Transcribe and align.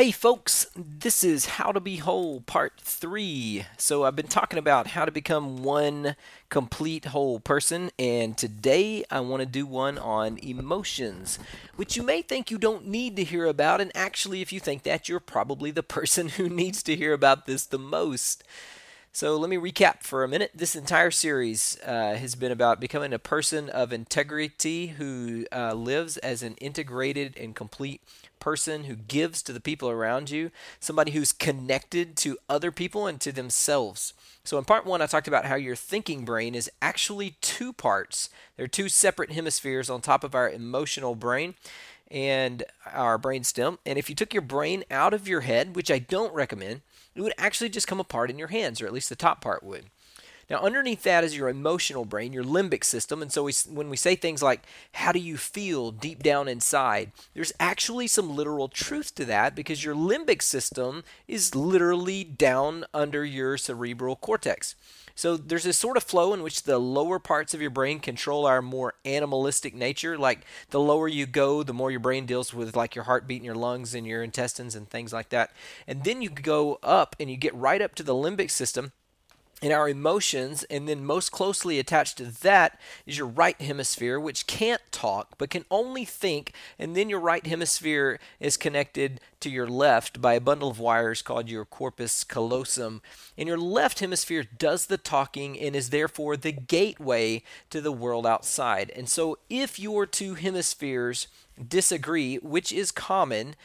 Hey 0.00 0.12
folks, 0.12 0.66
this 0.74 1.22
is 1.22 1.44
How 1.44 1.72
to 1.72 1.78
Be 1.78 1.96
Whole 1.96 2.40
Part 2.40 2.80
3. 2.80 3.66
So 3.76 4.04
I've 4.04 4.16
been 4.16 4.28
talking 4.28 4.58
about 4.58 4.86
how 4.86 5.04
to 5.04 5.12
become 5.12 5.62
one 5.62 6.16
complete 6.48 7.04
whole 7.04 7.38
person, 7.38 7.90
and 7.98 8.34
today 8.34 9.04
I 9.10 9.20
want 9.20 9.40
to 9.40 9.46
do 9.46 9.66
one 9.66 9.98
on 9.98 10.38
emotions, 10.38 11.38
which 11.76 11.98
you 11.98 12.02
may 12.02 12.22
think 12.22 12.50
you 12.50 12.56
don't 12.56 12.86
need 12.86 13.14
to 13.16 13.24
hear 13.24 13.44
about, 13.44 13.82
and 13.82 13.92
actually, 13.94 14.40
if 14.40 14.54
you 14.54 14.58
think 14.58 14.84
that, 14.84 15.06
you're 15.06 15.20
probably 15.20 15.70
the 15.70 15.82
person 15.98 16.30
who 16.30 16.48
needs 16.48 16.82
to 16.84 16.96
hear 16.96 17.12
about 17.12 17.44
this 17.44 17.66
the 17.66 17.78
most. 17.78 18.42
So 19.12 19.36
let 19.36 19.50
me 19.50 19.56
recap 19.56 20.02
for 20.02 20.24
a 20.24 20.28
minute. 20.28 20.52
This 20.54 20.74
entire 20.74 21.10
series 21.10 21.76
uh, 21.84 22.14
has 22.14 22.36
been 22.36 22.52
about 22.52 22.80
becoming 22.80 23.12
a 23.12 23.18
person 23.18 23.68
of 23.68 23.92
integrity 23.92 24.86
who 24.86 25.44
uh, 25.52 25.74
lives 25.74 26.16
as 26.16 26.42
an 26.42 26.54
integrated 26.54 27.36
and 27.36 27.54
complete 27.54 28.00
person 28.40 28.84
who 28.84 28.96
gives 28.96 29.42
to 29.42 29.52
the 29.52 29.60
people 29.60 29.88
around 29.88 30.30
you, 30.30 30.50
somebody 30.80 31.12
who's 31.12 31.32
connected 31.32 32.16
to 32.16 32.38
other 32.48 32.72
people 32.72 33.06
and 33.06 33.20
to 33.20 33.30
themselves. 33.32 34.14
So, 34.42 34.58
in 34.58 34.64
part 34.64 34.86
one, 34.86 35.02
I 35.02 35.06
talked 35.06 35.28
about 35.28 35.44
how 35.44 35.54
your 35.54 35.76
thinking 35.76 36.24
brain 36.24 36.54
is 36.54 36.70
actually 36.80 37.36
two 37.40 37.72
parts. 37.72 38.30
There 38.56 38.64
are 38.64 38.68
two 38.68 38.88
separate 38.88 39.32
hemispheres 39.32 39.90
on 39.90 40.00
top 40.00 40.24
of 40.24 40.34
our 40.34 40.50
emotional 40.50 41.14
brain 41.14 41.54
and 42.10 42.64
our 42.92 43.18
brain 43.18 43.44
stem. 43.44 43.78
And 43.86 43.98
if 43.98 44.08
you 44.08 44.16
took 44.16 44.34
your 44.34 44.42
brain 44.42 44.84
out 44.90 45.14
of 45.14 45.28
your 45.28 45.42
head, 45.42 45.76
which 45.76 45.90
I 45.90 45.98
don't 46.00 46.34
recommend, 46.34 46.80
it 47.14 47.20
would 47.20 47.34
actually 47.38 47.68
just 47.68 47.86
come 47.86 48.00
apart 48.00 48.30
in 48.30 48.38
your 48.38 48.48
hands, 48.48 48.80
or 48.80 48.86
at 48.86 48.92
least 48.92 49.08
the 49.08 49.16
top 49.16 49.40
part 49.40 49.62
would. 49.62 49.86
Now, 50.50 50.58
underneath 50.58 51.04
that 51.04 51.22
is 51.22 51.36
your 51.36 51.48
emotional 51.48 52.04
brain, 52.04 52.32
your 52.32 52.42
limbic 52.42 52.82
system. 52.82 53.22
And 53.22 53.32
so, 53.32 53.44
we, 53.44 53.52
when 53.68 53.88
we 53.88 53.96
say 53.96 54.16
things 54.16 54.42
like, 54.42 54.62
How 54.94 55.12
do 55.12 55.20
you 55.20 55.36
feel 55.36 55.92
deep 55.92 56.22
down 56.22 56.48
inside? 56.48 57.12
there's 57.34 57.52
actually 57.60 58.08
some 58.08 58.34
literal 58.34 58.68
truth 58.68 59.14
to 59.14 59.24
that 59.26 59.54
because 59.54 59.84
your 59.84 59.94
limbic 59.94 60.42
system 60.42 61.04
is 61.28 61.54
literally 61.54 62.24
down 62.24 62.84
under 62.92 63.24
your 63.24 63.56
cerebral 63.56 64.16
cortex. 64.16 64.74
So 65.14 65.36
there's 65.36 65.64
this 65.64 65.76
sort 65.76 65.96
of 65.96 66.02
flow 66.02 66.32
in 66.32 66.42
which 66.42 66.62
the 66.62 66.78
lower 66.78 67.18
parts 67.18 67.52
of 67.52 67.60
your 67.60 67.70
brain 67.70 68.00
control 68.00 68.46
our 68.46 68.62
more 68.62 68.94
animalistic 69.04 69.74
nature. 69.74 70.16
Like 70.16 70.40
the 70.70 70.80
lower 70.80 71.08
you 71.08 71.26
go, 71.26 71.62
the 71.62 71.74
more 71.74 71.90
your 71.90 72.00
brain 72.00 72.26
deals 72.26 72.54
with 72.54 72.74
like 72.74 72.94
your 72.94 73.04
heartbeat 73.04 73.36
and 73.36 73.44
your 73.44 73.54
lungs 73.54 73.94
and 73.94 74.06
your 74.06 74.22
intestines 74.22 74.74
and 74.74 74.88
things 74.88 75.12
like 75.12 75.28
that. 75.28 75.52
And 75.86 76.04
then 76.04 76.22
you 76.22 76.30
go 76.30 76.78
up 76.82 77.16
and 77.20 77.30
you 77.30 77.36
get 77.36 77.54
right 77.54 77.82
up 77.82 77.94
to 77.96 78.02
the 78.02 78.14
limbic 78.14 78.50
system 78.50 78.92
and 79.62 79.72
our 79.72 79.88
emotions, 79.88 80.64
and 80.64 80.88
then 80.88 81.04
most 81.04 81.32
closely 81.32 81.78
attached 81.78 82.16
to 82.18 82.24
that 82.42 82.80
is 83.06 83.18
your 83.18 83.26
right 83.26 83.60
hemisphere, 83.60 84.18
which 84.18 84.46
can't 84.46 84.80
talk 84.90 85.36
but 85.38 85.50
can 85.50 85.64
only 85.70 86.04
think. 86.04 86.52
And 86.78 86.96
then 86.96 87.10
your 87.10 87.20
right 87.20 87.46
hemisphere 87.46 88.18
is 88.38 88.56
connected 88.56 89.20
to 89.40 89.50
your 89.50 89.66
left 89.66 90.20
by 90.20 90.34
a 90.34 90.40
bundle 90.40 90.70
of 90.70 90.78
wires 90.78 91.22
called 91.22 91.48
your 91.48 91.64
corpus 91.64 92.24
callosum. 92.24 93.02
And 93.36 93.48
your 93.48 93.58
left 93.58 94.00
hemisphere 94.00 94.44
does 94.44 94.86
the 94.86 94.98
talking 94.98 95.58
and 95.58 95.76
is 95.76 95.90
therefore 95.90 96.36
the 96.36 96.52
gateway 96.52 97.42
to 97.70 97.80
the 97.80 97.92
world 97.92 98.26
outside. 98.26 98.90
And 98.96 99.08
so, 99.08 99.38
if 99.48 99.78
your 99.78 100.06
two 100.06 100.34
hemispheres 100.34 101.28
disagree, 101.68 102.36
which 102.36 102.72
is 102.72 102.90
common, 102.90 103.56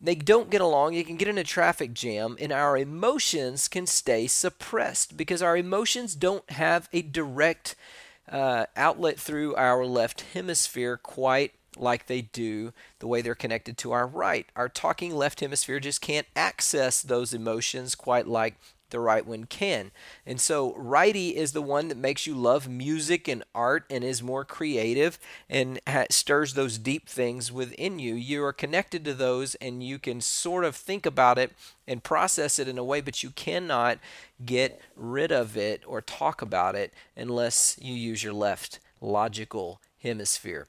they 0.00 0.14
don't 0.14 0.50
get 0.50 0.60
along, 0.60 0.94
you 0.94 1.04
can 1.04 1.16
get 1.16 1.28
in 1.28 1.38
a 1.38 1.44
traffic 1.44 1.94
jam, 1.94 2.36
and 2.40 2.52
our 2.52 2.76
emotions 2.76 3.68
can 3.68 3.86
stay 3.86 4.26
suppressed 4.26 5.16
because 5.16 5.42
our 5.42 5.56
emotions 5.56 6.14
don't 6.14 6.48
have 6.50 6.88
a 6.92 7.02
direct 7.02 7.74
uh, 8.28 8.66
outlet 8.76 9.18
through 9.18 9.54
our 9.54 9.84
left 9.84 10.24
hemisphere 10.32 10.96
quite 10.96 11.52
like 11.76 12.06
they 12.06 12.22
do 12.22 12.72
the 12.98 13.06
way 13.06 13.20
they're 13.20 13.34
connected 13.34 13.76
to 13.78 13.92
our 13.92 14.06
right. 14.06 14.46
Our 14.54 14.68
talking 14.68 15.14
left 15.14 15.40
hemisphere 15.40 15.80
just 15.80 16.00
can't 16.00 16.26
access 16.36 17.02
those 17.02 17.34
emotions 17.34 17.94
quite 17.94 18.26
like 18.26 18.54
the 18.94 19.00
right 19.00 19.26
one 19.26 19.44
can. 19.44 19.90
And 20.24 20.40
so, 20.40 20.72
righty 20.76 21.36
is 21.36 21.50
the 21.50 21.60
one 21.60 21.88
that 21.88 21.98
makes 21.98 22.28
you 22.28 22.34
love 22.34 22.68
music 22.68 23.26
and 23.26 23.42
art 23.54 23.84
and 23.90 24.04
is 24.04 24.22
more 24.22 24.44
creative 24.44 25.18
and 25.50 25.80
ha- 25.86 26.06
stirs 26.10 26.54
those 26.54 26.78
deep 26.78 27.08
things 27.08 27.50
within 27.50 27.98
you. 27.98 28.14
You 28.14 28.44
are 28.44 28.52
connected 28.52 29.04
to 29.04 29.12
those 29.12 29.56
and 29.56 29.82
you 29.82 29.98
can 29.98 30.20
sort 30.20 30.64
of 30.64 30.76
think 30.76 31.06
about 31.06 31.38
it 31.38 31.50
and 31.88 32.04
process 32.04 32.60
it 32.60 32.68
in 32.68 32.78
a 32.78 32.84
way, 32.84 33.00
but 33.00 33.24
you 33.24 33.30
cannot 33.30 33.98
get 34.44 34.80
rid 34.94 35.32
of 35.32 35.56
it 35.56 35.82
or 35.86 36.00
talk 36.00 36.40
about 36.40 36.76
it 36.76 36.94
unless 37.16 37.76
you 37.82 37.94
use 37.94 38.22
your 38.22 38.32
left 38.32 38.78
logical 39.00 39.80
hemisphere. 40.02 40.68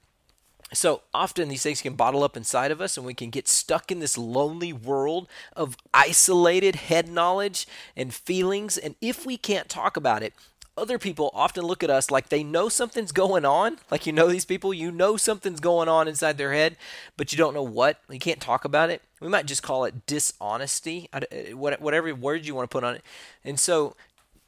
So 0.75 1.01
often 1.13 1.49
these 1.49 1.63
things 1.63 1.81
can 1.81 1.95
bottle 1.95 2.23
up 2.23 2.37
inside 2.37 2.71
of 2.71 2.81
us, 2.81 2.97
and 2.97 3.05
we 3.05 3.13
can 3.13 3.29
get 3.29 3.47
stuck 3.47 3.91
in 3.91 3.99
this 3.99 4.17
lonely 4.17 4.73
world 4.73 5.27
of 5.55 5.77
isolated 5.93 6.75
head 6.75 7.09
knowledge 7.09 7.67
and 7.95 8.13
feelings. 8.13 8.77
And 8.77 8.95
if 9.01 9.25
we 9.25 9.37
can't 9.37 9.69
talk 9.69 9.97
about 9.97 10.23
it, 10.23 10.33
other 10.77 10.99
people 10.99 11.31
often 11.33 11.63
look 11.63 11.83
at 11.83 11.89
us 11.89 12.11
like 12.11 12.29
they 12.29 12.43
know 12.43 12.67
something's 12.67 13.13
going 13.13 13.45
on. 13.45 13.77
Like 13.89 14.05
you 14.05 14.11
know 14.11 14.27
these 14.27 14.45
people, 14.45 14.73
you 14.73 14.91
know 14.91 15.15
something's 15.15 15.61
going 15.61 15.87
on 15.87 16.07
inside 16.07 16.37
their 16.37 16.53
head, 16.53 16.75
but 17.15 17.31
you 17.31 17.37
don't 17.37 17.53
know 17.53 17.63
what. 17.63 18.01
You 18.09 18.19
can't 18.19 18.41
talk 18.41 18.65
about 18.65 18.89
it. 18.89 19.01
We 19.21 19.29
might 19.29 19.45
just 19.45 19.63
call 19.63 19.85
it 19.85 20.05
dishonesty, 20.05 21.09
uh, 21.13 21.21
whatever 21.53 22.13
word 22.13 22.45
you 22.45 22.53
want 22.53 22.69
to 22.69 22.73
put 22.73 22.83
on 22.83 22.95
it. 22.95 23.03
And 23.45 23.59
so 23.59 23.95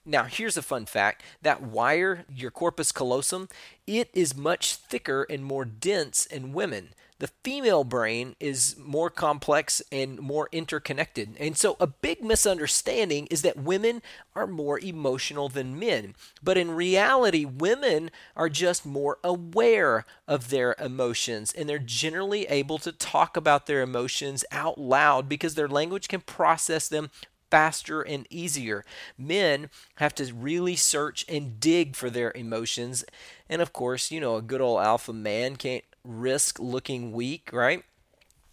now, 0.08 0.24
here's 0.24 0.56
a 0.58 0.62
fun 0.62 0.86
fact 0.86 1.22
that 1.42 1.62
wire, 1.62 2.24
your 2.34 2.50
corpus 2.50 2.94
callosum, 2.94 3.50
it 3.86 4.10
is 4.14 4.36
much 4.36 4.76
thicker 4.76 5.28
and 5.30 5.44
more 5.44 5.66
dense 5.66 6.26
in 6.26 6.54
women. 6.54 6.90
The 7.20 7.32
female 7.44 7.84
brain 7.84 8.36
is 8.40 8.76
more 8.78 9.10
complex 9.10 9.82
and 9.92 10.20
more 10.20 10.50
interconnected. 10.52 11.36
And 11.40 11.58
so, 11.58 11.76
a 11.80 11.88
big 11.88 12.24
misunderstanding 12.24 13.28
is 13.32 13.42
that 13.42 13.58
women 13.58 14.04
are 14.36 14.48
more 14.48 14.80
emotional 14.80 15.50
than 15.50 15.80
men. 15.80 16.16
But 16.44 16.58
in 16.58 16.72
reality, 16.72 17.44
women 17.44 18.12
are 18.36 18.50
just 18.50 18.86
more 18.86 19.18
aware 19.24 20.06
of 20.28 20.50
their 20.50 20.76
emotions 20.80 21.52
and 21.52 21.68
they're 21.68 21.80
generally 21.80 22.46
able 22.46 22.78
to 22.78 22.92
talk 22.92 23.36
about 23.36 23.66
their 23.66 23.82
emotions 23.82 24.46
out 24.52 24.78
loud 24.78 25.28
because 25.28 25.56
their 25.56 25.68
language 25.68 26.08
can 26.08 26.22
process 26.22 26.88
them 26.88 27.10
faster 27.50 28.02
and 28.02 28.28
easier. 28.30 28.84
Men 29.18 29.70
have 29.96 30.16
to 30.16 30.34
really 30.34 30.76
search 30.76 31.26
and 31.30 31.60
dig 31.60 31.96
for 31.96 32.10
their 32.10 32.32
emotions. 32.34 33.06
And 33.50 33.62
of 33.62 33.74
course, 33.74 34.12
you 34.12 34.20
know, 34.20 34.36
a 34.36 34.42
good 34.42 34.62
old 34.62 34.82
alpha 34.82 35.14
man 35.14 35.56
can't 35.56 35.84
risk 36.04 36.60
looking 36.60 37.12
weak, 37.12 37.50
right? 37.52 37.84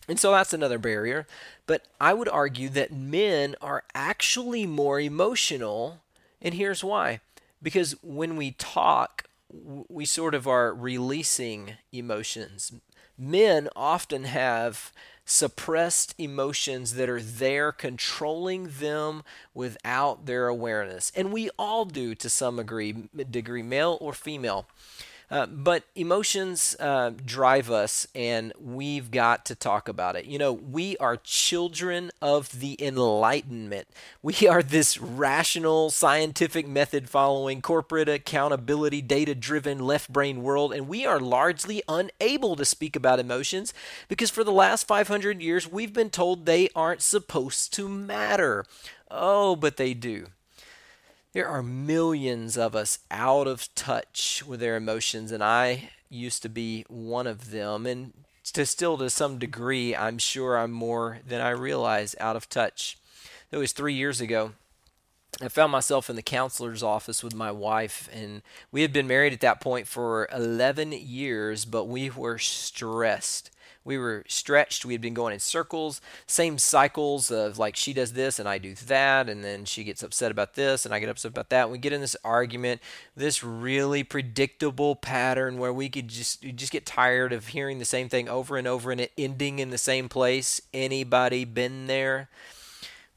And 0.09 0.21
so 0.21 0.33
that's 0.33 0.53
another 0.53 0.79
barrier. 0.79 1.27
But 1.67 1.87
I 2.01 2.13
would 2.15 2.29
argue 2.29 2.69
that 2.71 2.93
men 2.93 3.55
are 3.61 3.85
actually 3.95 4.67
more 4.67 5.01
emotional. 5.01 6.03
And 6.43 6.55
here's 6.55 6.85
why 6.85 7.21
because 7.63 7.97
when 8.03 8.37
we 8.37 8.53
talk, 8.53 9.25
we 9.49 10.05
sort 10.05 10.35
of 10.35 10.47
are 10.47 10.75
releasing 10.75 11.75
emotions. 11.93 12.73
Men 13.17 13.69
often 13.75 14.25
have 14.25 14.93
suppressed 15.25 16.15
emotions 16.19 16.95
that 16.95 17.09
are 17.09 17.23
there 17.23 17.73
controlling 17.73 18.69
them 18.79 19.23
without 19.55 20.27
their 20.27 20.49
awareness. 20.49 21.11
And 21.17 21.33
we 21.33 21.51
all 21.59 21.85
do 21.85 22.15
to 22.15 22.29
some 22.29 22.57
degree, 22.57 22.93
degree 23.31 23.63
male 23.63 23.97
or 24.01 24.13
female. 24.13 24.67
Uh, 25.31 25.47
but 25.47 25.85
emotions 25.95 26.77
uh, 26.79 27.11
drive 27.25 27.71
us, 27.71 28.07
and 28.15 28.53
we've 28.61 29.11
got 29.11 29.47
to 29.47 29.55
talk 29.55 29.89
about 29.89 30.17
it. 30.17 30.27
You 30.27 30.39
know, 30.39 30.53
we 30.53 30.97
are 30.99 31.17
children 31.17 32.11
of 32.21 32.61
the 32.61 32.77
Enlightenment. 32.85 33.89
We 34.23 34.35
are 34.49 34.63
this 34.63 35.01
rational, 35.01 35.91
scientific 35.91 36.69
method 36.69 37.09
following, 37.09 37.63
corporate 37.63 38.09
accountability, 38.09 39.01
data 39.01 39.35
driven, 39.35 39.79
left 39.79 40.13
brain 40.13 40.43
world, 40.43 40.73
and 40.73 40.89
we 40.89 41.07
are 41.07 41.21
largely 41.21 41.83
unable 41.89 42.57
to 42.57 42.65
speak 42.65 42.95
about 42.95 43.19
emotions 43.19 43.73
because 44.09 44.31
for 44.31 44.45
the 44.45 44.53
last 44.53 44.87
500 44.87 45.41
years 45.41 45.71
we've 45.71 45.93
been 45.93 46.11
told 46.11 46.45
they 46.45 46.69
aren't 46.75 47.03
supposed 47.03 47.73
to 47.75 47.89
matter. 47.89 48.65
Oh, 49.11 49.57
but 49.57 49.77
they 49.77 49.95
do. 49.95 50.27
There 51.35 51.49
are 51.49 51.65
millions 51.65 52.57
of 52.57 52.77
us 52.77 53.01
out 53.11 53.49
of 53.49 53.75
touch 53.75 54.45
with 54.47 54.61
their 54.61 54.77
emotions, 54.77 55.33
and 55.33 55.43
I 55.43 55.91
used 56.09 56.43
to 56.43 56.49
be 56.49 56.85
one 56.89 57.27
of 57.27 57.51
them. 57.51 57.87
And 57.87 58.13
to 58.53 58.65
still, 58.65 58.97
to 58.99 59.11
some 59.11 59.41
degree, 59.41 59.97
I'm 59.97 60.19
sure 60.19 60.57
I'm 60.57 60.71
more 60.71 61.19
than 61.27 61.41
I 61.41 61.51
realize 61.51 62.15
out 62.21 62.37
of 62.37 62.49
touch. 62.49 62.99
It 63.51 63.57
was 63.57 63.73
three 63.73 63.95
years 63.95 64.21
ago. 64.21 64.53
I 65.43 65.49
found 65.49 65.73
myself 65.73 66.09
in 66.09 66.15
the 66.15 66.23
counselor's 66.23 66.85
office 66.85 67.25
with 67.25 67.35
my 67.35 67.51
wife, 67.51 68.09
and 68.13 68.43
we 68.71 68.83
had 68.83 68.93
been 68.93 69.09
married 69.09 69.33
at 69.33 69.41
that 69.41 69.61
point 69.61 69.89
for 69.89 70.29
11 70.33 70.93
years, 70.93 71.65
but 71.65 71.87
we 71.87 72.11
were 72.11 72.39
stressed. 72.39 73.51
We 73.85 73.99
were 73.99 74.25
stretched. 74.29 74.85
We 74.85 74.95
had 74.95 75.01
been 75.01 75.15
going 75.15 75.35
in 75.35 75.41
circles, 75.41 76.01
same 76.27 76.59
cycles 76.59 77.31
of 77.31 77.59
like 77.59 77.77
she 77.77 77.93
does 77.93 78.15
this 78.15 78.39
and 78.39 78.49
I 78.49 78.59
do 78.59 78.75
that, 78.87 79.29
and 79.29 79.45
then 79.45 79.65
she 79.65 79.85
gets 79.85 80.03
upset 80.03 80.31
about 80.31 80.55
this 80.55 80.85
and 80.85 80.95
I 80.95 80.99
get 80.99 81.09
upset 81.09 81.31
about 81.31 81.51
that. 81.51 81.71
We 81.71 81.79
get 81.79 81.93
in 81.93 82.01
this 82.01 82.17
argument, 82.25 82.81
this 83.17 83.45
really 83.45 84.03
predictable 84.03 84.97
pattern 84.97 85.59
where 85.59 85.73
we 85.73 85.89
could 85.89 86.09
just 86.09 86.43
just 86.43 86.73
get 86.73 86.87
tired 86.87 87.33
of 87.33 87.49
hearing 87.49 87.79
the 87.79 87.85
same 87.85 88.09
thing 88.09 88.29
over 88.29 88.57
and 88.57 88.67
over 88.67 88.91
and 88.91 89.01
it 89.01 89.13
ending 89.19 89.59
in 89.59 89.71
the 89.71 89.79
same 89.79 90.09
place. 90.09 90.61
Anybody 90.73 91.45
been 91.45 91.87
there? 91.87 92.29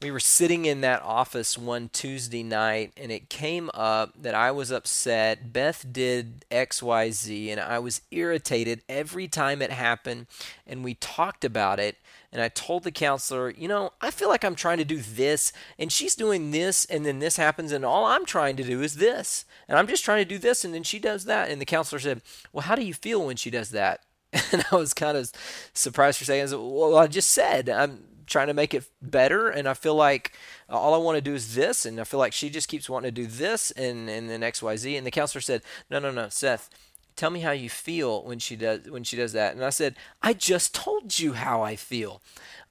We 0.00 0.12
were 0.12 0.20
sitting 0.20 0.64
in 0.64 0.80
that 0.82 1.02
office 1.02 1.58
one 1.58 1.88
Tuesday 1.92 2.44
night 2.44 2.92
and 2.96 3.10
it 3.10 3.28
came 3.28 3.68
up 3.74 4.12
that 4.22 4.34
I 4.34 4.52
was 4.52 4.70
upset. 4.70 5.52
Beth 5.52 5.84
did 5.90 6.44
XYZ 6.52 7.48
and 7.50 7.60
I 7.60 7.80
was 7.80 8.02
irritated 8.12 8.82
every 8.88 9.26
time 9.26 9.60
it 9.60 9.72
happened. 9.72 10.26
And 10.66 10.84
we 10.84 10.94
talked 10.94 11.44
about 11.44 11.80
it. 11.80 11.96
And 12.30 12.40
I 12.40 12.48
told 12.48 12.84
the 12.84 12.92
counselor, 12.92 13.50
you 13.50 13.66
know, 13.66 13.92
I 14.00 14.12
feel 14.12 14.28
like 14.28 14.44
I'm 14.44 14.54
trying 14.54 14.78
to 14.78 14.84
do 14.84 15.00
this 15.00 15.52
and 15.78 15.90
she's 15.90 16.14
doing 16.14 16.52
this 16.52 16.84
and 16.84 17.04
then 17.04 17.18
this 17.18 17.36
happens 17.36 17.72
and 17.72 17.84
all 17.84 18.04
I'm 18.04 18.26
trying 18.26 18.54
to 18.56 18.62
do 18.62 18.82
is 18.82 18.96
this. 18.96 19.46
And 19.66 19.76
I'm 19.76 19.88
just 19.88 20.04
trying 20.04 20.22
to 20.22 20.28
do 20.28 20.38
this 20.38 20.64
and 20.64 20.72
then 20.72 20.84
she 20.84 21.00
does 21.00 21.24
that. 21.24 21.50
And 21.50 21.60
the 21.60 21.64
counselor 21.64 21.98
said, 21.98 22.22
well, 22.52 22.62
how 22.62 22.76
do 22.76 22.84
you 22.84 22.94
feel 22.94 23.26
when 23.26 23.36
she 23.36 23.50
does 23.50 23.70
that? 23.70 24.04
And 24.52 24.64
I 24.70 24.76
was 24.76 24.94
kind 24.94 25.16
of 25.16 25.32
surprised 25.72 26.18
for 26.18 26.24
saying, 26.24 26.50
well, 26.50 26.96
I 26.96 27.06
just 27.06 27.30
said, 27.30 27.68
I'm 27.68 28.04
trying 28.28 28.48
to 28.48 28.54
make 28.54 28.74
it 28.74 28.84
better 29.02 29.48
and 29.48 29.68
I 29.68 29.74
feel 29.74 29.94
like 29.94 30.32
uh, 30.70 30.78
all 30.78 30.94
I 30.94 30.98
want 30.98 31.16
to 31.16 31.20
do 31.22 31.34
is 31.34 31.54
this 31.54 31.84
and 31.86 32.00
I 32.00 32.04
feel 32.04 32.20
like 32.20 32.32
she 32.32 32.50
just 32.50 32.68
keeps 32.68 32.88
wanting 32.88 33.14
to 33.14 33.22
do 33.22 33.26
this 33.26 33.70
and 33.72 34.08
and 34.08 34.30
then 34.30 34.40
XYZ 34.40 34.96
and 34.96 35.06
the 35.06 35.10
counselor 35.10 35.40
said, 35.40 35.62
"No, 35.90 35.98
no, 35.98 36.10
no, 36.10 36.28
Seth, 36.28 36.70
tell 37.16 37.30
me 37.30 37.40
how 37.40 37.52
you 37.52 37.70
feel 37.70 38.22
when 38.24 38.38
she 38.38 38.56
does 38.56 38.90
when 38.90 39.04
she 39.04 39.16
does 39.16 39.32
that." 39.32 39.54
And 39.54 39.64
I 39.64 39.70
said, 39.70 39.96
"I 40.22 40.32
just 40.34 40.74
told 40.74 41.18
you 41.18 41.32
how 41.34 41.62
I 41.62 41.76
feel. 41.76 42.22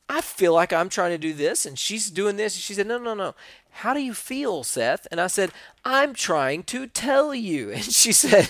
I 0.10 0.22
feel 0.22 0.54
like 0.54 0.72
I'm 0.72 0.90
trying 0.90 1.12
to 1.12 1.18
do 1.18 1.34
this 1.34 1.66
and 1.66 1.78
she's 1.78 2.10
doing 2.10 2.38
this." 2.38 2.56
And 2.56 2.62
she 2.62 2.74
said, 2.74 2.88
"No, 2.88 2.98
no, 2.98 3.14
no. 3.14 3.36
How 3.78 3.94
do 3.94 4.00
you 4.02 4.14
feel, 4.14 4.64
Seth?" 4.64 5.08
And 5.12 5.20
I 5.20 5.28
said, 5.28 5.52
"I'm 5.86 6.14
trying 6.14 6.64
to 6.64 6.88
tell 6.88 7.34
you." 7.34 7.72
And 7.78 7.84
she 7.84 8.12
said, 8.12 8.50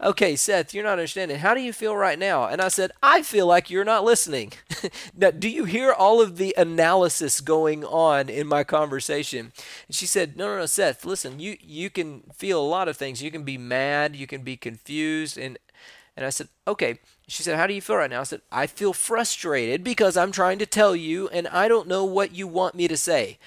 "Okay, 0.00 0.36
Seth, 0.36 0.72
you're 0.74 0.84
not 0.84 0.92
understanding. 0.92 1.38
How 1.38 1.54
do 1.54 1.60
you 1.60 1.72
feel 1.72 1.96
right 1.96 2.18
now?" 2.18 2.46
And 2.46 2.60
I 2.60 2.68
said, 2.68 2.92
"I 3.02 3.22
feel 3.22 3.46
like 3.46 3.70
you're 3.70 3.84
not 3.84 4.04
listening." 4.04 4.52
now, 5.16 5.30
do 5.30 5.48
you 5.48 5.64
hear 5.64 5.92
all 5.92 6.20
of 6.20 6.36
the 6.36 6.54
analysis 6.56 7.40
going 7.40 7.84
on 7.84 8.28
in 8.28 8.46
my 8.46 8.64
conversation? 8.64 9.52
And 9.86 9.94
she 9.94 10.06
said, 10.06 10.36
"No, 10.36 10.46
no, 10.46 10.58
no, 10.58 10.66
Seth, 10.66 11.04
listen. 11.04 11.40
You 11.40 11.56
you 11.60 11.90
can 11.90 12.22
feel 12.34 12.60
a 12.60 12.72
lot 12.76 12.88
of 12.88 12.96
things. 12.96 13.22
You 13.22 13.30
can 13.30 13.44
be 13.44 13.58
mad, 13.58 14.16
you 14.16 14.26
can 14.26 14.42
be 14.42 14.56
confused, 14.56 15.38
and 15.38 15.58
and 16.18 16.26
I 16.26 16.30
said, 16.30 16.48
okay. 16.66 16.98
She 17.28 17.44
said, 17.44 17.56
how 17.56 17.68
do 17.68 17.74
you 17.74 17.80
feel 17.80 17.94
right 17.94 18.10
now? 18.10 18.20
I 18.20 18.24
said, 18.24 18.40
I 18.50 18.66
feel 18.66 18.92
frustrated 18.92 19.84
because 19.84 20.16
I'm 20.16 20.32
trying 20.32 20.58
to 20.58 20.66
tell 20.66 20.96
you 20.96 21.28
and 21.28 21.46
I 21.46 21.68
don't 21.68 21.86
know 21.86 22.04
what 22.04 22.34
you 22.34 22.48
want 22.48 22.74
me 22.74 22.88
to 22.88 22.96
say. 22.96 23.38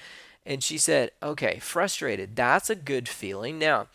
And 0.44 0.62
she 0.62 0.78
said, 0.78 1.12
okay, 1.22 1.58
frustrated. 1.60 2.34
That's 2.34 2.68
a 2.68 2.74
good 2.74 3.08
feeling. 3.08 3.58
Now, 3.58 3.86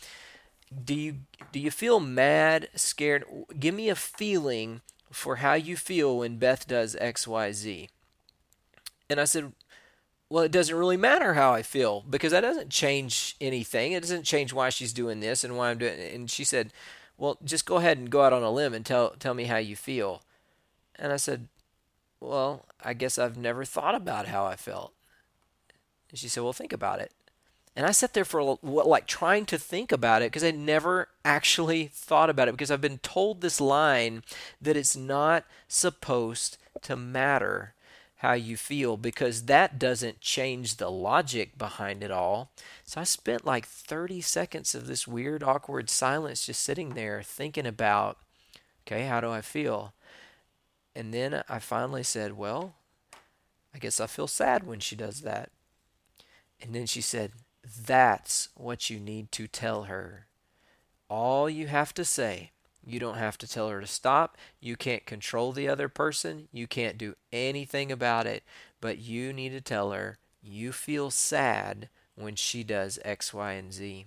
do 0.83 0.93
you 0.93 1.15
do 1.51 1.59
you 1.59 1.71
feel 1.71 1.99
mad, 1.99 2.69
scared? 2.75 3.25
Give 3.57 3.73
me 3.73 3.89
a 3.89 3.95
feeling 3.95 4.81
for 5.11 5.37
how 5.37 5.53
you 5.53 5.77
feel 5.77 6.17
when 6.17 6.37
Beth 6.37 6.67
does 6.67 6.95
XYZ. 6.95 7.87
And 9.09 9.19
I 9.19 9.25
said, 9.25 9.53
well, 10.29 10.43
it 10.43 10.51
doesn't 10.51 10.75
really 10.75 10.97
matter 10.97 11.35
how 11.35 11.53
I 11.53 11.61
feel 11.61 12.03
because 12.09 12.31
that 12.31 12.41
doesn't 12.41 12.69
change 12.69 13.37
anything. 13.39 13.93
It 13.93 14.01
doesn't 14.01 14.23
change 14.23 14.51
why 14.51 14.69
she's 14.69 14.91
doing 14.91 15.21
this 15.21 15.43
and 15.43 15.55
why 15.55 15.69
I'm 15.69 15.77
doing 15.77 15.97
it. 15.97 16.13
And 16.13 16.29
she 16.29 16.43
said, 16.43 16.73
well, 17.17 17.37
just 17.43 17.65
go 17.65 17.77
ahead 17.77 17.97
and 17.97 18.09
go 18.09 18.23
out 18.23 18.33
on 18.33 18.43
a 18.43 18.51
limb 18.51 18.73
and 18.73 18.85
tell 18.85 19.11
tell 19.11 19.33
me 19.33 19.45
how 19.45 19.57
you 19.57 19.75
feel. 19.75 20.21
And 20.95 21.13
I 21.13 21.17
said, 21.17 21.47
well, 22.19 22.65
I 22.83 22.93
guess 22.93 23.17
I've 23.17 23.37
never 23.37 23.63
thought 23.63 23.95
about 23.95 24.27
how 24.27 24.45
I 24.45 24.55
felt. 24.55 24.93
And 26.09 26.19
she 26.19 26.27
said, 26.27 26.43
well, 26.43 26.53
think 26.53 26.73
about 26.73 26.99
it. 26.99 27.11
And 27.75 27.85
I 27.85 27.91
sat 27.91 28.15
there 28.15 28.25
for 28.25 28.57
like 28.63 29.05
trying 29.05 29.45
to 29.45 29.57
think 29.59 29.91
about 29.91 30.23
it 30.23 30.31
because 30.31 30.43
I 30.43 30.49
never 30.49 31.09
actually 31.23 31.91
thought 31.93 32.29
about 32.29 32.47
it 32.47 32.53
because 32.53 32.71
I've 32.71 32.81
been 32.81 32.97
told 32.99 33.41
this 33.41 33.61
line 33.61 34.23
that 34.59 34.75
it's 34.75 34.95
not 34.95 35.45
supposed 35.67 36.57
to 36.81 36.95
matter 36.95 37.73
how 38.21 38.33
you 38.33 38.57
feel 38.57 38.97
because 38.97 39.43
that 39.43 39.77
doesn't 39.77 40.21
change 40.21 40.77
the 40.77 40.89
logic 40.89 41.55
behind 41.55 42.03
it 42.03 42.09
all. 42.09 42.49
So 42.83 42.99
I 42.99 43.03
spent 43.03 43.45
like 43.45 43.67
30 43.67 44.21
seconds 44.21 44.73
of 44.73 44.87
this 44.87 45.07
weird, 45.07 45.43
awkward 45.43 45.91
silence 45.91 46.47
just 46.47 46.63
sitting 46.63 46.95
there 46.95 47.21
thinking 47.21 47.67
about, 47.67 48.17
okay, 48.87 49.05
how 49.05 49.21
do 49.21 49.29
I 49.29 49.41
feel? 49.41 49.93
And 50.95 51.13
then 51.13 51.43
I 51.47 51.59
finally 51.59 52.01
said, 52.01 52.35
well, 52.35 52.73
I 53.75 53.77
guess 53.77 53.99
I 53.99 54.07
feel 54.07 54.25
sad 54.25 54.65
when 54.65 54.79
she 54.79 54.95
does 54.95 55.21
that. 55.21 55.51
And 56.61 56.73
then 56.73 56.85
she 56.85 57.01
said, 57.01 57.33
that's 57.63 58.49
what 58.55 58.89
you 58.89 58.99
need 58.99 59.31
to 59.33 59.47
tell 59.47 59.83
her. 59.83 60.27
All 61.09 61.49
you 61.49 61.67
have 61.67 61.93
to 61.95 62.05
say 62.05 62.51
you 62.87 62.99
don't 62.99 63.17
have 63.17 63.37
to 63.39 63.47
tell 63.47 63.69
her 63.69 63.81
to 63.81 63.87
stop. 63.87 64.37
You 64.61 64.77
can't 64.77 65.05
control 65.05 65.51
the 65.51 65.67
other 65.67 65.89
person. 65.89 66.47
You 66.53 66.67
can't 66.67 66.97
do 66.97 67.15
anything 67.33 67.91
about 67.91 68.25
it. 68.25 68.43
But 68.79 68.97
you 68.97 69.33
need 69.33 69.49
to 69.49 69.61
tell 69.61 69.91
her 69.91 70.17
you 70.41 70.71
feel 70.71 71.11
sad 71.11 71.89
when 72.15 72.35
she 72.35 72.63
does 72.63 72.97
X, 73.03 73.33
Y, 73.33 73.51
and 73.51 73.73
Z. 73.73 74.05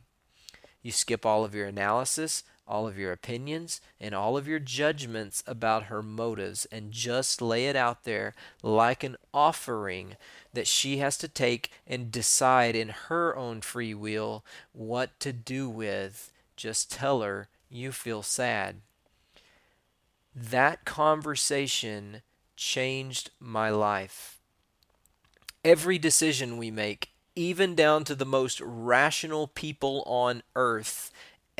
You 0.82 0.92
skip 0.92 1.26
all 1.26 1.44
of 1.44 1.54
your 1.54 1.66
analysis, 1.66 2.42
all 2.70 2.86
of 2.86 2.96
your 2.96 3.10
opinions, 3.10 3.80
and 4.00 4.14
all 4.14 4.36
of 4.36 4.46
your 4.46 4.60
judgments 4.60 5.42
about 5.46 5.84
her 5.84 6.02
motives 6.02 6.66
and 6.70 6.92
just 6.92 7.42
lay 7.42 7.66
it 7.66 7.74
out 7.74 8.04
there 8.04 8.32
like 8.62 9.02
an 9.02 9.16
offering 9.34 10.16
that 10.54 10.68
she 10.68 10.98
has 10.98 11.18
to 11.18 11.28
take 11.28 11.70
and 11.86 12.12
decide 12.12 12.76
in 12.76 12.88
her 13.08 13.36
own 13.36 13.60
free 13.60 13.92
will 13.92 14.44
what 14.72 15.18
to 15.18 15.32
do 15.32 15.68
with. 15.68 16.32
Just 16.56 16.92
tell 16.92 17.22
her 17.22 17.48
you 17.68 17.90
feel 17.90 18.22
sad. 18.22 18.76
That 20.34 20.84
conversation 20.84 22.22
changed 22.56 23.30
my 23.40 23.70
life. 23.70 24.38
Every 25.64 25.98
decision 25.98 26.56
we 26.56 26.70
make, 26.70 27.10
even 27.34 27.74
down 27.74 28.04
to 28.04 28.14
the 28.14 28.24
most 28.24 28.60
rational 28.60 29.46
people 29.46 30.02
on 30.06 30.42
earth, 30.54 31.10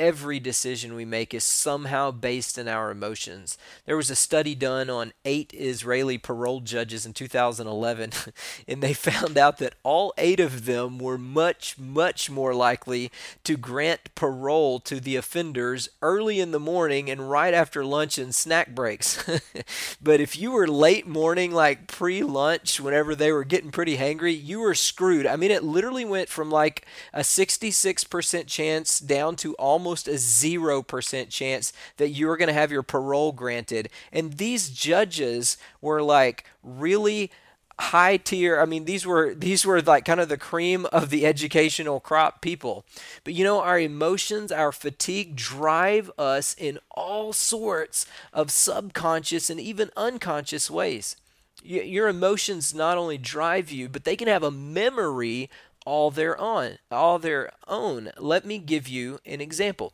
every 0.01 0.41
decision 0.41 0.95
we 0.95 1.05
make 1.05 1.35
is 1.35 1.45
somehow 1.45 2.11
based 2.11 2.57
in 2.57 2.67
our 2.67 2.91
emotions. 2.91 3.59
There 3.85 3.99
was 3.99 4.11
a 4.11 4.17
study 4.17 4.55
done 4.55 4.89
on 4.89 5.13
eight 5.27 5.53
Israeli 5.53 6.17
parole 6.17 6.61
judges 6.61 7.05
in 7.05 7.13
2011, 7.13 8.13
and 8.69 8.83
they 8.83 8.95
found 8.95 9.37
out 9.37 9.59
that 9.59 9.75
all 9.83 10.15
eight 10.17 10.41
of 10.41 10.65
them 10.65 10.99
were 10.99 11.19
much, 11.19 11.79
much 11.79 12.31
more 12.31 12.55
likely 12.55 13.13
to 13.45 13.59
grant 13.59 14.15
parole 14.15 14.81
to 14.81 15.01
the 15.01 15.17
offenders 15.17 15.91
early 16.01 16.41
in 16.41 16.51
the 16.51 16.59
morning 16.59 17.11
and 17.11 17.31
right 17.31 17.53
after 17.53 17.85
lunch 17.85 18.17
and 18.17 18.35
snack 18.35 18.75
breaks. 18.75 19.23
but 20.03 20.19
if 20.19 20.39
you 20.39 20.53
were 20.53 20.67
late 20.67 21.07
morning, 21.07 21.53
like 21.53 21.87
pre 21.87 22.23
lunch, 22.23 22.81
whenever 22.81 23.15
they 23.15 23.33
were 23.33 23.45
getting 23.45 23.71
pretty 23.71 23.99
hangry, 23.99 24.43
you 24.43 24.61
were 24.61 24.75
screwed. 24.75 25.27
I 25.27 25.37
mean, 25.37 25.51
it 25.51 25.63
literally 25.63 26.07
went 26.07 26.31
from 26.31 26.51
like 26.51 26.87
a 27.13 27.21
66% 27.21 28.47
chance 28.47 28.99
down 28.99 29.37
to 29.37 29.55
almost 29.57 29.90
almost 29.91 30.07
a 30.07 30.13
0% 30.13 31.29
chance 31.31 31.73
that 31.97 32.11
you're 32.11 32.37
going 32.37 32.47
to 32.47 32.55
have 32.55 32.71
your 32.71 32.85
parole 32.85 33.33
granted. 33.33 33.89
And 34.13 34.35
these 34.35 34.71
judges 34.71 35.57
were 35.81 36.01
like 36.01 36.45
really 36.63 37.33
high 37.79 38.19
tier 38.19 38.61
i 38.61 38.67
mean 38.67 38.85
these 38.85 39.07
were 39.07 39.35
these 39.35 39.65
were 39.65 39.81
like 39.81 40.05
kind 40.05 40.21
of 40.21 40.29
the 40.29 40.37
cream 40.37 40.85
of 40.93 41.09
the 41.09 41.25
educational 41.25 41.99
crop 41.99 42.43
people 42.43 42.85
but 43.25 43.33
you 43.33 43.43
know 43.43 43.63
our 43.63 43.81
emotions 43.81 44.53
our 44.53 44.71
fatigue 44.71 45.35
drive 45.35 46.11
us 46.19 46.55
in 46.59 46.79
all 46.91 47.33
sorts 47.33 48.05
of 48.35 48.51
subconscious 48.51 49.49
and 49.49 49.59
even 49.59 49.91
unconscious 49.97 50.71
ways 50.71 51.17
your 51.63 52.07
emotions 52.07 52.75
not 52.75 52.99
only 52.99 53.17
drive 53.17 53.71
you 53.71 53.89
but 53.89 54.05
they 54.05 54.15
can 54.15 54.29
have 54.29 54.43
a 54.43 54.51
memory 54.51 55.49
all 55.87 56.11
their 56.11 56.39
own 56.41 56.79
all 56.91 57.19
their 57.19 57.53
own. 57.67 58.11
Let 58.19 58.45
me 58.45 58.59
give 58.59 58.89
you 58.89 59.19
an 59.25 59.41
example. 59.41 59.93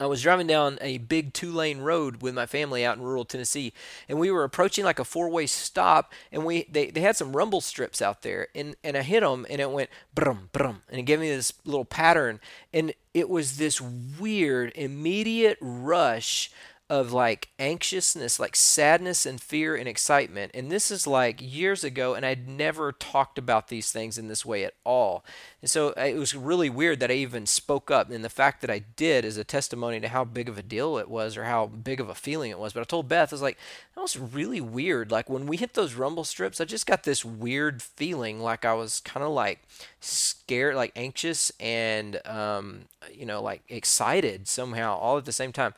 I 0.00 0.06
was 0.06 0.22
driving 0.22 0.46
down 0.46 0.78
a 0.80 0.96
big 0.96 1.34
two 1.34 1.52
lane 1.52 1.80
road 1.80 2.22
with 2.22 2.34
my 2.34 2.46
family 2.46 2.86
out 2.86 2.96
in 2.96 3.02
rural 3.02 3.26
Tennessee, 3.26 3.74
and 4.08 4.18
we 4.18 4.30
were 4.30 4.44
approaching 4.44 4.82
like 4.82 4.98
a 4.98 5.04
four 5.04 5.28
way 5.28 5.46
stop, 5.46 6.12
and 6.32 6.46
we 6.46 6.66
they, 6.70 6.90
they 6.90 7.02
had 7.02 7.16
some 7.16 7.36
rumble 7.36 7.60
strips 7.60 8.00
out 8.00 8.22
there, 8.22 8.48
and, 8.54 8.76
and 8.82 8.96
I 8.96 9.02
hit 9.02 9.20
them, 9.20 9.46
and 9.50 9.60
it 9.60 9.70
went 9.70 9.90
brum 10.14 10.48
brum, 10.52 10.82
and 10.88 10.98
it 10.98 11.02
gave 11.02 11.20
me 11.20 11.28
this 11.28 11.52
little 11.66 11.84
pattern, 11.84 12.40
and 12.72 12.94
it 13.12 13.28
was 13.28 13.58
this 13.58 13.78
weird 13.78 14.72
immediate 14.74 15.58
rush 15.60 16.50
of 16.90 17.12
like 17.12 17.50
anxiousness, 17.60 18.40
like 18.40 18.56
sadness 18.56 19.24
and 19.24 19.40
fear 19.40 19.76
and 19.76 19.88
excitement. 19.88 20.50
And 20.54 20.72
this 20.72 20.90
is 20.90 21.06
like 21.06 21.38
years 21.40 21.84
ago, 21.84 22.14
and 22.14 22.26
I'd 22.26 22.48
never 22.48 22.90
talked 22.90 23.38
about 23.38 23.68
these 23.68 23.92
things 23.92 24.18
in 24.18 24.26
this 24.26 24.44
way 24.44 24.64
at 24.64 24.74
all. 24.84 25.24
And 25.62 25.70
so 25.70 25.90
uh, 25.90 26.00
it 26.00 26.16
was 26.16 26.34
really 26.34 26.68
weird 26.68 26.98
that 26.98 27.10
I 27.10 27.14
even 27.14 27.46
spoke 27.46 27.92
up. 27.92 28.10
And 28.10 28.24
the 28.24 28.28
fact 28.28 28.60
that 28.62 28.70
I 28.70 28.80
did 28.96 29.24
is 29.24 29.36
a 29.36 29.44
testimony 29.44 30.00
to 30.00 30.08
how 30.08 30.24
big 30.24 30.48
of 30.48 30.58
a 30.58 30.64
deal 30.64 30.98
it 30.98 31.08
was 31.08 31.36
or 31.36 31.44
how 31.44 31.66
big 31.66 32.00
of 32.00 32.08
a 32.08 32.14
feeling 32.14 32.50
it 32.50 32.58
was. 32.58 32.72
But 32.72 32.80
I 32.80 32.84
told 32.84 33.08
Beth, 33.08 33.32
I 33.32 33.36
was 33.36 33.42
like, 33.42 33.58
that 33.94 34.00
was 34.00 34.18
really 34.18 34.60
weird. 34.60 35.12
Like 35.12 35.30
when 35.30 35.46
we 35.46 35.58
hit 35.58 35.74
those 35.74 35.94
rumble 35.94 36.24
strips, 36.24 36.60
I 36.60 36.64
just 36.64 36.86
got 36.86 37.04
this 37.04 37.24
weird 37.24 37.82
feeling 37.82 38.40
like 38.40 38.64
I 38.64 38.74
was 38.74 38.98
kind 38.98 39.22
of 39.22 39.30
like 39.30 39.60
scared, 40.00 40.74
like 40.74 40.90
anxious 40.96 41.52
and, 41.60 42.20
um, 42.26 42.86
you 43.14 43.26
know, 43.26 43.40
like 43.40 43.62
excited 43.68 44.48
somehow 44.48 44.96
all 44.96 45.18
at 45.18 45.24
the 45.24 45.30
same 45.30 45.52
time 45.52 45.72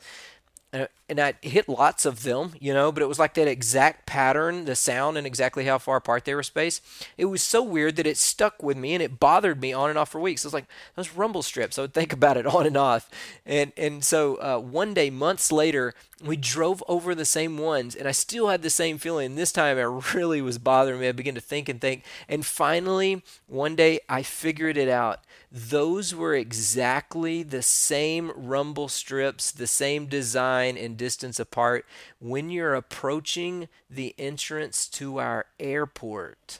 and 1.07 1.19
I 1.19 1.35
hit 1.41 1.69
lots 1.69 2.05
of 2.05 2.23
them, 2.23 2.53
you 2.59 2.73
know, 2.73 2.91
but 2.91 3.03
it 3.03 3.07
was 3.07 3.19
like 3.19 3.35
that 3.35 3.47
exact 3.47 4.07
pattern, 4.07 4.65
the 4.65 4.75
sound, 4.75 5.17
and 5.17 5.27
exactly 5.27 5.65
how 5.65 5.77
far 5.77 5.97
apart 5.97 6.25
they 6.25 6.33
were 6.33 6.41
spaced. 6.43 6.81
It 7.17 7.25
was 7.25 7.43
so 7.43 7.61
weird 7.61 7.97
that 7.97 8.07
it 8.07 8.17
stuck 8.17 8.63
with 8.63 8.77
me 8.77 8.93
and 8.93 9.03
it 9.03 9.19
bothered 9.19 9.61
me 9.61 9.73
on 9.73 9.89
and 9.91 9.99
off 9.99 10.09
for 10.09 10.19
weeks. 10.19 10.43
It 10.43 10.47
was 10.47 10.53
like 10.53 10.65
those 10.95 11.11
rumble 11.11 11.43
strips. 11.43 11.77
I 11.77 11.83
would 11.83 11.93
think 11.93 12.13
about 12.13 12.37
it 12.37 12.47
on 12.47 12.65
and 12.65 12.77
off, 12.77 13.09
and 13.45 13.71
and 13.77 14.03
so 14.03 14.35
uh, 14.37 14.59
one 14.59 14.93
day, 14.93 15.09
months 15.09 15.51
later, 15.51 15.93
we 16.23 16.37
drove 16.37 16.83
over 16.87 17.13
the 17.13 17.25
same 17.25 17.57
ones, 17.57 17.95
and 17.95 18.07
I 18.07 18.11
still 18.11 18.47
had 18.47 18.61
the 18.61 18.69
same 18.69 18.97
feeling. 18.97 19.35
This 19.35 19.51
time, 19.51 19.77
it 19.77 20.13
really 20.13 20.41
was 20.41 20.57
bothering 20.57 20.99
me. 20.99 21.09
I 21.09 21.11
began 21.11 21.35
to 21.35 21.41
think 21.41 21.69
and 21.69 21.81
think, 21.81 22.03
and 22.29 22.45
finally, 22.45 23.23
one 23.47 23.75
day, 23.75 23.99
I 24.07 24.23
figured 24.23 24.77
it 24.77 24.89
out 24.89 25.19
those 25.55 26.15
were 26.15 26.33
exactly 26.33 27.43
the 27.43 27.61
same 27.61 28.31
rumble 28.35 28.87
strips, 28.87 29.51
the 29.51 29.67
same 29.67 30.07
design 30.07 30.75
and 30.75 30.97
distance 30.97 31.39
apart 31.39 31.85
when 32.17 32.49
you're 32.49 32.73
approaching 32.73 33.69
the 33.87 34.15
entrance 34.17 34.87
to 34.87 35.19
our 35.19 35.45
airport. 35.59 36.59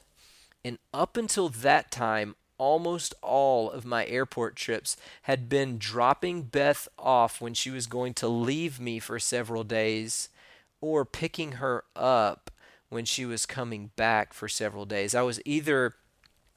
And 0.63 0.77
up 0.93 1.17
until 1.17 1.49
that 1.49 1.89
time, 1.89 2.35
almost 2.63 3.13
all 3.21 3.69
of 3.69 3.83
my 3.83 4.05
airport 4.05 4.55
trips 4.55 4.95
had 5.23 5.49
been 5.49 5.77
dropping 5.77 6.43
Beth 6.43 6.87
off 6.97 7.41
when 7.41 7.53
she 7.53 7.69
was 7.69 7.87
going 7.87 8.13
to 8.13 8.27
leave 8.29 8.79
me 8.79 8.99
for 8.99 9.19
several 9.19 9.65
days 9.65 10.29
or 10.79 11.03
picking 11.03 11.53
her 11.53 11.83
up 11.93 12.49
when 12.87 13.03
she 13.03 13.25
was 13.25 13.45
coming 13.45 13.91
back 13.97 14.31
for 14.31 14.47
several 14.47 14.85
days. 14.85 15.13
I 15.13 15.23
was 15.23 15.41
either 15.43 15.95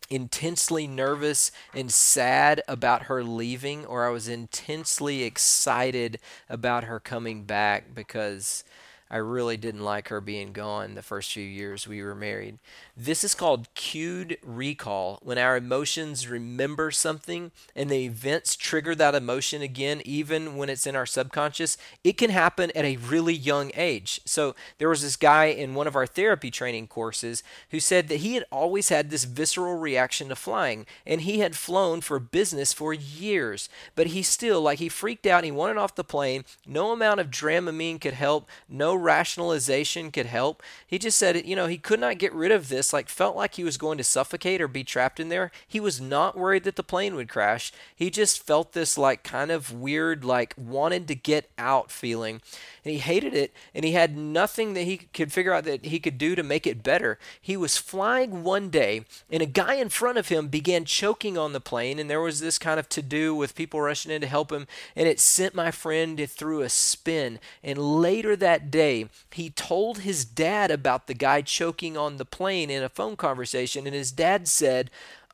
intensely 0.08 0.86
nervous 0.86 1.50
and 1.74 1.90
sad 1.90 2.62
about 2.68 3.04
her 3.04 3.24
leaving, 3.24 3.84
or 3.84 4.06
I 4.06 4.10
was 4.10 4.28
intensely 4.28 5.24
excited 5.24 6.20
about 6.48 6.84
her 6.84 7.00
coming 7.00 7.42
back 7.42 7.96
because 7.96 8.62
I 9.08 9.18
really 9.18 9.56
didn't 9.56 9.84
like 9.84 10.08
her 10.08 10.20
being 10.20 10.52
gone 10.52 10.94
the 10.94 11.02
first 11.02 11.32
few 11.32 11.44
years 11.44 11.86
we 11.86 12.02
were 12.02 12.14
married. 12.14 12.58
This 12.96 13.22
is 13.22 13.36
called 13.36 13.72
cued 13.74 14.36
recall. 14.42 15.20
When 15.22 15.38
our 15.38 15.56
emotions 15.56 16.26
remember 16.26 16.90
something 16.90 17.52
and 17.76 17.88
the 17.88 18.04
events 18.04 18.56
trigger 18.56 18.96
that 18.96 19.14
emotion 19.14 19.62
again, 19.62 20.02
even 20.04 20.56
when 20.56 20.68
it's 20.68 20.88
in 20.88 20.96
our 20.96 21.06
subconscious, 21.06 21.78
it 22.02 22.18
can 22.18 22.30
happen 22.30 22.72
at 22.74 22.84
a 22.84 22.96
really 22.96 23.34
young 23.34 23.70
age. 23.76 24.20
So, 24.24 24.56
there 24.78 24.88
was 24.88 25.02
this 25.02 25.16
guy 25.16 25.46
in 25.46 25.74
one 25.74 25.86
of 25.86 25.94
our 25.94 26.06
therapy 26.06 26.50
training 26.50 26.88
courses 26.88 27.44
who 27.70 27.78
said 27.78 28.08
that 28.08 28.20
he 28.20 28.34
had 28.34 28.44
always 28.50 28.88
had 28.88 29.10
this 29.10 29.24
visceral 29.24 29.78
reaction 29.78 30.28
to 30.30 30.36
flying 30.36 30.84
and 31.06 31.20
he 31.20 31.38
had 31.38 31.54
flown 31.54 32.00
for 32.00 32.18
business 32.18 32.72
for 32.72 32.92
years, 32.92 33.68
but 33.94 34.08
he 34.08 34.22
still, 34.22 34.60
like, 34.60 34.80
he 34.80 34.88
freaked 34.88 35.26
out 35.26 35.44
he 35.44 35.52
wanted 35.52 35.76
off 35.76 35.94
the 35.94 36.02
plane. 36.02 36.44
No 36.66 36.90
amount 36.90 37.20
of 37.20 37.30
dramamine 37.30 38.00
could 38.00 38.14
help, 38.14 38.48
no 38.68 38.95
rationalization 38.96 40.10
could 40.10 40.26
help. 40.26 40.62
He 40.86 40.98
just 40.98 41.18
said, 41.18 41.46
you 41.46 41.56
know, 41.56 41.66
he 41.66 41.78
could 41.78 42.00
not 42.00 42.18
get 42.18 42.32
rid 42.32 42.52
of 42.52 42.68
this 42.68 42.92
like 42.92 43.08
felt 43.08 43.36
like 43.36 43.54
he 43.54 43.64
was 43.64 43.76
going 43.76 43.98
to 43.98 44.04
suffocate 44.04 44.60
or 44.60 44.68
be 44.68 44.84
trapped 44.84 45.20
in 45.20 45.28
there. 45.28 45.50
He 45.66 45.80
was 45.80 46.00
not 46.00 46.36
worried 46.36 46.64
that 46.64 46.76
the 46.76 46.82
plane 46.82 47.14
would 47.14 47.28
crash. 47.28 47.72
He 47.94 48.10
just 48.10 48.42
felt 48.42 48.72
this 48.72 48.96
like 48.96 49.22
kind 49.22 49.50
of 49.50 49.72
weird 49.72 50.24
like 50.24 50.54
wanted 50.56 51.08
to 51.08 51.14
get 51.14 51.50
out 51.58 51.90
feeling. 51.90 52.40
And 52.84 52.92
he 52.92 52.98
hated 52.98 53.34
it 53.34 53.52
and 53.74 53.84
he 53.84 53.92
had 53.92 54.16
nothing 54.16 54.74
that 54.74 54.82
he 54.82 54.96
could 54.98 55.32
figure 55.32 55.52
out 55.52 55.64
that 55.64 55.86
he 55.86 55.98
could 55.98 56.18
do 56.18 56.34
to 56.34 56.42
make 56.42 56.66
it 56.66 56.82
better. 56.82 57.18
He 57.40 57.56
was 57.56 57.76
flying 57.76 58.44
one 58.44 58.70
day 58.70 59.04
and 59.30 59.42
a 59.42 59.46
guy 59.46 59.74
in 59.74 59.88
front 59.88 60.18
of 60.18 60.28
him 60.28 60.48
began 60.48 60.84
choking 60.84 61.36
on 61.36 61.52
the 61.52 61.60
plane 61.60 61.98
and 61.98 62.08
there 62.08 62.20
was 62.20 62.40
this 62.40 62.58
kind 62.58 62.78
of 62.78 62.88
to 62.90 63.02
do 63.02 63.34
with 63.34 63.54
people 63.54 63.80
rushing 63.80 64.12
in 64.12 64.20
to 64.20 64.26
help 64.26 64.52
him 64.52 64.66
and 64.94 65.08
it 65.08 65.20
sent 65.20 65.54
my 65.54 65.70
friend 65.70 66.28
through 66.28 66.62
a 66.62 66.68
spin. 66.68 67.38
And 67.62 67.78
later 67.78 68.36
that 68.36 68.70
day, 68.70 68.85
he 69.32 69.50
told 69.50 69.98
his 69.98 70.24
dad 70.24 70.70
about 70.70 71.06
the 71.06 71.14
guy 71.14 71.42
choking 71.42 71.96
on 71.96 72.16
the 72.16 72.24
plane 72.24 72.70
in 72.70 72.82
a 72.82 72.88
phone 72.88 73.16
conversation, 73.16 73.86
and 73.86 73.94
his 73.94 74.12
dad 74.12 74.48
said, 74.48 74.90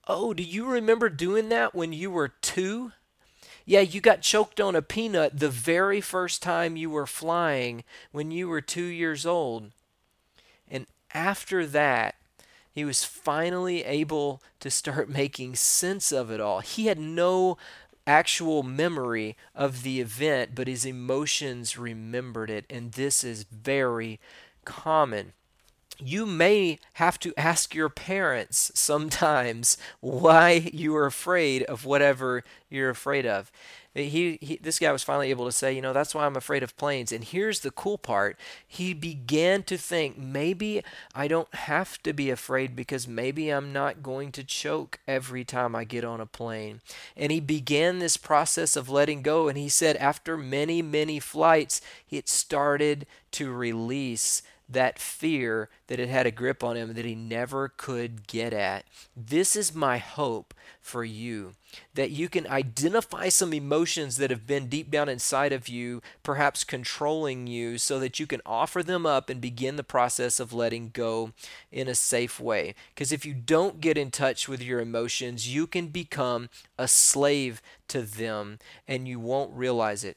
Oh, 0.09 0.35
do 0.35 0.43
you 0.43 0.67
remember 0.67 1.09
doing 1.09 1.49
that 1.51 1.75
when 1.75 1.93
you 1.93 2.11
were 2.11 2.29
two? 2.29 2.93
Yeah, 3.65 3.81
you 3.81 4.01
got 4.01 4.23
choked 4.23 4.61
on 4.61 4.75
a 4.75 4.83
peanut 4.83 5.39
the 5.39 5.49
very 5.49 6.01
first 6.01 6.43
time 6.43 6.77
you 6.77 6.91
were 6.91 7.07
flying 7.07 7.85
when 8.11 8.31
you 8.31 8.49
were 8.49 8.61
two 8.61 8.83
years 8.83 9.25
old. 9.25 9.71
And 10.69 10.87
after 11.15 11.67
that, 11.67 12.17
he 12.73 12.85
was 12.85 13.05
finally 13.05 13.85
able 13.85 14.43
to 14.61 14.71
start 14.71 15.09
making 15.09 15.57
sense 15.57 16.11
of 16.11 16.31
it 16.31 16.41
all. 16.41 16.61
He 16.61 16.87
had 16.87 16.99
no 16.99 17.59
actual 18.07 18.63
memory 18.63 19.37
of 19.55 19.83
the 19.83 20.01
event, 20.01 20.55
but 20.55 20.69
his 20.69 20.85
emotions 20.85 21.79
remembered 21.79 22.51
it. 22.51 22.65
And 22.69 22.93
this 22.93 23.25
is 23.25 23.45
very 23.45 24.21
common 24.65 25.33
you 26.09 26.27
may 26.27 26.79
have 26.95 27.19
to 27.21 27.33
ask 27.37 27.75
your 27.75 27.89
parents 27.89 28.71
sometimes 28.75 29.77
why 30.01 30.71
you 30.73 30.95
are 30.97 31.07
afraid 31.07 31.63
of 31.65 31.85
whatever 31.85 32.43
you're 32.71 32.91
afraid 32.91 33.27
of. 33.27 33.51
He, 33.95 34.39
he, 34.41 34.57
this 34.57 34.79
guy 34.79 34.91
was 34.91 35.03
finally 35.03 35.29
able 35.29 35.45
to 35.45 35.53
say, 35.53 35.75
you 35.75 35.83
know, 35.83 35.93
that's 35.93 36.15
why 36.15 36.25
I'm 36.25 36.37
afraid 36.37 36.63
of 36.63 36.77
planes. 36.79 37.13
And 37.13 37.23
here's 37.23 37.61
the 37.61 37.71
cool 37.71 37.99
part. 37.99 38.39
He 38.67 38.95
began 38.95 39.63
to 39.65 39.77
think, 39.77 40.17
maybe 40.17 40.83
I 41.15 41.29
don't 41.29 41.55
have 41.55 42.03
to 42.05 42.15
be 42.15 42.31
afraid 42.31 42.75
because 42.75 43.07
maybe 43.07 43.51
I'm 43.51 43.71
not 43.71 44.03
going 44.03 44.33
to 44.33 44.45
choke 44.45 44.99
every 45.07 45.45
time 45.45 45.77
I 45.77 45.85
get 45.85 46.05
on 46.05 46.23
a 46.23 46.27
plane. 46.27 46.81
And 47.19 47.31
he 47.31 47.41
began 47.41 47.99
this 47.99 48.17
process 48.17 48.77
of 48.77 48.89
letting 48.89 49.21
go. 49.21 49.49
And 49.49 49.59
he 49.59 49.69
said, 49.69 49.97
after 49.97 50.39
many, 50.39 50.81
many 50.81 51.21
flights, 51.21 51.83
it 52.11 52.31
started 52.31 53.07
to 53.33 53.53
release 53.53 54.43
that 54.73 54.99
fear 54.99 55.69
that 55.87 56.01
it 56.01 56.09
had 56.09 56.27
a 56.27 56.31
grip 56.31 56.63
on 56.65 56.77
him 56.77 56.95
that 56.95 57.05
he 57.05 57.15
never 57.15 57.69
could 57.69 58.27
get 58.27 58.53
at. 58.53 58.85
This 59.17 59.57
is 59.57 59.75
my 59.75 59.99
hope 59.99 60.55
for 60.81 61.05
you 61.05 61.53
that 61.95 62.11
you 62.11 62.29
can 62.29 62.47
identify 62.47 63.29
some 63.29 63.53
emotions 63.53 64.17
that 64.17 64.31
have 64.31 64.47
been 64.47 64.69
deep 64.69 64.91
down 64.91 65.09
inside 65.09 65.53
of 65.53 65.69
you, 65.69 66.03
perhaps 66.23 66.65
controlling 66.65 67.47
you, 67.47 67.79
so 67.79 67.99
that 67.99 68.19
you 68.19 68.27
can 68.27 68.41
offer 68.45 68.83
them 68.83 69.07
up 69.07 69.31
and 69.31 69.41
begin 69.41 69.77
the 69.77 69.85
process 69.85 70.41
of 70.41 70.53
letting 70.53 70.91
go 70.93 71.33
in 71.71 71.89
a 71.89 71.95
safe 71.95 72.41
way. 72.41 72.75
Because 72.95 73.13
if 73.13 73.25
you 73.25 73.35
don't 73.35 73.81
get 73.81 73.97
in 73.97 74.11
touch 74.11 74.49
with 74.49 74.63
your 74.63 74.81
emotions, 74.81 75.53
you 75.53 75.67
can 75.67 75.89
become 75.89 76.49
a 76.79 76.89
slave 76.89 77.63
to 77.89 78.03
them 78.03 78.59
and 78.87 79.09
you 79.09 79.19
won't 79.19 79.53
realize 79.53 80.05
it. 80.05 80.17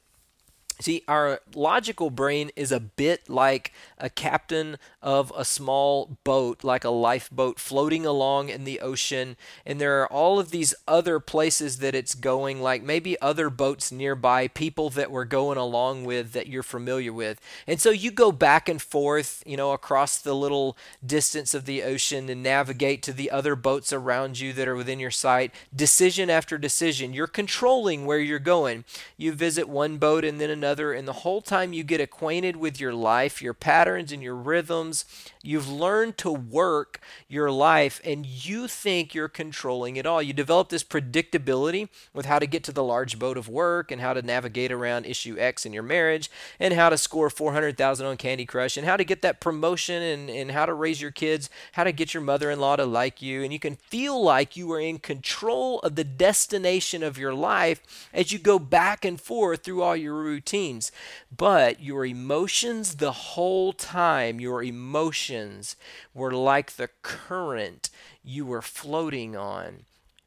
See, 0.79 1.03
our 1.07 1.39
logical 1.53 2.09
brain 2.09 2.51
is 2.57 2.71
a 2.71 2.81
bit 2.81 3.29
like 3.29 3.71
a 3.97 4.09
captain 4.09 4.77
of 5.01 5.31
a 5.35 5.45
small 5.45 6.17
boat, 6.25 6.65
like 6.65 6.83
a 6.83 6.89
lifeboat 6.89 7.59
floating 7.59 8.05
along 8.05 8.49
in 8.49 8.65
the 8.65 8.81
ocean. 8.81 9.37
And 9.65 9.79
there 9.79 10.01
are 10.01 10.11
all 10.11 10.37
of 10.37 10.51
these 10.51 10.73
other 10.85 11.21
places 11.21 11.77
that 11.77 11.95
it's 11.95 12.13
going, 12.13 12.61
like 12.61 12.83
maybe 12.83 13.19
other 13.21 13.49
boats 13.49 13.89
nearby, 13.89 14.49
people 14.49 14.89
that 14.91 15.11
we're 15.11 15.23
going 15.23 15.57
along 15.57 16.03
with 16.03 16.33
that 16.33 16.47
you're 16.47 16.61
familiar 16.61 17.13
with. 17.13 17.39
And 17.65 17.79
so 17.79 17.91
you 17.91 18.11
go 18.11 18.33
back 18.33 18.67
and 18.67 18.81
forth, 18.81 19.43
you 19.45 19.55
know, 19.55 19.71
across 19.71 20.17
the 20.17 20.35
little 20.35 20.77
distance 21.05 21.53
of 21.53 21.65
the 21.65 21.83
ocean 21.83 22.27
and 22.27 22.43
navigate 22.43 23.01
to 23.03 23.13
the 23.13 23.31
other 23.31 23.55
boats 23.55 23.93
around 23.93 24.39
you 24.41 24.51
that 24.51 24.67
are 24.67 24.75
within 24.75 24.99
your 24.99 25.11
sight. 25.11 25.53
Decision 25.73 26.29
after 26.29 26.57
decision. 26.57 27.13
You're 27.13 27.27
controlling 27.27 28.05
where 28.05 28.19
you're 28.19 28.39
going. 28.39 28.83
You 29.15 29.31
visit 29.31 29.69
one 29.69 29.97
boat 29.97 30.25
and 30.25 30.41
then 30.41 30.49
another 30.49 30.64
another. 30.65 30.93
And 30.93 31.07
the 31.07 31.13
whole 31.13 31.41
time 31.41 31.73
you 31.73 31.83
get 31.83 32.01
acquainted 32.01 32.55
with 32.55 32.79
your 32.79 32.93
life, 32.93 33.39
your 33.39 33.53
patterns, 33.53 34.11
and 34.11 34.23
your 34.23 34.35
rhythms, 34.35 35.05
you've 35.43 35.69
learned 35.69 36.17
to 36.17 36.31
work 36.31 36.99
your 37.27 37.51
life 37.51 38.01
and 38.03 38.25
you 38.25 38.67
think 38.67 39.13
you're 39.13 39.27
controlling 39.27 39.95
it 39.95 40.07
all. 40.07 40.23
You 40.23 40.33
develop 40.33 40.69
this 40.69 40.83
predictability 40.83 41.89
with 42.13 42.25
how 42.25 42.39
to 42.39 42.47
get 42.47 42.63
to 42.63 42.71
the 42.71 42.83
large 42.83 43.19
boat 43.19 43.37
of 43.37 43.47
work 43.47 43.91
and 43.91 44.01
how 44.01 44.13
to 44.13 44.23
navigate 44.23 44.71
around 44.71 45.05
issue 45.05 45.35
X 45.37 45.67
in 45.67 45.73
your 45.73 45.83
marriage 45.83 46.31
and 46.59 46.73
how 46.73 46.89
to 46.89 46.97
score 46.97 47.29
400,000 47.29 48.07
on 48.07 48.17
Candy 48.17 48.45
Crush 48.45 48.75
and 48.75 48.87
how 48.87 48.97
to 48.97 49.05
get 49.05 49.21
that 49.21 49.39
promotion 49.39 50.01
and, 50.01 50.29
and 50.31 50.51
how 50.51 50.65
to 50.65 50.73
raise 50.73 50.99
your 50.99 51.11
kids, 51.11 51.49
how 51.73 51.83
to 51.83 51.91
get 51.91 52.15
your 52.15 52.23
mother 52.23 52.49
in 52.49 52.59
law 52.59 52.75
to 52.75 52.85
like 52.85 53.21
you. 53.21 53.43
And 53.43 53.53
you 53.53 53.59
can 53.59 53.75
feel 53.75 54.21
like 54.21 54.57
you 54.57 54.71
are 54.71 54.79
in 54.79 54.97
control 54.97 55.79
of 55.81 55.95
the 55.95 56.03
destination 56.03 57.03
of 57.03 57.19
your 57.19 57.35
life 57.35 58.09
as 58.11 58.31
you 58.31 58.39
go 58.39 58.57
back 58.57 59.05
and 59.05 59.21
forth 59.21 59.63
through 59.63 59.83
all 59.83 59.95
your 59.95 60.15
routines. 60.55 60.91
But 61.35 61.81
your 61.81 62.05
emotions, 62.05 62.95
the 62.95 63.11
whole 63.11 63.73
time, 63.73 64.39
your 64.39 64.63
emotions 64.63 65.75
were 66.13 66.31
like 66.31 66.73
the 66.73 66.89
current 67.01 67.89
you 68.23 68.45
were 68.45 68.61
floating 68.61 69.35
on 69.35 69.85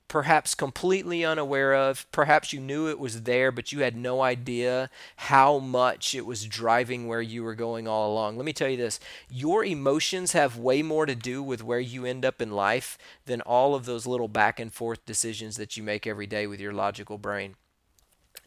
perhaps 0.09 0.55
completely 0.55 1.23
unaware 1.23 1.75
of. 1.75 2.11
Perhaps 2.13 2.51
you 2.51 2.61
knew 2.61 2.89
it 2.89 2.99
was 2.99 3.25
there, 3.25 3.53
but 3.53 3.73
you 3.73 3.81
had 3.81 3.95
no 3.95 4.23
idea 4.23 4.89
how 5.17 5.59
much 5.59 6.15
it 6.15 6.25
was 6.25 6.47
driving 6.47 7.07
where 7.07 7.21
you 7.21 7.45
were 7.45 7.55
going 7.55 7.87
all 7.87 8.11
along. 8.11 8.39
Let 8.39 8.47
me 8.47 8.55
tell 8.55 8.71
you 8.71 8.79
this 8.79 9.01
your 9.29 9.63
emotions 9.67 10.33
have 10.33 10.57
way 10.57 10.83
more 10.83 11.05
to 11.05 11.15
do 11.15 11.43
with 11.43 11.63
where 11.63 11.79
you 11.79 12.07
end 12.07 12.25
up 12.25 12.41
in 12.41 12.53
life 12.53 12.97
than 13.27 13.43
all 13.43 13.75
of 13.75 13.85
those 13.85 14.07
little 14.07 14.29
back 14.29 14.59
and 14.59 14.73
forth 14.73 15.05
decisions 15.05 15.59
that 15.59 15.77
you 15.77 15.83
make 15.83 16.07
every 16.07 16.27
day 16.27 16.47
with 16.47 16.59
your 16.59 16.73
logical 16.73 17.19
brain. 17.19 17.57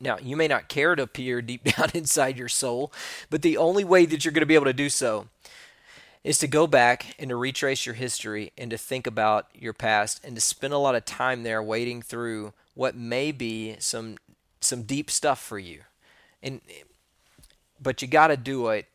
Now, 0.02 0.18
you 0.18 0.36
may 0.36 0.48
not 0.48 0.68
care 0.68 0.96
to 0.96 1.08
peer 1.08 1.42
deep 1.42 1.64
down 1.76 1.90
inside 1.94 2.38
your 2.38 2.50
soul, 2.50 2.92
but 3.30 3.42
the 3.42 3.58
only 3.58 3.84
way 3.84 4.06
that 4.06 4.26
you're 4.26 4.34
going 4.34 4.42
to 4.42 4.48
be 4.48 4.56
able 4.56 4.66
to 4.66 4.74
do 4.74 4.90
so 4.90 5.28
is 6.24 6.38
to 6.40 6.48
go 6.48 6.68
back 6.68 7.16
and 7.18 7.30
to 7.30 7.36
retrace 7.36 7.86
your 7.86 7.96
history 7.96 8.52
and 8.58 8.70
to 8.72 8.78
think 8.78 9.08
about 9.08 9.48
your 9.54 9.74
past 9.74 10.24
and 10.24 10.36
to 10.36 10.42
spend 10.42 10.74
a 10.74 10.78
lot 10.78 10.96
of 10.96 11.06
time 11.06 11.44
there 11.44 11.64
wading 11.64 12.02
through 12.02 12.54
what 12.74 12.96
may 12.96 13.32
be 13.32 13.76
some 13.80 14.18
some 14.60 14.84
deep 14.84 15.10
stuff 15.10 15.42
for 15.42 15.58
you. 15.58 15.82
And 16.44 16.62
but 17.82 18.02
you 18.02 18.08
got 18.08 18.28
to 18.28 18.38
do 18.38 18.68
it 18.68 18.88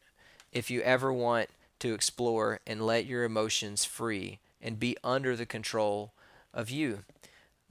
if 0.52 0.70
you 0.70 0.80
ever 0.82 1.12
want 1.12 1.48
to 1.80 1.92
explore 1.92 2.60
and 2.66 2.86
let 2.86 3.06
your 3.06 3.24
emotions 3.24 3.84
free 3.84 4.38
and 4.62 4.78
be 4.78 4.96
under 5.02 5.34
the 5.36 5.46
control 5.46 6.12
of 6.54 6.70
you. 6.70 7.04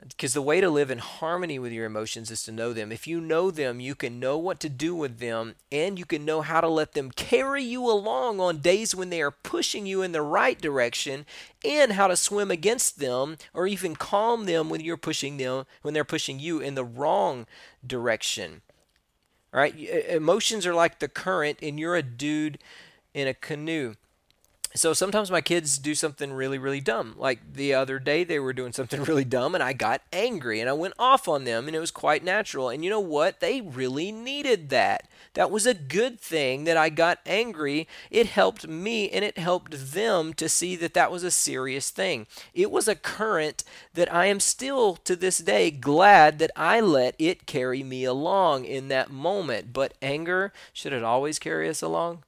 Because 0.08 0.36
the 0.36 0.42
way 0.42 0.62
to 0.62 0.70
live 0.70 0.92
in 0.92 1.00
harmony 1.00 1.58
with 1.58 1.72
your 1.72 1.86
emotions 1.86 2.30
is 2.30 2.44
to 2.44 2.52
know 2.52 2.74
them. 2.74 2.92
If 2.92 3.08
you 3.08 3.20
know 3.20 3.50
them, 3.50 3.80
you 3.80 3.96
can 3.96 4.20
know 4.20 4.38
what 4.38 4.60
to 4.60 4.70
do 4.70 4.96
with 4.96 5.18
them 5.18 5.56
and 5.72 5.98
you 5.98 6.06
can 6.06 6.24
know 6.24 6.42
how 6.42 6.62
to 6.62 6.68
let 6.68 6.94
them 6.94 7.10
carry 7.10 7.64
you 7.64 7.90
along 7.90 8.40
on 8.40 8.60
days 8.60 8.94
when 8.94 9.10
they 9.10 9.20
are 9.22 9.32
pushing 9.32 9.88
you 9.88 10.04
in 10.04 10.12
the 10.12 10.22
right 10.22 10.62
direction 10.62 11.26
and 11.64 11.94
how 11.94 12.08
to 12.08 12.16
swim 12.16 12.52
against 12.52 13.00
them 13.00 13.38
or 13.52 13.66
even 13.66 13.96
calm 13.96 14.46
them 14.46 14.70
when 14.70 14.82
you're 14.82 14.96
pushing 14.96 15.38
them 15.38 15.66
when 15.82 15.96
they're 15.96 16.04
pushing 16.04 16.40
you 16.40 16.60
in 16.60 16.76
the 16.76 16.86
wrong 16.86 17.48
direction. 17.86 18.62
All 19.52 19.60
right? 19.60 19.76
Emotions 20.08 20.68
are 20.68 20.76
like 20.76 21.00
the 21.00 21.08
current 21.08 21.58
and 21.64 21.80
you're 21.80 21.96
a 21.96 22.04
dude 22.04 22.60
in 23.16 23.28
a 23.28 23.34
canoe 23.34 23.96
so 24.76 24.94
sometimes 24.94 25.32
my 25.32 25.42
kids 25.42 25.78
do 25.78 25.96
something 25.96 26.34
really 26.34 26.58
really 26.58 26.82
dumb. 26.82 27.16
Like 27.18 27.54
the 27.54 27.74
other 27.74 27.98
day 27.98 28.24
they 28.24 28.40
were 28.40 28.54
doing 28.54 28.74
something 28.74 29.04
really 29.06 29.24
dumb 29.24 29.56
and 29.56 29.64
i 29.64 29.74
got 29.74 30.02
angry 30.12 30.60
and 30.60 30.70
i 30.70 30.74
went 30.74 30.94
off 31.00 31.28
on 31.28 31.46
them 31.46 31.68
and 31.68 31.76
it 31.76 31.80
was 31.80 31.92
quite 31.92 32.24
natural. 32.24 32.70
And 32.70 32.84
you 32.84 32.90
know 32.90 33.00
what? 33.00 33.40
They 33.40 33.62
really 33.62 34.12
needed 34.12 34.70
that. 34.70 35.08
That 35.34 35.50
was 35.52 35.66
a 35.66 35.74
good 35.74 36.20
thing 36.20 36.66
that 36.66 36.78
i 36.78 36.90
got 36.90 37.20
angry. 37.26 37.88
It 38.12 38.28
helped 38.28 38.68
me 38.68 39.10
and 39.10 39.24
it 39.24 39.38
helped 39.38 39.94
them 39.94 40.34
to 40.34 40.50
see 40.50 40.76
that 40.76 40.94
that 40.94 41.12
was 41.12 41.24
a 41.24 41.32
serious 41.32 41.90
thing. 41.90 42.28
It 42.54 42.70
was 42.70 42.88
a 42.88 42.96
current 42.96 43.64
that 43.94 44.14
i 44.14 44.26
am 44.26 44.40
still 44.40 44.96
to 44.98 45.16
this 45.16 45.38
day 45.38 45.72
glad 45.72 46.40
that 46.40 46.52
i 46.56 46.82
let 46.82 47.16
it 47.18 47.46
carry 47.46 47.82
me 47.82 48.04
along 48.04 48.66
in 48.66 48.90
that 48.90 49.10
moment. 49.10 49.72
But 49.72 49.94
anger 50.02 50.52
should 50.74 50.94
it 50.94 51.04
always 51.04 51.40
carry 51.40 51.70
us 51.70 51.82
along 51.82 52.25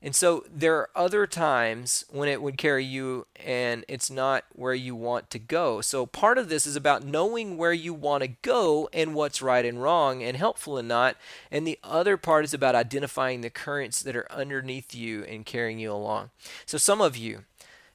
and 0.00 0.14
so 0.14 0.44
there 0.48 0.76
are 0.76 0.90
other 0.94 1.26
times 1.26 2.04
when 2.08 2.28
it 2.28 2.40
would 2.40 2.56
carry 2.56 2.84
you 2.84 3.26
and 3.34 3.84
it's 3.88 4.10
not 4.10 4.44
where 4.52 4.74
you 4.74 4.94
want 4.94 5.28
to 5.30 5.40
go. 5.40 5.80
So 5.80 6.06
part 6.06 6.38
of 6.38 6.48
this 6.48 6.66
is 6.66 6.76
about 6.76 7.04
knowing 7.04 7.56
where 7.56 7.72
you 7.72 7.92
want 7.92 8.22
to 8.22 8.28
go 8.42 8.88
and 8.92 9.14
what's 9.14 9.42
right 9.42 9.64
and 9.64 9.82
wrong 9.82 10.22
and 10.22 10.36
helpful 10.36 10.78
and 10.78 10.86
not. 10.86 11.16
And 11.50 11.66
the 11.66 11.80
other 11.82 12.16
part 12.16 12.44
is 12.44 12.54
about 12.54 12.76
identifying 12.76 13.40
the 13.40 13.50
currents 13.50 14.00
that 14.02 14.14
are 14.14 14.30
underneath 14.30 14.94
you 14.94 15.24
and 15.24 15.44
carrying 15.44 15.80
you 15.80 15.90
along. 15.90 16.30
So 16.64 16.78
some 16.78 17.00
of 17.00 17.16
you, 17.16 17.44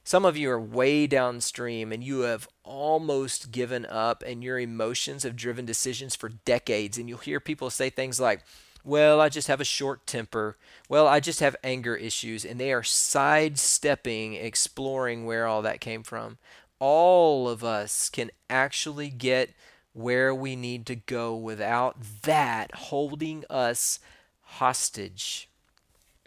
some 0.03 0.25
of 0.25 0.35
you 0.35 0.51
are 0.51 0.59
way 0.59 1.07
downstream 1.07 1.93
and 1.93 2.03
you 2.03 2.21
have 2.21 2.49
almost 2.65 3.53
given 3.53 3.85
up 3.85 4.23
and 4.27 4.43
your 4.43 4.59
emotions 4.59 5.23
have 5.23 5.37
driven 5.37 5.65
decisions 5.65 6.17
for 6.17 6.27
decades. 6.43 6.97
And 6.97 7.07
you'll 7.07 7.19
hear 7.19 7.39
people 7.39 7.69
say 7.69 7.89
things 7.89 8.19
like, 8.19 8.43
well, 8.83 9.21
I 9.21 9.29
just 9.29 9.47
have 9.47 9.61
a 9.61 9.65
short 9.65 10.05
temper. 10.05 10.57
Well, 10.89 11.07
I 11.07 11.19
just 11.19 11.39
have 11.39 11.55
anger 11.63 11.95
issues. 11.95 12.43
And 12.45 12.59
they 12.59 12.73
are 12.73 12.83
sidestepping, 12.83 14.33
exploring 14.33 15.25
where 15.25 15.47
all 15.47 15.61
that 15.61 15.81
came 15.81 16.03
from. 16.03 16.37
All 16.79 17.47
of 17.47 17.63
us 17.63 18.09
can 18.09 18.29
actually 18.49 19.09
get 19.09 19.51
where 19.93 20.35
we 20.35 20.55
need 20.55 20.85
to 20.87 20.95
go 20.95 21.35
without 21.35 21.95
that 22.23 22.75
holding 22.75 23.45
us 23.49 23.99
hostage. 24.41 25.49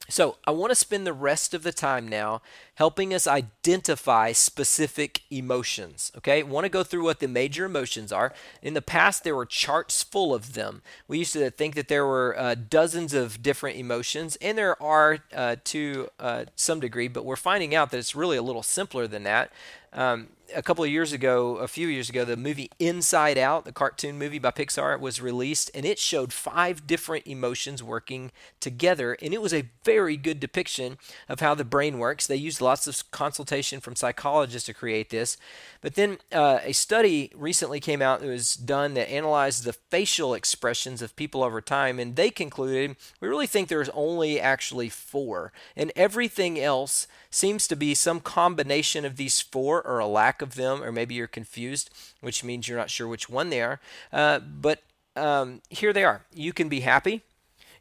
So, 0.09 0.37
I 0.47 0.53
want 0.53 0.71
to 0.71 0.77
spend 0.77 1.07
the 1.07 1.13
rest 1.13 1.55
of 1.55 1.63
the 1.63 1.73
time 1.73 2.07
now 2.07 2.43
helping 2.75 3.13
us 3.13 3.27
identify 3.27 4.33
specific 4.33 5.23
emotions. 5.31 6.13
Okay, 6.17 6.41
I 6.41 6.43
want 6.43 6.65
to 6.65 6.69
go 6.69 6.83
through 6.83 7.05
what 7.05 7.21
the 7.21 7.29
major 7.29 7.65
emotions 7.65 8.13
are. 8.13 8.33
In 8.63 8.75
the 8.75 8.83
past, 8.83 9.25
there 9.25 9.35
were 9.35 9.47
charts 9.47 10.03
full 10.03 10.35
of 10.35 10.53
them. 10.53 10.83
We 11.09 11.19
used 11.19 11.33
to 11.33 11.51
think 11.51 11.75
that 11.75 11.89
there 11.89 12.07
were 12.07 12.39
uh, 12.39 12.55
dozens 12.55 13.15
of 13.15 13.43
different 13.43 13.79
emotions, 13.79 14.37
and 14.37 14.57
there 14.57 14.81
are 14.83 15.19
uh, 15.35 15.57
to 15.65 16.09
uh, 16.21 16.45
some 16.55 16.81
degree, 16.81 17.09
but 17.09 17.25
we're 17.25 17.37
finding 17.37 17.75
out 17.75 17.91
that 17.91 17.99
it's 17.99 18.15
really 18.15 18.37
a 18.37 18.43
little 18.43 18.63
simpler 18.63 19.07
than 19.07 19.25
that. 19.25 19.51
Um, 19.93 20.29
a 20.55 20.63
couple 20.63 20.85
of 20.85 20.91
years 20.91 21.13
ago, 21.13 21.57
a 21.57 21.69
few 21.69 21.89
years 21.89 22.09
ago, 22.09 22.25
the 22.25 22.37
movie 22.37 22.71
Inside 22.79 23.39
Out, 23.39 23.65
the 23.65 23.73
cartoon 23.73 24.19
movie 24.19 24.39
by 24.39 24.51
Pixar, 24.51 24.99
was 24.99 25.21
released, 25.21 25.71
and 25.75 25.85
it 25.85 25.99
showed 25.99 26.33
five 26.33 26.87
different 26.87 27.27
emotions 27.27 27.83
working 27.83 28.31
together, 28.61 29.17
and 29.21 29.35
it 29.35 29.43
was 29.43 29.53
a 29.53 29.69
very 29.85 30.17
good 30.17 30.41
depiction 30.41 30.99
of 31.29 31.41
how 31.41 31.55
the 31.55 31.65
brain 31.65 31.99
works. 31.99 32.27
They 32.27 32.37
used 32.37 32.61
lots 32.61 32.87
of 32.87 33.11
consultation 33.11 33.81
from 33.81 33.97
psychologists 33.97 34.67
to 34.67 34.75
create 34.75 35.11
this, 35.11 35.37
but 35.81 35.95
then 35.95 36.19
uh, 36.33 36.61
a 36.63 36.73
study 36.73 37.31
recently 37.35 37.81
came 37.81 38.03
out 38.03 38.21
that 38.21 38.29
was 38.29 38.55
done 38.55 38.95
that 38.95 39.11
analyzed 39.11 39.65
the 39.65 39.73
facial 39.73 40.35
expressions 40.35 41.03
of 41.03 41.17
people 41.17 41.43
over 41.43 41.61
time, 41.61 41.99
and 41.99 42.17
they 42.17 42.31
concluded 42.31 42.97
we 43.21 43.29
really 43.29 43.47
think 43.47 43.69
there's 43.69 43.91
only 43.91 44.41
actually 44.41 44.89
four, 44.89 45.53
and 45.77 45.93
everything 45.97 46.59
else 46.61 47.07
seems 47.31 47.69
to 47.69 47.77
be 47.77 47.95
some 47.95 48.21
combination 48.21 49.05
of 49.05 49.17
these 49.17 49.41
four 49.41 49.83
or 49.83 49.99
a 49.99 50.07
of 50.43 50.55
them, 50.55 50.83
or 50.83 50.93
maybe 50.93 51.15
you're 51.15 51.27
confused, 51.27 51.91
which 52.21 52.45
means 52.45 52.69
you're 52.69 52.79
not 52.79 52.91
sure 52.91 53.09
which 53.09 53.29
one 53.29 53.51
they 53.51 53.63
are. 53.63 53.81
Uh, 54.13 54.39
but 54.39 54.83
um, 55.15 55.63
here 55.71 55.93
they 55.93 56.05
are. 56.05 56.25
You 56.33 56.53
can 56.53 56.69
be 56.69 56.81
happy, 56.81 57.23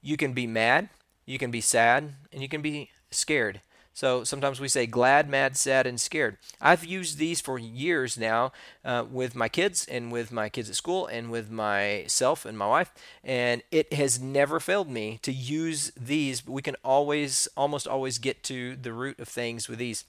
you 0.01 0.17
can 0.17 0.33
be 0.33 0.47
mad, 0.47 0.89
you 1.25 1.37
can 1.37 1.51
be 1.51 1.61
sad, 1.61 2.13
and 2.31 2.41
you 2.41 2.49
can 2.49 2.61
be 2.61 2.89
scared. 3.11 3.61
So 3.95 4.25
sometimes 4.25 4.59
we 4.59 4.67
say 4.67 4.87
glad, 4.87 5.29
mad, 5.29 5.55
sad, 5.55 5.87
and 5.87 5.99
scared. 6.01 6.35
I've 6.59 6.83
used 6.83 7.17
these 7.17 7.39
for 7.39 7.57
years 7.57 8.17
now 8.17 8.51
uh, 8.83 9.05
with 9.09 9.35
my 9.35 9.47
kids 9.47 9.87
and 9.89 10.11
with 10.11 10.33
my 10.33 10.49
kids 10.49 10.69
at 10.69 10.75
school 10.75 11.07
and 11.07 11.31
with 11.31 11.49
myself 11.49 12.45
and 12.45 12.57
my 12.57 12.67
wife, 12.67 12.93
and 13.23 13.63
it 13.71 13.93
has 13.93 14.19
never 14.19 14.59
failed 14.59 14.89
me 14.89 15.19
to 15.21 15.31
use 15.31 15.93
these. 15.95 16.45
We 16.45 16.61
can 16.61 16.75
always, 16.83 17.47
almost 17.55 17.87
always 17.87 18.17
get 18.17 18.43
to 18.43 18.75
the 18.75 18.91
root 18.91 19.17
of 19.17 19.29
things 19.29 19.69
with 19.69 19.79
these. 19.79 20.03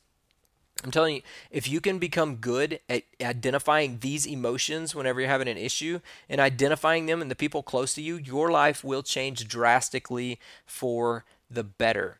I'm 0.84 0.90
telling 0.90 1.16
you, 1.16 1.22
if 1.50 1.68
you 1.68 1.80
can 1.80 1.98
become 1.98 2.36
good 2.36 2.80
at 2.88 3.04
identifying 3.20 3.98
these 4.00 4.26
emotions 4.26 4.94
whenever 4.94 5.20
you're 5.20 5.30
having 5.30 5.48
an 5.48 5.56
issue 5.56 6.00
and 6.28 6.40
identifying 6.40 7.06
them 7.06 7.22
and 7.22 7.30
the 7.30 7.34
people 7.34 7.62
close 7.62 7.94
to 7.94 8.02
you, 8.02 8.16
your 8.16 8.50
life 8.50 8.84
will 8.84 9.02
change 9.02 9.48
drastically 9.48 10.38
for 10.66 11.24
the 11.50 11.64
better. 11.64 12.18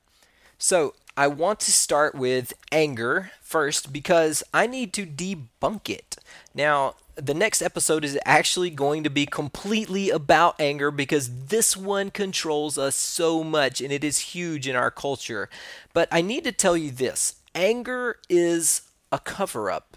So, 0.59 0.95
I 1.19 1.29
want 1.29 1.61
to 1.61 1.73
start 1.73 2.14
with 2.14 2.53
anger 2.71 3.31
first 3.40 3.90
because 3.90 4.45
I 4.53 4.66
need 4.66 4.92
to 4.95 5.07
debunk 5.07 5.88
it. 5.88 6.16
Now, 6.55 6.95
the 7.14 7.33
next 7.33 7.62
episode 7.62 8.05
is 8.05 8.19
actually 8.27 8.69
going 8.69 9.03
to 9.03 9.09
be 9.09 9.25
completely 9.25 10.11
about 10.11 10.61
anger 10.61 10.90
because 10.90 11.47
this 11.47 11.75
one 11.75 12.11
controls 12.11 12.77
us 12.77 12.95
so 12.95 13.42
much 13.42 13.81
and 13.81 13.90
it 13.90 14.05
is 14.05 14.19
huge 14.19 14.69
in 14.69 14.77
our 14.77 14.90
culture. 14.90 15.49
But 15.95 16.09
I 16.12 16.21
need 16.21 16.45
to 16.45 16.53
tell 16.53 16.77
you 16.77 16.90
this 16.90 17.36
anger 17.57 18.19
is 18.29 18.83
a 19.11 19.19
cover 19.19 19.71
up. 19.71 19.97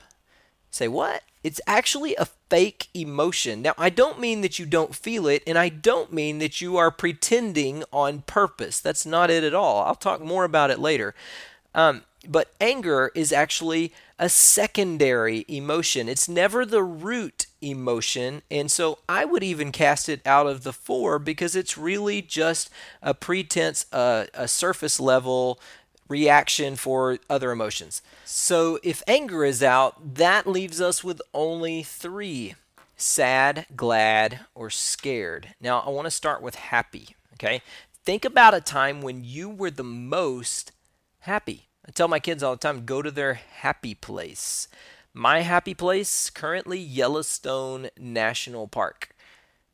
Say 0.71 0.87
what? 0.87 1.23
It's 1.43 1.61
actually 1.67 2.15
a 2.15 2.25
fake 2.25 2.87
emotion. 2.93 3.61
Now, 3.61 3.73
I 3.77 3.89
don't 3.89 4.19
mean 4.19 4.41
that 4.41 4.59
you 4.59 4.65
don't 4.65 4.95
feel 4.95 5.27
it, 5.27 5.43
and 5.45 5.57
I 5.57 5.69
don't 5.69 6.11
mean 6.11 6.39
that 6.39 6.59
you 6.59 6.77
are 6.77 6.91
pretending 6.91 7.83
on 7.93 8.21
purpose. 8.21 8.79
That's 8.79 9.05
not 9.05 9.29
it 9.29 9.43
at 9.43 9.53
all. 9.53 9.83
I'll 9.83 9.95
talk 9.95 10.21
more 10.21 10.43
about 10.43 10.71
it 10.71 10.79
later. 10.79 11.15
Um, 11.73 12.03
but 12.27 12.51
anger 12.59 13.11
is 13.15 13.31
actually 13.31 13.93
a 14.17 14.27
secondary 14.27 15.45
emotion, 15.47 16.09
it's 16.09 16.27
never 16.27 16.65
the 16.65 16.83
root 16.83 17.45
emotion. 17.61 18.41
And 18.51 18.69
so 18.69 18.99
I 19.07 19.23
would 19.23 19.43
even 19.43 19.71
cast 19.71 20.09
it 20.09 20.21
out 20.25 20.45
of 20.45 20.63
the 20.63 20.73
four 20.73 21.19
because 21.19 21.55
it's 21.55 21.77
really 21.77 22.21
just 22.21 22.69
a 23.01 23.13
pretense, 23.13 23.85
uh, 23.93 24.25
a 24.33 24.47
surface 24.49 24.99
level 24.99 25.59
reaction 26.09 26.75
for 26.75 27.19
other 27.29 27.51
emotions. 27.51 28.01
So 28.25 28.79
if 28.83 29.01
anger 29.07 29.45
is 29.45 29.63
out, 29.63 30.15
that 30.15 30.47
leaves 30.47 30.81
us 30.81 31.03
with 31.03 31.21
only 31.33 31.83
three 31.83 32.55
sad, 32.97 33.65
glad, 33.75 34.41
or 34.53 34.69
scared. 34.69 35.55
Now 35.61 35.79
I 35.79 35.89
want 35.89 36.05
to 36.05 36.11
start 36.11 36.41
with 36.41 36.55
happy. 36.55 37.15
Okay? 37.35 37.61
Think 38.03 38.25
about 38.25 38.53
a 38.53 38.61
time 38.61 39.01
when 39.01 39.23
you 39.23 39.49
were 39.49 39.71
the 39.71 39.83
most 39.83 40.71
happy. 41.19 41.67
I 41.87 41.91
tell 41.91 42.07
my 42.07 42.19
kids 42.19 42.43
all 42.43 42.55
the 42.55 42.59
time 42.59 42.85
go 42.85 43.01
to 43.01 43.11
their 43.11 43.35
happy 43.35 43.95
place. 43.95 44.67
My 45.13 45.41
happy 45.41 45.73
place, 45.73 46.29
currently 46.29 46.79
Yellowstone 46.79 47.89
National 47.97 48.67
Park. 48.67 49.09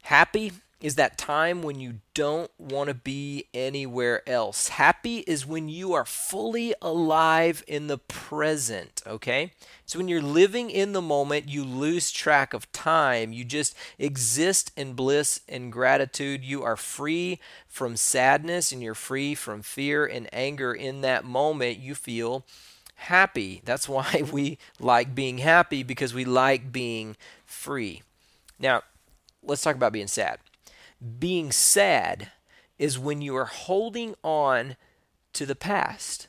Happy 0.04 0.52
is 0.82 0.96
that 0.96 1.18
time 1.18 1.64
when 1.64 1.80
you 1.80 1.96
don't 2.14 2.52
want 2.58 2.90
to 2.90 2.94
be 2.94 3.46
anywhere 3.54 4.28
else. 4.28 4.68
Happy 4.68 5.20
is 5.20 5.46
when 5.46 5.70
you 5.70 5.94
are 5.94 6.06
fully 6.06 6.74
alive 6.82 7.64
in 7.66 7.88
the 7.88 7.98
present, 7.98 9.02
okay? 9.08 9.52
So 9.86 10.00
when 10.00 10.08
you're 10.08 10.22
living 10.22 10.70
in 10.70 10.92
the 10.92 11.02
moment, 11.02 11.48
you 11.48 11.64
lose 11.64 12.12
track 12.12 12.54
of 12.54 12.72
time. 12.72 13.32
You 13.32 13.46
just 13.46 13.76
exist 13.98 14.72
in 14.76 14.94
bliss 14.94 15.40
and 15.48 15.72
gratitude. 15.72 16.44
You 16.44 16.64
are 16.64 16.76
free 16.76 17.40
from 17.68 17.96
sadness 17.96 18.72
and 18.72 18.84
you're 18.84 18.96
free 18.96 19.34
from 19.34 19.62
fear 19.62 20.06
and 20.06 20.28
anger 20.34 20.74
in 20.74 21.02
that 21.02 21.24
moment. 21.24 21.80
You 21.80 21.96
feel 21.96 22.46
happy. 22.96 23.62
That's 23.64 23.88
why 23.90 24.24
we 24.32 24.58
like 24.80 25.16
being 25.16 25.38
happy 25.38 25.84
because 25.84 26.14
we 26.14 26.26
like 26.26 26.72
being 26.72 27.16
free. 27.46 28.02
Now, 28.60 28.84
let's 29.42 29.62
talk 29.62 29.76
about 29.76 29.94
being 29.94 30.08
sad. 30.08 30.40
Being 31.20 31.52
sad 31.52 32.32
is 32.78 33.00
when 33.00 33.22
you 33.22 33.36
are 33.36 33.46
holding 33.46 34.16
on 34.24 34.76
to 35.34 35.46
the 35.46 35.56
past 35.56 36.28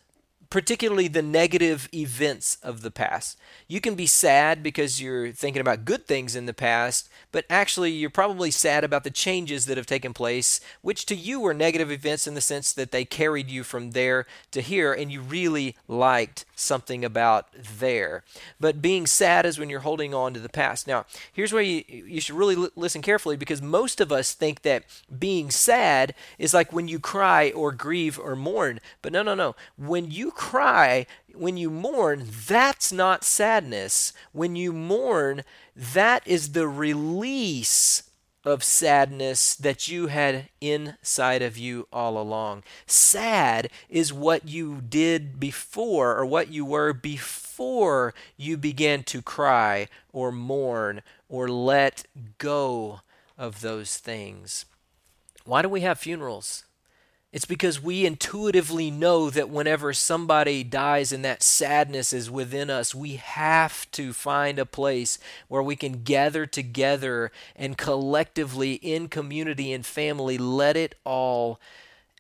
particularly 0.50 1.08
the 1.08 1.22
negative 1.22 1.88
events 1.94 2.58
of 2.62 2.82
the 2.82 2.90
past. 2.90 3.38
You 3.68 3.80
can 3.80 3.94
be 3.94 4.06
sad 4.06 4.62
because 4.62 5.00
you're 5.00 5.32
thinking 5.32 5.60
about 5.60 5.84
good 5.84 6.06
things 6.06 6.36
in 6.36 6.46
the 6.46 6.54
past, 6.54 7.08
but 7.32 7.44
actually 7.50 7.90
you're 7.90 8.10
probably 8.10 8.50
sad 8.50 8.84
about 8.84 9.04
the 9.04 9.10
changes 9.10 9.66
that 9.66 9.76
have 9.76 9.86
taken 9.86 10.14
place, 10.14 10.60
which 10.82 11.06
to 11.06 11.14
you 11.14 11.40
were 11.40 11.54
negative 11.54 11.90
events 11.90 12.26
in 12.26 12.34
the 12.34 12.40
sense 12.40 12.72
that 12.72 12.92
they 12.92 13.04
carried 13.04 13.50
you 13.50 13.64
from 13.64 13.90
there 13.90 14.26
to 14.52 14.60
here 14.60 14.92
and 14.92 15.10
you 15.10 15.20
really 15.20 15.76
liked 15.88 16.44
something 16.54 17.04
about 17.04 17.48
there. 17.78 18.22
But 18.60 18.82
being 18.82 19.06
sad 19.06 19.46
is 19.46 19.58
when 19.58 19.70
you're 19.70 19.80
holding 19.80 20.14
on 20.14 20.34
to 20.34 20.40
the 20.40 20.48
past. 20.48 20.86
Now, 20.86 21.06
here's 21.32 21.52
where 21.52 21.62
you, 21.62 21.84
you 21.88 22.20
should 22.20 22.36
really 22.36 22.56
l- 22.56 22.70
listen 22.76 23.02
carefully 23.02 23.36
because 23.36 23.60
most 23.60 24.00
of 24.00 24.12
us 24.12 24.32
think 24.32 24.62
that 24.62 24.84
being 25.18 25.50
sad 25.50 26.14
is 26.38 26.54
like 26.54 26.72
when 26.72 26.88
you 26.88 26.98
cry 26.98 27.50
or 27.50 27.72
grieve 27.72 28.18
or 28.18 28.36
mourn. 28.36 28.80
But 29.02 29.12
no, 29.12 29.22
no, 29.22 29.34
no. 29.34 29.56
When 29.76 30.10
you 30.10 30.30
cry, 30.36 31.06
when 31.34 31.56
you 31.56 31.70
mourn, 31.70 32.28
that's 32.46 32.92
not 32.92 33.24
sadness. 33.24 34.12
When 34.32 34.54
you 34.54 34.72
mourn, 34.72 35.42
that 35.74 36.22
is 36.26 36.52
the 36.52 36.68
release 36.68 38.04
of 38.44 38.62
sadness 38.62 39.56
that 39.56 39.88
you 39.88 40.06
had 40.06 40.48
inside 40.60 41.42
of 41.42 41.58
you 41.58 41.88
all 41.92 42.16
along. 42.16 42.62
Sad 42.86 43.68
is 43.88 44.12
what 44.12 44.46
you 44.46 44.80
did 44.88 45.40
before 45.40 46.16
or 46.16 46.24
what 46.24 46.52
you 46.52 46.64
were 46.64 46.92
before 46.92 48.14
you 48.36 48.56
began 48.56 49.02
to 49.02 49.20
cry 49.20 49.88
or 50.12 50.30
mourn 50.30 51.02
or 51.28 51.48
let 51.48 52.06
go 52.38 53.00
of 53.36 53.62
those 53.62 53.96
things. 53.98 54.64
Why 55.44 55.62
do 55.62 55.68
we 55.68 55.80
have 55.80 55.98
funerals? 55.98 56.64
It's 57.36 57.44
because 57.44 57.82
we 57.82 58.06
intuitively 58.06 58.90
know 58.90 59.28
that 59.28 59.50
whenever 59.50 59.92
somebody 59.92 60.64
dies 60.64 61.12
and 61.12 61.22
that 61.26 61.42
sadness 61.42 62.14
is 62.14 62.30
within 62.30 62.70
us, 62.70 62.94
we 62.94 63.16
have 63.16 63.90
to 63.90 64.14
find 64.14 64.58
a 64.58 64.64
place 64.64 65.18
where 65.46 65.62
we 65.62 65.76
can 65.76 66.02
gather 66.02 66.46
together 66.46 67.30
and 67.54 67.76
collectively, 67.76 68.76
in 68.76 69.08
community 69.08 69.70
and 69.74 69.84
family, 69.84 70.38
let 70.38 70.78
it 70.78 70.94
all 71.04 71.60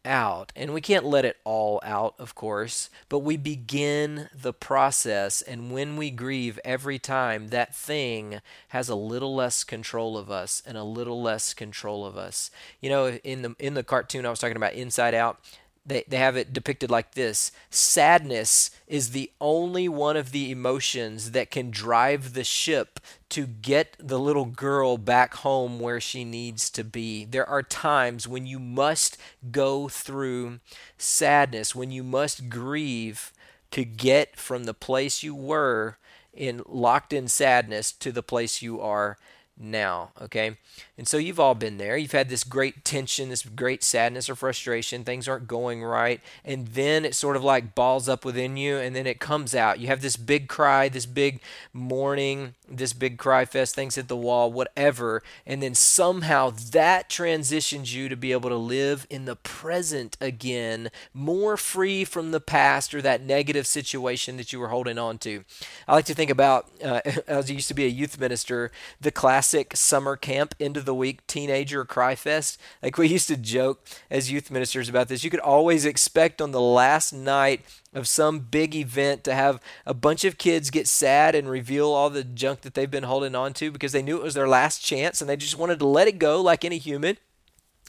out. 0.06 0.52
And 0.56 0.72
we 0.72 0.80
can't 0.80 1.04
let 1.04 1.24
it 1.24 1.36
all 1.44 1.80
out, 1.84 2.14
of 2.18 2.34
course, 2.34 2.88
but 3.08 3.18
we 3.18 3.36
begin 3.36 4.28
the 4.34 4.52
process. 4.52 5.42
And 5.42 5.70
when 5.70 5.96
we 5.96 6.10
grieve 6.10 6.58
every 6.64 6.98
time, 6.98 7.48
that 7.48 7.74
thing 7.74 8.40
has 8.68 8.88
a 8.88 8.94
little 8.94 9.34
less 9.34 9.64
control 9.64 10.16
of 10.16 10.30
us 10.30 10.62
and 10.64 10.78
a 10.78 10.84
little 10.84 11.20
less 11.20 11.52
control 11.52 12.06
of 12.06 12.16
us. 12.16 12.50
You 12.80 12.88
know, 12.88 13.08
in 13.24 13.42
the 13.42 13.56
in 13.58 13.74
the 13.74 13.82
cartoon 13.82 14.24
I 14.24 14.30
was 14.30 14.38
talking 14.38 14.56
about 14.56 14.74
Inside 14.74 15.14
Out, 15.14 15.38
they, 15.86 16.04
they 16.08 16.16
have 16.16 16.36
it 16.36 16.52
depicted 16.52 16.90
like 16.90 17.14
this 17.14 17.52
sadness 17.70 18.70
is 18.86 19.10
the 19.10 19.30
only 19.40 19.88
one 19.88 20.16
of 20.16 20.32
the 20.32 20.50
emotions 20.50 21.30
that 21.30 21.50
can 21.50 21.70
drive 21.70 22.34
the 22.34 22.44
ship 22.44 22.98
to 23.28 23.46
get 23.46 23.96
the 23.98 24.18
little 24.18 24.44
girl 24.44 24.98
back 24.98 25.34
home 25.34 25.78
where 25.78 26.00
she 26.00 26.24
needs 26.24 26.70
to 26.70 26.84
be. 26.84 27.24
There 27.24 27.48
are 27.48 27.62
times 27.62 28.28
when 28.28 28.46
you 28.46 28.58
must 28.58 29.16
go 29.50 29.88
through 29.88 30.60
sadness, 30.98 31.74
when 31.74 31.90
you 31.90 32.02
must 32.02 32.48
grieve 32.48 33.32
to 33.70 33.84
get 33.84 34.36
from 34.36 34.64
the 34.64 34.74
place 34.74 35.22
you 35.22 35.34
were 35.34 35.98
in 36.32 36.62
locked 36.66 37.12
in 37.12 37.28
sadness 37.28 37.90
to 37.90 38.12
the 38.12 38.22
place 38.22 38.60
you 38.62 38.80
are 38.80 39.16
now, 39.58 40.10
okay? 40.20 40.56
And 40.98 41.08
so 41.08 41.16
you've 41.16 41.40
all 41.40 41.54
been 41.54 41.78
there. 41.78 41.96
You've 41.96 42.12
had 42.12 42.28
this 42.28 42.44
great 42.44 42.84
tension, 42.84 43.28
this 43.28 43.42
great 43.42 43.82
sadness 43.82 44.28
or 44.28 44.34
frustration. 44.34 45.04
Things 45.04 45.28
aren't 45.28 45.48
going 45.48 45.82
right. 45.82 46.20
And 46.44 46.68
then 46.68 47.04
it 47.04 47.14
sort 47.14 47.36
of 47.36 47.44
like 47.44 47.74
balls 47.74 48.08
up 48.08 48.24
within 48.24 48.56
you 48.56 48.76
and 48.76 48.94
then 48.94 49.06
it 49.06 49.20
comes 49.20 49.54
out. 49.54 49.80
You 49.80 49.86
have 49.88 50.02
this 50.02 50.16
big 50.16 50.48
cry, 50.48 50.88
this 50.88 51.06
big 51.06 51.40
mourning, 51.72 52.54
this 52.68 52.92
big 52.92 53.18
cry 53.18 53.44
fest, 53.44 53.74
things 53.74 53.94
hit 53.94 54.08
the 54.08 54.16
wall, 54.16 54.52
whatever. 54.52 55.22
And 55.46 55.62
then 55.62 55.74
somehow 55.74 56.50
that 56.72 57.08
transitions 57.08 57.94
you 57.94 58.08
to 58.08 58.16
be 58.16 58.32
able 58.32 58.50
to 58.50 58.56
live 58.56 59.06
in 59.10 59.24
the 59.24 59.36
present 59.36 60.16
again, 60.20 60.90
more 61.12 61.56
free 61.56 62.04
from 62.04 62.30
the 62.30 62.40
past 62.40 62.94
or 62.94 63.02
that 63.02 63.22
negative 63.22 63.66
situation 63.66 64.36
that 64.36 64.52
you 64.52 64.60
were 64.60 64.68
holding 64.68 64.98
on 64.98 65.18
to. 65.18 65.44
I 65.86 65.94
like 65.94 66.04
to 66.06 66.14
think 66.14 66.30
about, 66.30 66.68
uh, 66.84 67.00
as 67.26 67.50
I 67.50 67.54
used 67.54 67.68
to 67.68 67.74
be 67.74 67.84
a 67.84 67.88
youth 67.88 68.18
minister, 68.18 68.70
the 69.00 69.10
classic 69.10 69.76
summer 69.76 70.16
camp 70.16 70.54
end 70.58 70.76
of 70.76 70.84
the 70.84 70.94
week 70.94 71.26
teenager 71.26 71.84
cry 71.84 72.14
fest. 72.14 72.60
Like 72.82 72.98
we 72.98 73.08
used 73.08 73.28
to 73.28 73.36
joke 73.36 73.86
as 74.10 74.30
youth 74.30 74.50
ministers 74.50 74.88
about 74.88 75.08
this. 75.08 75.24
You 75.24 75.30
could 75.30 75.40
always 75.40 75.84
expect 75.84 76.40
on 76.40 76.52
the 76.52 76.60
last 76.60 77.12
night 77.12 77.64
of 77.96 78.06
some 78.06 78.40
big 78.40 78.76
event 78.76 79.24
to 79.24 79.34
have 79.34 79.60
a 79.86 79.94
bunch 79.94 80.24
of 80.24 80.38
kids 80.38 80.70
get 80.70 80.86
sad 80.86 81.34
and 81.34 81.48
reveal 81.48 81.90
all 81.90 82.10
the 82.10 82.22
junk 82.22 82.60
that 82.60 82.74
they've 82.74 82.90
been 82.90 83.04
holding 83.04 83.34
on 83.34 83.52
to 83.54 83.70
because 83.72 83.92
they 83.92 84.02
knew 84.02 84.18
it 84.18 84.22
was 84.22 84.34
their 84.34 84.46
last 84.48 84.84
chance 84.84 85.20
and 85.20 85.30
they 85.30 85.36
just 85.36 85.58
wanted 85.58 85.78
to 85.78 85.86
let 85.86 86.06
it 86.06 86.18
go 86.18 86.40
like 86.40 86.64
any 86.64 86.78
human. 86.78 87.16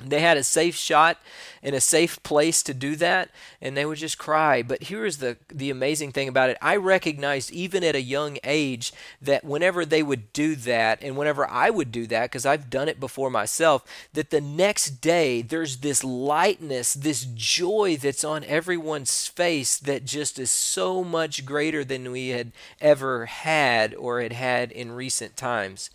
They 0.04 0.20
had 0.20 0.38
a 0.38 0.44
safe 0.44 0.76
shot 0.76 1.18
and 1.64 1.74
a 1.74 1.82
safe 1.82 2.22
place 2.22 2.62
to 2.62 2.74
do 2.74 2.96
that, 2.98 3.32
and 3.60 3.76
they 3.76 3.84
would 3.84 3.98
just 3.98 4.20
cry. 4.20 4.62
But 4.62 4.84
here's 4.84 5.18
the, 5.18 5.38
the 5.50 5.72
amazing 5.72 6.12
thing 6.12 6.28
about 6.28 6.52
it 6.52 6.58
I 6.62 6.76
recognized 6.76 7.52
even 7.52 7.84
at 7.84 7.96
a 7.96 8.02
young 8.02 8.38
age 8.44 8.94
that 9.20 9.44
whenever 9.44 9.86
they 9.86 10.04
would 10.04 10.32
do 10.34 10.56
that, 10.56 11.02
and 11.02 11.18
whenever 11.18 11.50
I 11.50 11.72
would 11.72 11.92
do 11.92 12.06
that, 12.08 12.26
because 12.26 12.46
I've 12.46 12.70
done 12.70 12.88
it 12.88 13.00
before 13.00 13.32
myself, 13.32 13.84
that 14.14 14.30
the 14.30 14.40
next 14.40 15.02
day 15.02 15.42
there's 15.42 15.78
this 15.78 16.04
lightness, 16.04 16.94
this 16.94 17.26
joy 17.34 17.98
that's 18.00 18.24
on 18.24 18.44
everyone's 18.44 19.26
face 19.26 19.78
that 19.80 20.06
just 20.06 20.38
is 20.38 20.52
so 20.52 21.04
much 21.04 21.44
greater 21.44 21.84
than 21.84 22.12
we 22.12 22.30
had 22.30 22.52
ever 22.80 23.26
had 23.26 23.96
or 23.96 24.22
had 24.22 24.34
had 24.34 24.72
in 24.72 24.92
recent 24.92 25.36
times. 25.36 25.90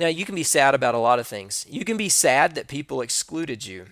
Now, 0.00 0.06
you 0.06 0.24
can 0.24 0.34
be 0.34 0.44
sad 0.44 0.74
about 0.74 0.94
a 0.94 0.98
lot 0.98 1.18
of 1.18 1.26
things. 1.26 1.66
You 1.68 1.84
can 1.84 1.98
be 1.98 2.08
sad 2.08 2.54
that 2.54 2.68
people 2.68 3.02
excluded 3.02 3.66
you, 3.66 3.88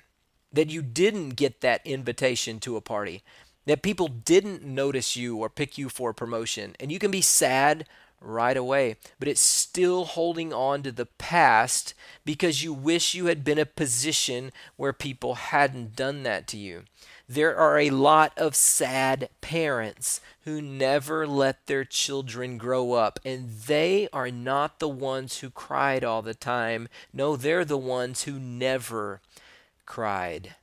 that 0.51 0.71
you 0.71 0.81
didn't 0.81 1.37
get 1.37 1.61
that 1.61 1.87
invitation 1.87 2.61
to 2.61 2.77
a 2.79 2.81
party, 2.81 3.23
that 3.67 3.83
people 3.83 4.09
didn't 4.09 4.65
notice 4.65 5.17
you 5.17 5.37
or 5.37 5.51
pick 5.51 5.77
you 5.77 5.91
for 5.91 6.09
a 6.09 6.15
promotion. 6.15 6.75
And 6.81 6.91
you 6.91 6.99
can 6.99 7.11
be 7.11 7.21
sad 7.21 7.87
right 8.23 8.57
away, 8.57 8.97
but 9.19 9.29
it's 9.29 9.43
still 9.43 10.07
holding 10.07 10.51
on 10.51 10.83
to 10.83 10.93
the 10.93 11.05
past 11.05 11.93
because 12.25 12.65
you 12.65 12.73
wish 12.73 13.15
you 13.15 13.27
had 13.27 13.45
been 13.45 13.59
a 13.59 13.67
position 13.67 14.51
where 14.77 14.95
people 14.95 15.35
hadn't 15.35 15.95
done 15.95 16.23
that 16.23 16.49
to 16.49 16.57
you. 16.57 16.85
There 17.29 17.55
are 17.59 17.79
a 17.79 17.91
lot 17.91 18.33
of 18.39 18.57
sad 18.57 19.29
parents 19.43 20.23
who 20.45 20.63
never 20.63 21.27
let 21.27 21.67
their 21.67 21.85
children 21.85 22.57
grow 22.57 22.95
up, 22.95 23.21
and 23.23 23.51
they 23.51 24.09
are 24.15 24.31
not 24.31 24.79
the 24.79 24.89
ones 24.89 25.39
who 25.39 25.51
cried 25.51 26.03
all 26.03 26.23
the 26.23 26.33
time. 26.33 26.89
No, 27.13 27.37
they're 27.37 27.67
the 27.67 27.77
ones 27.77 28.23
who 28.23 28.39
never 28.39 29.21
cried. 29.85 30.55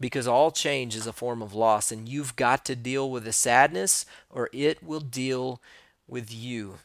Because 0.00 0.26
all 0.26 0.50
change 0.50 0.96
is 0.96 1.06
a 1.06 1.12
form 1.12 1.42
of 1.42 1.54
loss, 1.54 1.92
and 1.92 2.08
you've 2.08 2.34
got 2.34 2.64
to 2.64 2.74
deal 2.74 3.10
with 3.10 3.24
the 3.24 3.32
sadness, 3.32 4.06
or 4.30 4.48
it 4.54 4.82
will 4.82 5.00
deal 5.00 5.60
with 6.08 6.32
you. 6.32 6.78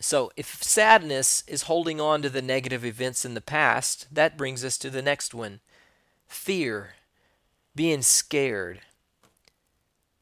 So, 0.00 0.32
if 0.34 0.62
sadness 0.62 1.44
is 1.46 1.62
holding 1.62 2.00
on 2.00 2.22
to 2.22 2.30
the 2.30 2.42
negative 2.42 2.86
events 2.86 3.26
in 3.26 3.34
the 3.34 3.40
past, 3.42 4.06
that 4.14 4.38
brings 4.38 4.64
us 4.64 4.78
to 4.78 4.88
the 4.88 5.02
next 5.02 5.34
one 5.34 5.60
fear 6.26 6.94
being 7.74 8.02
scared. 8.02 8.80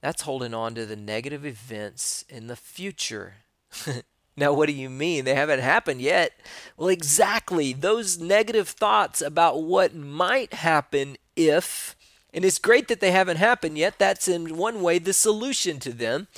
That's 0.01 0.23
holding 0.23 0.55
on 0.55 0.75
to 0.75 0.87
the 0.87 0.97
negative 0.97 1.45
events 1.47 2.25
in 2.29 2.47
the 2.49 2.57
future. 2.57 3.35
Now, 4.37 4.55
what 4.55 4.67
do 4.67 4.73
you 4.73 4.89
mean? 4.89 5.25
They 5.25 5.35
haven't 5.35 5.61
happened 5.61 6.01
yet. 6.01 6.33
Well, 6.77 6.89
exactly. 6.89 7.73
Those 7.73 8.19
negative 8.19 8.69
thoughts 8.69 9.21
about 9.21 9.63
what 9.63 9.95
might 9.95 10.55
happen 10.55 11.17
if, 11.37 11.95
and 12.33 12.45
it's 12.45 12.59
great 12.59 12.89
that 12.89 13.01
they 13.01 13.11
haven't 13.11 13.37
happened 13.37 13.77
yet. 13.77 13.99
That's 13.99 14.29
in 14.29 14.57
one 14.57 14.81
way 14.81 14.99
the 14.99 15.13
solution 15.13 15.79
to 15.81 15.93
them. 15.93 16.29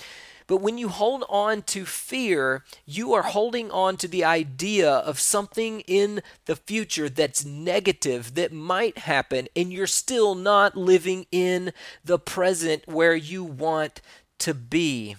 But 0.47 0.59
when 0.59 0.77
you 0.77 0.89
hold 0.89 1.25
on 1.29 1.63
to 1.63 1.87
fear, 1.87 2.65
you 2.85 3.15
are 3.15 3.23
holding 3.23 3.71
on 3.71 3.97
to 3.99 4.09
the 4.09 4.25
idea 4.25 4.91
of 4.91 5.19
something 5.19 5.81
in 5.81 6.23
the 6.45 6.57
future 6.57 7.09
that's 7.09 7.45
negative 7.45 8.35
that 8.35 8.53
might 8.53 8.99
happen, 8.99 9.49
and 9.57 9.73
you're 9.73 9.87
still 9.87 10.35
not 10.35 10.77
living 10.77 11.27
in 11.33 11.73
the 12.05 12.19
present 12.19 12.87
where 12.87 13.17
you 13.17 13.43
want 13.43 14.03
to 14.41 14.53
be. 14.53 15.17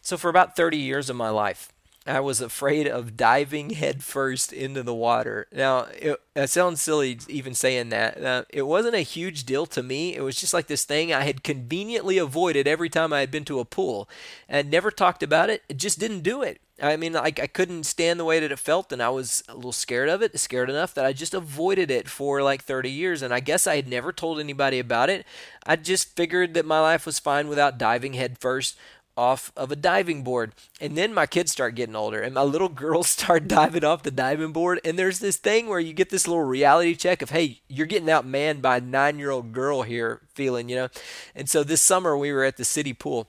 So, 0.00 0.16
for 0.16 0.28
about 0.28 0.56
30 0.56 0.76
years 0.76 1.10
of 1.10 1.16
my 1.16 1.30
life, 1.30 1.72
I 2.06 2.20
was 2.20 2.40
afraid 2.40 2.88
of 2.88 3.16
diving 3.16 3.70
headfirst 3.70 4.54
into 4.54 4.82
the 4.82 4.94
water. 4.94 5.46
Now, 5.52 5.80
it, 5.98 6.18
it 6.34 6.48
sounds 6.48 6.80
silly 6.80 7.18
even 7.28 7.54
saying 7.54 7.90
that. 7.90 8.22
Uh, 8.22 8.44
it 8.48 8.62
wasn't 8.62 8.94
a 8.94 9.00
huge 9.00 9.44
deal 9.44 9.66
to 9.66 9.82
me. 9.82 10.16
It 10.16 10.22
was 10.22 10.36
just 10.36 10.54
like 10.54 10.66
this 10.66 10.84
thing 10.84 11.12
I 11.12 11.24
had 11.24 11.44
conveniently 11.44 12.16
avoided 12.16 12.66
every 12.66 12.88
time 12.88 13.12
I 13.12 13.20
had 13.20 13.30
been 13.30 13.44
to 13.46 13.60
a 13.60 13.66
pool. 13.66 14.08
And 14.48 14.70
never 14.70 14.90
talked 14.90 15.22
about 15.22 15.50
it. 15.50 15.62
It 15.68 15.76
just 15.76 15.98
didn't 15.98 16.22
do 16.22 16.42
it. 16.42 16.60
I 16.82 16.96
mean, 16.96 17.12
like 17.12 17.38
I 17.38 17.46
couldn't 17.46 17.84
stand 17.84 18.18
the 18.18 18.24
way 18.24 18.40
that 18.40 18.50
it 18.50 18.58
felt, 18.58 18.90
and 18.90 19.02
I 19.02 19.10
was 19.10 19.44
a 19.48 19.54
little 19.54 19.72
scared 19.72 20.08
of 20.08 20.22
it, 20.22 20.38
scared 20.40 20.70
enough 20.70 20.94
that 20.94 21.04
I 21.04 21.12
just 21.12 21.34
avoided 21.34 21.90
it 21.90 22.08
for 22.08 22.42
like 22.42 22.62
30 22.62 22.90
years. 22.90 23.20
And 23.20 23.34
I 23.34 23.40
guess 23.40 23.66
I 23.66 23.76
had 23.76 23.88
never 23.88 24.12
told 24.12 24.40
anybody 24.40 24.78
about 24.78 25.10
it. 25.10 25.26
I 25.66 25.76
just 25.76 26.16
figured 26.16 26.54
that 26.54 26.64
my 26.64 26.80
life 26.80 27.04
was 27.04 27.18
fine 27.18 27.48
without 27.48 27.76
diving 27.76 28.14
headfirst 28.14 28.78
off 29.16 29.52
of 29.56 29.70
a 29.70 29.76
diving 29.76 30.22
board. 30.22 30.52
And 30.80 30.96
then 30.96 31.12
my 31.12 31.26
kids 31.26 31.52
start 31.52 31.74
getting 31.74 31.96
older, 31.96 32.20
and 32.20 32.34
my 32.34 32.42
little 32.42 32.68
girls 32.68 33.08
start 33.10 33.48
diving 33.48 33.84
off 33.84 34.02
the 34.02 34.10
diving 34.10 34.52
board. 34.52 34.80
And 34.84 34.98
there's 34.98 35.18
this 35.18 35.36
thing 35.36 35.66
where 35.66 35.80
you 35.80 35.92
get 35.92 36.10
this 36.10 36.26
little 36.26 36.44
reality 36.44 36.94
check 36.94 37.22
of, 37.22 37.30
hey, 37.30 37.60
you're 37.68 37.86
getting 37.86 38.08
outmanned 38.08 38.62
by 38.62 38.78
a 38.78 38.80
nine 38.80 39.18
year 39.18 39.30
old 39.30 39.52
girl 39.52 39.82
here, 39.82 40.20
feeling, 40.34 40.68
you 40.68 40.76
know. 40.76 40.88
And 41.34 41.48
so 41.48 41.62
this 41.62 41.82
summer 41.82 42.16
we 42.16 42.32
were 42.32 42.44
at 42.44 42.56
the 42.56 42.64
city 42.64 42.92
pool. 42.92 43.28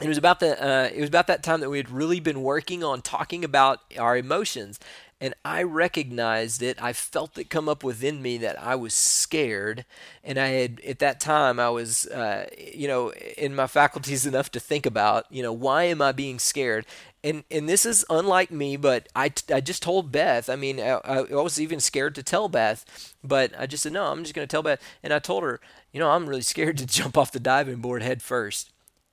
It 0.00 0.08
was 0.08 0.16
about 0.16 0.40
the 0.40 0.62
uh, 0.62 0.88
it 0.94 1.00
was 1.00 1.08
about 1.08 1.26
that 1.26 1.42
time 1.42 1.60
that 1.60 1.68
we 1.68 1.76
had 1.76 1.90
really 1.90 2.20
been 2.20 2.42
working 2.42 2.82
on 2.82 3.02
talking 3.02 3.44
about 3.44 3.80
our 3.98 4.16
emotions, 4.16 4.80
and 5.20 5.34
I 5.44 5.62
recognized 5.62 6.62
it. 6.62 6.82
I 6.82 6.94
felt 6.94 7.36
it 7.36 7.50
come 7.50 7.68
up 7.68 7.84
within 7.84 8.22
me 8.22 8.38
that 8.38 8.60
I 8.60 8.74
was 8.74 8.94
scared, 8.94 9.84
and 10.24 10.38
I 10.38 10.48
had 10.48 10.80
at 10.80 10.98
that 11.00 11.20
time 11.20 11.60
I 11.60 11.68
was, 11.68 12.06
uh, 12.06 12.48
you 12.58 12.88
know, 12.88 13.12
in 13.36 13.54
my 13.54 13.66
faculties 13.66 14.24
enough 14.26 14.50
to 14.52 14.60
think 14.60 14.86
about, 14.86 15.26
you 15.30 15.42
know, 15.42 15.52
why 15.52 15.84
am 15.84 16.00
I 16.00 16.12
being 16.12 16.38
scared? 16.38 16.86
And 17.22 17.44
and 17.50 17.68
this 17.68 17.84
is 17.84 18.04
unlike 18.08 18.50
me, 18.50 18.78
but 18.78 19.08
I, 19.14 19.30
I 19.52 19.60
just 19.60 19.82
told 19.82 20.10
Beth. 20.10 20.48
I 20.48 20.56
mean, 20.56 20.80
I, 20.80 21.00
I 21.04 21.22
was 21.34 21.60
even 21.60 21.80
scared 21.80 22.14
to 22.14 22.22
tell 22.22 22.48
Beth, 22.48 23.14
but 23.22 23.52
I 23.58 23.66
just 23.66 23.82
said 23.82 23.92
no. 23.92 24.06
I'm 24.06 24.22
just 24.22 24.34
going 24.34 24.48
to 24.48 24.50
tell 24.50 24.62
Beth, 24.62 24.82
and 25.02 25.12
I 25.12 25.18
told 25.18 25.42
her, 25.42 25.60
you 25.92 26.00
know, 26.00 26.10
I'm 26.10 26.26
really 26.26 26.40
scared 26.40 26.78
to 26.78 26.86
jump 26.86 27.18
off 27.18 27.32
the 27.32 27.40
diving 27.40 27.80
board 27.80 28.02
head 28.02 28.22
first. 28.22 28.72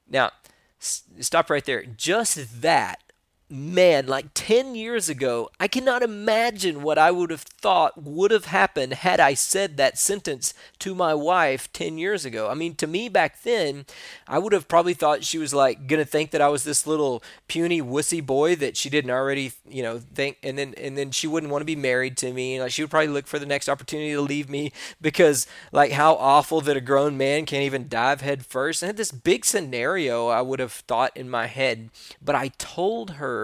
Now, 0.10 0.32
stop 0.80 1.50
right 1.50 1.66
there. 1.66 1.84
Just 1.84 2.62
that 2.62 3.02
man, 3.50 4.08
like 4.08 4.28
10 4.34 4.76
years 4.76 5.08
ago, 5.08 5.50
I 5.60 5.68
cannot 5.70 6.04
imagine 6.04 6.84
what 6.84 6.98
I 6.98 7.12
would 7.12 7.30
have 7.30 7.42
thought 7.42 8.02
would 8.02 8.32
have 8.32 8.46
happened 8.46 8.94
had 8.94 9.20
I 9.22 9.36
said 9.36 9.78
that 9.78 9.98
sentence 9.98 10.54
to 10.80 10.94
my 10.94 11.14
wife 11.14 11.72
10 11.72 11.98
years 11.98 12.26
ago. 12.26 12.50
I 12.50 12.56
mean, 12.56 12.76
to 12.76 12.88
me 12.88 13.08
back 13.08 13.44
then, 13.44 13.86
I 14.28 14.38
would 14.40 14.52
have 14.52 14.68
probably 14.68 14.94
thought 14.94 15.24
she 15.24 15.38
was 15.38 15.54
like 15.54 15.88
going 15.88 16.04
to 16.04 16.10
think 16.10 16.32
that 16.32 16.42
I 16.42 16.50
was 16.50 16.66
this 16.66 16.86
little 16.86 17.24
puny 17.48 17.82
wussy 17.82 18.26
boy 18.26 18.56
that 18.58 18.76
she 18.76 18.90
didn't 18.90 19.12
already, 19.12 19.54
you 19.68 19.82
know, 19.82 20.00
think 20.00 20.38
and 20.44 20.58
then 20.58 20.74
and 20.76 20.98
then 20.98 21.12
she 21.12 21.28
wouldn't 21.28 21.52
want 21.52 21.62
to 21.62 21.66
be 21.66 21.76
married 21.76 22.18
to 22.18 22.34
me. 22.34 22.60
Like 22.60 22.72
she 22.72 22.84
would 22.84 22.92
probably 22.92 23.08
look 23.08 23.28
for 23.28 23.40
the 23.40 23.46
next 23.46 23.70
opportunity 23.70 24.12
to 24.12 24.22
leave 24.22 24.50
me 24.50 24.74
because 25.02 25.48
like 25.72 25.92
how 25.92 26.16
awful 26.16 26.60
that 26.62 26.76
a 26.76 26.82
grown 26.82 27.18
man 27.18 27.46
can't 27.46 27.64
even 27.64 27.88
dive 27.88 28.20
head 28.20 28.46
first. 28.46 28.82
Had 28.82 28.98
this 28.98 29.12
big 29.12 29.46
scenario 29.46 30.28
I 30.28 30.42
would 30.42 30.60
have 30.60 30.74
thought 30.74 31.16
in 31.16 31.30
my 31.30 31.48
head, 31.48 31.90
but 32.22 32.36
I 32.36 32.50
told 32.58 33.12
her 33.12 33.37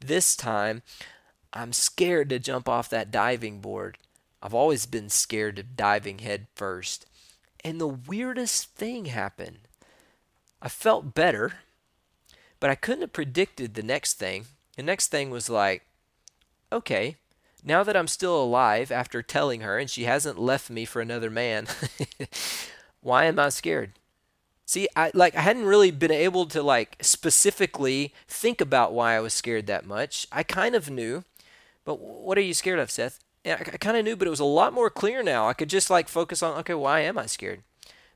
this 0.00 0.36
time, 0.36 0.82
I'm 1.52 1.72
scared 1.72 2.28
to 2.30 2.38
jump 2.38 2.68
off 2.68 2.88
that 2.88 3.10
diving 3.10 3.60
board. 3.60 3.98
I've 4.42 4.54
always 4.54 4.86
been 4.86 5.08
scared 5.08 5.58
of 5.58 5.76
diving 5.76 6.18
head 6.18 6.46
first. 6.54 7.06
And 7.64 7.80
the 7.80 7.86
weirdest 7.86 8.74
thing 8.74 9.06
happened. 9.06 9.68
I 10.60 10.68
felt 10.68 11.14
better, 11.14 11.52
but 12.58 12.70
I 12.70 12.74
couldn't 12.74 13.02
have 13.02 13.12
predicted 13.12 13.74
the 13.74 13.82
next 13.82 14.14
thing. 14.14 14.46
The 14.76 14.82
next 14.82 15.08
thing 15.08 15.30
was 15.30 15.50
like, 15.50 15.82
okay, 16.72 17.16
now 17.64 17.84
that 17.84 17.96
I'm 17.96 18.08
still 18.08 18.40
alive 18.42 18.90
after 18.90 19.22
telling 19.22 19.60
her 19.60 19.78
and 19.78 19.88
she 19.88 20.04
hasn't 20.04 20.38
left 20.38 20.70
me 20.70 20.84
for 20.84 21.00
another 21.00 21.30
man, 21.30 21.66
why 23.00 23.26
am 23.26 23.38
I 23.38 23.50
scared? 23.50 23.92
See, 24.66 24.88
I 24.94 25.10
like 25.14 25.34
I 25.34 25.40
hadn't 25.40 25.64
really 25.64 25.90
been 25.90 26.12
able 26.12 26.46
to 26.46 26.62
like 26.62 26.96
specifically 27.00 28.14
think 28.28 28.60
about 28.60 28.92
why 28.92 29.16
I 29.16 29.20
was 29.20 29.34
scared 29.34 29.66
that 29.66 29.86
much. 29.86 30.26
I 30.30 30.42
kind 30.42 30.74
of 30.74 30.90
knew, 30.90 31.24
but 31.84 31.98
what 32.00 32.38
are 32.38 32.42
you 32.42 32.54
scared 32.54 32.78
of, 32.78 32.90
Seth? 32.90 33.18
Yeah, 33.44 33.56
I, 33.58 33.74
I 33.74 33.76
kind 33.76 33.96
of 33.96 34.04
knew, 34.04 34.16
but 34.16 34.26
it 34.26 34.30
was 34.30 34.40
a 34.40 34.44
lot 34.44 34.72
more 34.72 34.88
clear 34.88 35.22
now. 35.22 35.48
I 35.48 35.52
could 35.52 35.68
just 35.68 35.90
like 35.90 36.08
focus 36.08 36.42
on 36.42 36.58
okay, 36.60 36.74
why 36.74 37.00
am 37.00 37.18
I 37.18 37.26
scared? 37.26 37.62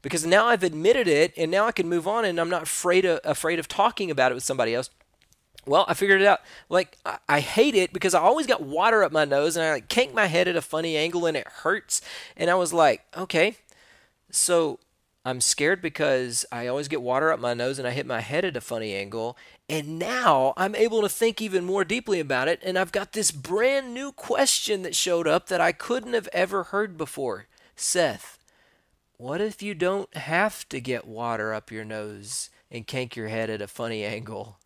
Because 0.02 0.24
now 0.24 0.46
I've 0.46 0.62
admitted 0.62 1.08
it, 1.08 1.32
and 1.36 1.50
now 1.50 1.66
I 1.66 1.72
can 1.72 1.88
move 1.88 2.06
on, 2.06 2.24
and 2.24 2.38
I'm 2.38 2.50
not 2.50 2.62
afraid 2.62 3.04
of 3.04 3.20
afraid 3.24 3.58
of 3.58 3.66
talking 3.66 4.10
about 4.10 4.30
it 4.30 4.36
with 4.36 4.44
somebody 4.44 4.74
else. 4.74 4.88
Well, 5.66 5.84
I 5.88 5.94
figured 5.94 6.22
it 6.22 6.28
out. 6.28 6.40
Like 6.68 6.96
I, 7.04 7.18
I, 7.28 7.40
hate 7.40 7.74
it 7.74 7.92
because 7.92 8.14
I 8.14 8.20
always 8.20 8.46
got 8.46 8.62
water 8.62 9.02
up 9.02 9.10
my 9.10 9.24
nose, 9.24 9.56
and 9.56 9.66
I 9.66 9.72
like 9.72 9.88
cank 9.88 10.14
my 10.14 10.26
head 10.26 10.46
at 10.46 10.54
a 10.54 10.62
funny 10.62 10.96
angle, 10.96 11.26
and 11.26 11.36
it 11.36 11.48
hurts. 11.48 12.00
And 12.36 12.48
I 12.48 12.54
was 12.54 12.72
like, 12.72 13.04
okay, 13.16 13.56
so 14.30 14.78
I'm 15.26 15.40
scared 15.40 15.82
because 15.82 16.46
I 16.52 16.68
always 16.68 16.86
get 16.86 17.02
water 17.02 17.32
up 17.32 17.40
my 17.40 17.52
nose 17.52 17.80
and 17.80 17.88
I 17.88 17.90
hit 17.90 18.06
my 18.06 18.20
head 18.20 18.44
at 18.44 18.56
a 18.56 18.60
funny 18.60 18.94
angle. 18.94 19.36
And 19.68 19.98
now 19.98 20.54
I'm 20.56 20.76
able 20.76 21.02
to 21.02 21.08
think 21.08 21.42
even 21.42 21.64
more 21.64 21.84
deeply 21.84 22.20
about 22.20 22.46
it. 22.46 22.60
And 22.62 22.78
I've 22.78 22.92
got 22.92 23.12
this 23.12 23.32
brand 23.32 23.92
new 23.92 24.12
question 24.12 24.82
that 24.82 24.94
showed 24.94 25.26
up 25.26 25.48
that 25.48 25.60
I 25.60 25.72
couldn't 25.72 26.12
have 26.12 26.28
ever 26.32 26.62
heard 26.62 26.96
before. 26.96 27.46
Seth, 27.74 28.38
what 29.16 29.40
if 29.40 29.62
you 29.62 29.74
don't 29.74 30.14
have 30.16 30.68
to 30.68 30.80
get 30.80 31.08
water 31.08 31.52
up 31.52 31.72
your 31.72 31.84
nose 31.84 32.48
and 32.70 32.86
kank 32.86 33.16
your 33.16 33.26
head 33.26 33.50
at 33.50 33.60
a 33.60 33.66
funny 33.66 34.04
angle? 34.04 34.58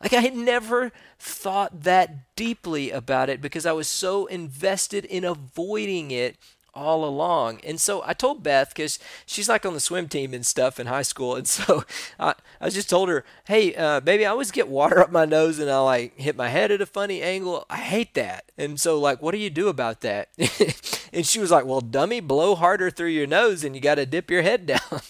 Like, 0.00 0.14
I 0.14 0.20
had 0.22 0.34
never 0.34 0.90
thought 1.20 1.84
that 1.84 2.34
deeply 2.34 2.90
about 2.90 3.30
it 3.30 3.40
because 3.40 3.64
I 3.64 3.70
was 3.70 3.86
so 3.86 4.26
invested 4.26 5.04
in 5.04 5.22
avoiding 5.22 6.10
it 6.10 6.38
all 6.74 7.04
along. 7.04 7.60
And 7.64 7.80
so 7.80 8.02
I 8.04 8.12
told 8.12 8.42
Beth 8.42 8.70
because 8.70 8.98
she's 9.26 9.48
like 9.48 9.66
on 9.66 9.74
the 9.74 9.80
swim 9.80 10.08
team 10.08 10.32
and 10.34 10.44
stuff 10.44 10.80
in 10.80 10.86
high 10.86 11.02
school, 11.02 11.36
and 11.36 11.46
so 11.58 11.84
I, 12.18 12.34
I 12.60 12.70
just 12.70 12.90
told 12.90 13.08
her, 13.08 13.24
"Hey, 13.44 13.74
uh, 13.74 14.00
baby, 14.00 14.26
I 14.26 14.30
always 14.30 14.50
get 14.50 14.68
water 14.68 15.00
up 15.00 15.10
my 15.10 15.24
nose 15.24 15.58
and 15.58 15.70
I 15.70 15.80
like 15.80 16.18
hit 16.18 16.36
my 16.36 16.48
head 16.48 16.70
at 16.70 16.80
a 16.80 16.86
funny 16.86 17.22
angle. 17.22 17.66
I 17.68 17.76
hate 17.78 18.14
that." 18.14 18.50
And 18.56 18.80
so 18.80 18.98
like, 18.98 19.20
what 19.22 19.32
do 19.32 19.38
you 19.38 19.50
do 19.50 19.68
about 19.68 20.00
that? 20.02 20.28
and 21.12 21.26
she 21.26 21.38
was 21.38 21.50
like, 21.50 21.66
"Well, 21.66 21.80
dummy, 21.80 22.20
blow 22.20 22.54
harder 22.54 22.90
through 22.90 23.08
your 23.08 23.26
nose 23.26 23.64
and 23.64 23.74
you 23.74 23.80
got 23.80 23.96
to 23.96 24.06
dip 24.06 24.30
your 24.30 24.42
head 24.42 24.66
down." 24.66 25.00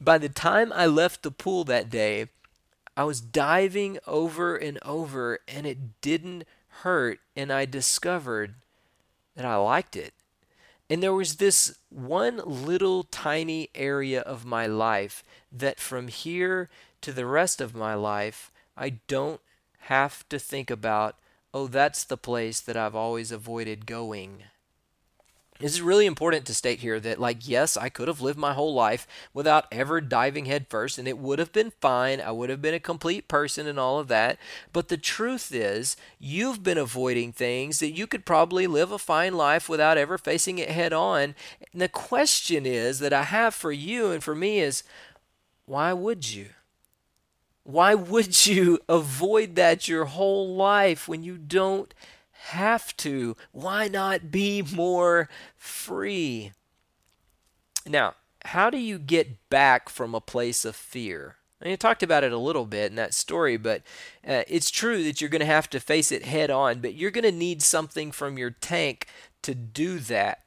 By 0.00 0.16
the 0.16 0.30
time 0.30 0.72
I 0.74 0.86
left 0.86 1.22
the 1.22 1.30
pool 1.30 1.64
that 1.64 1.90
day, 1.90 2.28
I 2.96 3.04
was 3.04 3.20
diving 3.20 3.98
over 4.06 4.56
and 4.56 4.78
over, 4.82 5.40
and 5.46 5.66
it 5.66 6.00
didn't 6.00 6.44
hurt, 6.82 7.20
and 7.36 7.52
I 7.52 7.64
discovered 7.64 8.54
that 9.36 9.44
I 9.44 9.56
liked 9.56 9.96
it. 9.96 10.12
And 10.90 11.00
there 11.00 11.14
was 11.14 11.36
this 11.36 11.78
one 11.88 12.42
little 12.44 13.04
tiny 13.04 13.70
area 13.76 14.22
of 14.22 14.44
my 14.44 14.66
life 14.66 15.22
that 15.52 15.78
from 15.78 16.08
here 16.08 16.68
to 17.00 17.12
the 17.12 17.26
rest 17.26 17.60
of 17.60 17.76
my 17.76 17.94
life, 17.94 18.50
I 18.76 18.98
don't 19.06 19.40
have 19.82 20.28
to 20.30 20.38
think 20.40 20.68
about, 20.68 21.14
oh, 21.54 21.68
that's 21.68 22.02
the 22.02 22.16
place 22.16 22.60
that 22.60 22.76
I've 22.76 22.96
always 22.96 23.30
avoided 23.30 23.86
going. 23.86 24.42
This 25.60 25.74
is 25.74 25.82
really 25.82 26.06
important 26.06 26.46
to 26.46 26.54
state 26.54 26.78
here 26.80 26.98
that, 27.00 27.20
like, 27.20 27.46
yes, 27.46 27.76
I 27.76 27.90
could 27.90 28.08
have 28.08 28.22
lived 28.22 28.38
my 28.38 28.54
whole 28.54 28.72
life 28.72 29.06
without 29.34 29.66
ever 29.70 30.00
diving 30.00 30.46
headfirst, 30.46 30.96
and 30.98 31.06
it 31.06 31.18
would 31.18 31.38
have 31.38 31.52
been 31.52 31.70
fine. 31.82 32.18
I 32.18 32.30
would 32.30 32.48
have 32.48 32.62
been 32.62 32.72
a 32.72 32.80
complete 32.80 33.28
person 33.28 33.66
and 33.66 33.78
all 33.78 33.98
of 33.98 34.08
that. 34.08 34.38
But 34.72 34.88
the 34.88 34.96
truth 34.96 35.54
is, 35.54 35.98
you've 36.18 36.62
been 36.62 36.78
avoiding 36.78 37.32
things 37.32 37.78
that 37.80 37.92
you 37.92 38.06
could 38.06 38.24
probably 38.24 38.66
live 38.66 38.90
a 38.90 38.98
fine 38.98 39.34
life 39.34 39.68
without 39.68 39.98
ever 39.98 40.16
facing 40.16 40.58
it 40.58 40.70
head 40.70 40.94
on. 40.94 41.34
And 41.72 41.82
the 41.82 41.88
question 41.88 42.64
is 42.64 42.98
that 43.00 43.12
I 43.12 43.24
have 43.24 43.54
for 43.54 43.70
you 43.70 44.12
and 44.12 44.24
for 44.24 44.34
me 44.34 44.60
is, 44.60 44.82
why 45.66 45.92
would 45.92 46.32
you? 46.32 46.46
Why 47.64 47.94
would 47.94 48.46
you 48.46 48.78
avoid 48.88 49.56
that 49.56 49.88
your 49.88 50.06
whole 50.06 50.54
life 50.56 51.06
when 51.06 51.22
you 51.22 51.36
don't 51.36 51.92
have 52.48 52.96
to? 52.98 53.36
Why 53.52 53.88
not 53.88 54.30
be 54.30 54.62
more 54.62 55.28
free? 55.56 56.52
Now, 57.86 58.14
how 58.46 58.70
do 58.70 58.78
you 58.78 58.98
get 58.98 59.48
back 59.50 59.88
from 59.88 60.14
a 60.14 60.20
place 60.20 60.64
of 60.64 60.74
fear? 60.74 61.36
I 61.62 61.68
mean, 61.68 61.76
talked 61.76 62.02
about 62.02 62.24
it 62.24 62.32
a 62.32 62.38
little 62.38 62.64
bit 62.64 62.90
in 62.90 62.96
that 62.96 63.12
story, 63.12 63.58
but 63.58 63.82
uh, 64.26 64.44
it's 64.48 64.70
true 64.70 65.04
that 65.04 65.20
you're 65.20 65.28
going 65.28 65.40
to 65.40 65.46
have 65.46 65.68
to 65.70 65.80
face 65.80 66.10
it 66.10 66.24
head 66.24 66.50
on, 66.50 66.80
but 66.80 66.94
you're 66.94 67.10
going 67.10 67.24
to 67.24 67.32
need 67.32 67.62
something 67.62 68.12
from 68.12 68.38
your 68.38 68.50
tank 68.50 69.06
to 69.42 69.54
do 69.54 69.98
that. 69.98 70.42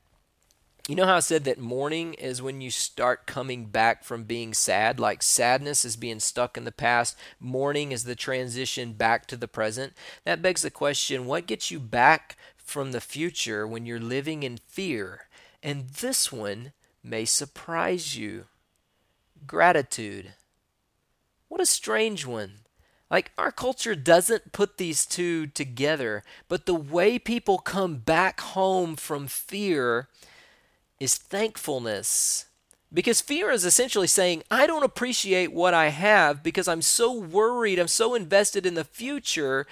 You 0.90 0.96
know 0.96 1.06
how 1.06 1.16
I 1.16 1.20
said 1.22 1.46
that 1.46 1.60
mourning 1.60 2.14
is 2.16 2.42
when 2.42 2.60
you 2.60 2.70
start 2.70 3.26
coming 3.26 3.68
back 3.68 4.04
from 4.04 4.26
being 4.26 4.54
sad? 4.54 5.00
Like 5.00 5.24
sadness 5.24 5.86
is 5.86 5.96
being 5.96 6.20
stuck 6.20 6.58
in 6.58 6.66
the 6.66 6.74
past, 6.74 7.18
mourning 7.40 7.94
is 7.94 8.04
the 8.04 8.16
transition 8.16 8.92
back 8.92 9.26
to 9.28 9.38
the 9.38 9.48
present. 9.48 9.94
That 10.26 10.42
begs 10.42 10.62
the 10.62 10.70
question 10.70 11.26
what 11.26 11.48
gets 11.48 11.72
you 11.72 11.80
back 11.80 12.36
from 12.58 12.92
the 12.92 13.00
future 13.00 13.66
when 13.66 13.86
you're 13.86 14.00
living 14.00 14.44
in 14.44 14.58
fear? 14.68 15.28
And 15.62 15.88
this 15.88 16.34
one 16.34 16.74
may 17.02 17.24
surprise 17.24 18.18
you 18.18 18.48
gratitude. 19.48 20.34
What 21.48 21.62
a 21.62 21.66
strange 21.66 22.26
one. 22.26 22.56
Like, 23.10 23.32
our 23.38 23.52
culture 23.52 23.96
doesn't 23.96 24.52
put 24.52 24.78
these 24.78 25.06
two 25.06 25.48
together, 25.48 26.24
but 26.50 26.66
the 26.66 26.74
way 26.74 27.20
people 27.20 27.60
come 27.60 27.98
back 27.98 28.42
home 28.42 28.96
from 28.96 29.28
fear 29.28 30.08
is 31.04 31.16
thankfulness. 31.16 32.46
Because 32.94 33.22
fear 33.22 33.50
is 33.52 33.66
essentially 33.66 34.08
saying, 34.08 34.44
I 34.52 34.68
don't 34.68 34.84
appreciate 34.84 35.52
what 35.52 35.74
I 35.74 35.90
have 35.90 36.44
because 36.44 36.68
I'm 36.68 36.84
so 36.84 37.12
worried, 37.12 37.80
I'm 37.80 37.88
so 37.88 38.14
invested 38.14 38.66
in 38.66 38.76
the 38.76 38.84
future 38.84 39.66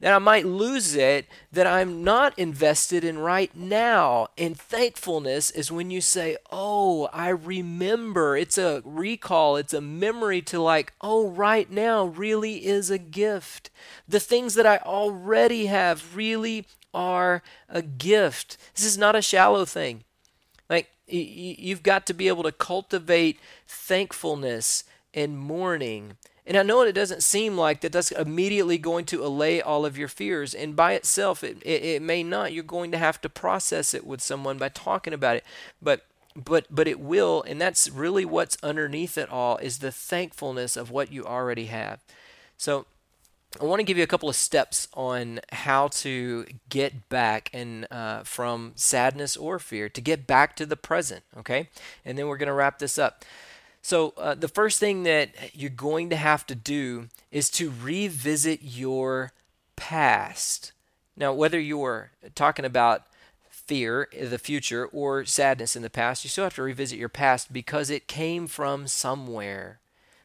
that 0.00 0.12
I 0.12 0.18
might 0.18 0.44
lose 0.44 0.96
it 0.96 1.26
that 1.52 1.68
I'm 1.68 2.02
not 2.02 2.36
invested 2.38 3.04
in 3.04 3.18
right 3.18 3.54
now. 3.56 4.26
And 4.36 4.58
thankfulness 4.58 5.50
is 5.52 5.70
when 5.70 5.90
you 5.90 6.00
say, 6.00 6.36
Oh, 6.50 7.08
I 7.12 7.28
remember. 7.28 8.36
It's 8.36 8.58
a 8.58 8.82
recall, 8.84 9.56
it's 9.56 9.72
a 9.72 9.80
memory 9.80 10.42
to, 10.42 10.60
like, 10.60 10.92
oh, 11.00 11.28
right 11.28 11.70
now 11.70 12.04
really 12.04 12.66
is 12.66 12.90
a 12.90 12.98
gift. 12.98 13.70
The 14.08 14.20
things 14.20 14.54
that 14.54 14.66
I 14.66 14.78
already 14.78 15.66
have 15.66 16.16
really 16.16 16.66
are 16.92 17.42
a 17.68 17.82
gift. 17.82 18.58
This 18.74 18.84
is 18.84 18.98
not 18.98 19.16
a 19.16 19.22
shallow 19.22 19.64
thing. 19.64 20.04
You've 21.06 21.82
got 21.82 22.06
to 22.06 22.14
be 22.14 22.28
able 22.28 22.42
to 22.44 22.52
cultivate 22.52 23.38
thankfulness 23.66 24.84
and 25.12 25.38
mourning. 25.38 26.16
And 26.46 26.56
I 26.56 26.62
know 26.62 26.82
it 26.82 26.92
doesn't 26.92 27.22
seem 27.22 27.56
like 27.56 27.80
that 27.80 27.92
that's 27.92 28.10
immediately 28.10 28.76
going 28.76 29.06
to 29.06 29.24
allay 29.24 29.62
all 29.62 29.86
of 29.86 29.96
your 29.96 30.08
fears. 30.08 30.54
And 30.54 30.76
by 30.76 30.92
itself, 30.92 31.42
it, 31.42 31.62
it, 31.62 31.82
it, 31.82 32.02
may 32.02 32.22
not. 32.22 32.52
You're 32.52 32.64
going 32.64 32.90
to 32.92 32.98
have 32.98 33.20
to 33.22 33.28
process 33.28 33.94
it 33.94 34.06
with 34.06 34.20
someone 34.20 34.58
by 34.58 34.68
talking 34.68 35.14
about 35.14 35.36
it. 35.36 35.44
But 35.80 36.04
but 36.36 36.66
but 36.68 36.88
it 36.88 36.98
will, 36.98 37.44
and 37.46 37.60
that's 37.60 37.88
really 37.88 38.24
what's 38.24 38.58
underneath 38.62 39.16
it 39.16 39.30
all 39.30 39.56
is 39.58 39.78
the 39.78 39.92
thankfulness 39.92 40.76
of 40.76 40.90
what 40.90 41.12
you 41.12 41.24
already 41.24 41.66
have. 41.66 42.00
So 42.56 42.86
I 43.60 43.64
want 43.64 43.80
to 43.80 43.84
give 43.84 43.96
you 43.96 44.02
a 44.02 44.08
couple 44.08 44.28
of 44.28 44.36
steps 44.36 44.88
on 44.94 45.40
how 45.52 45.88
to 45.88 46.46
get 46.68 47.08
back 47.08 47.50
and 47.52 47.86
uh, 47.90 48.24
from 48.24 48.72
sadness 48.74 49.36
or 49.36 49.58
fear 49.58 49.88
to 49.88 50.00
get 50.00 50.26
back 50.26 50.56
to 50.56 50.66
the 50.66 50.76
present. 50.76 51.22
Okay, 51.36 51.68
and 52.04 52.18
then 52.18 52.26
we're 52.26 52.36
going 52.36 52.48
to 52.48 52.54
wrap 52.54 52.78
this 52.78 52.98
up. 52.98 53.24
So 53.82 54.14
uh, 54.16 54.34
the 54.34 54.48
first 54.48 54.80
thing 54.80 55.02
that 55.02 55.30
you're 55.52 55.70
going 55.70 56.10
to 56.10 56.16
have 56.16 56.46
to 56.46 56.54
do 56.54 57.08
is 57.30 57.50
to 57.50 57.70
revisit 57.70 58.60
your 58.62 59.32
past. 59.76 60.72
Now, 61.16 61.32
whether 61.32 61.60
you're 61.60 62.10
talking 62.34 62.64
about 62.64 63.02
fear 63.50 64.04
in 64.04 64.30
the 64.30 64.38
future 64.38 64.86
or 64.86 65.24
sadness 65.24 65.76
in 65.76 65.82
the 65.82 65.90
past, 65.90 66.24
you 66.24 66.30
still 66.30 66.44
have 66.44 66.54
to 66.54 66.62
revisit 66.62 66.98
your 66.98 67.08
past 67.08 67.52
because 67.52 67.90
it 67.90 68.08
came 68.08 68.46
from 68.46 68.86
somewhere. 68.86 69.78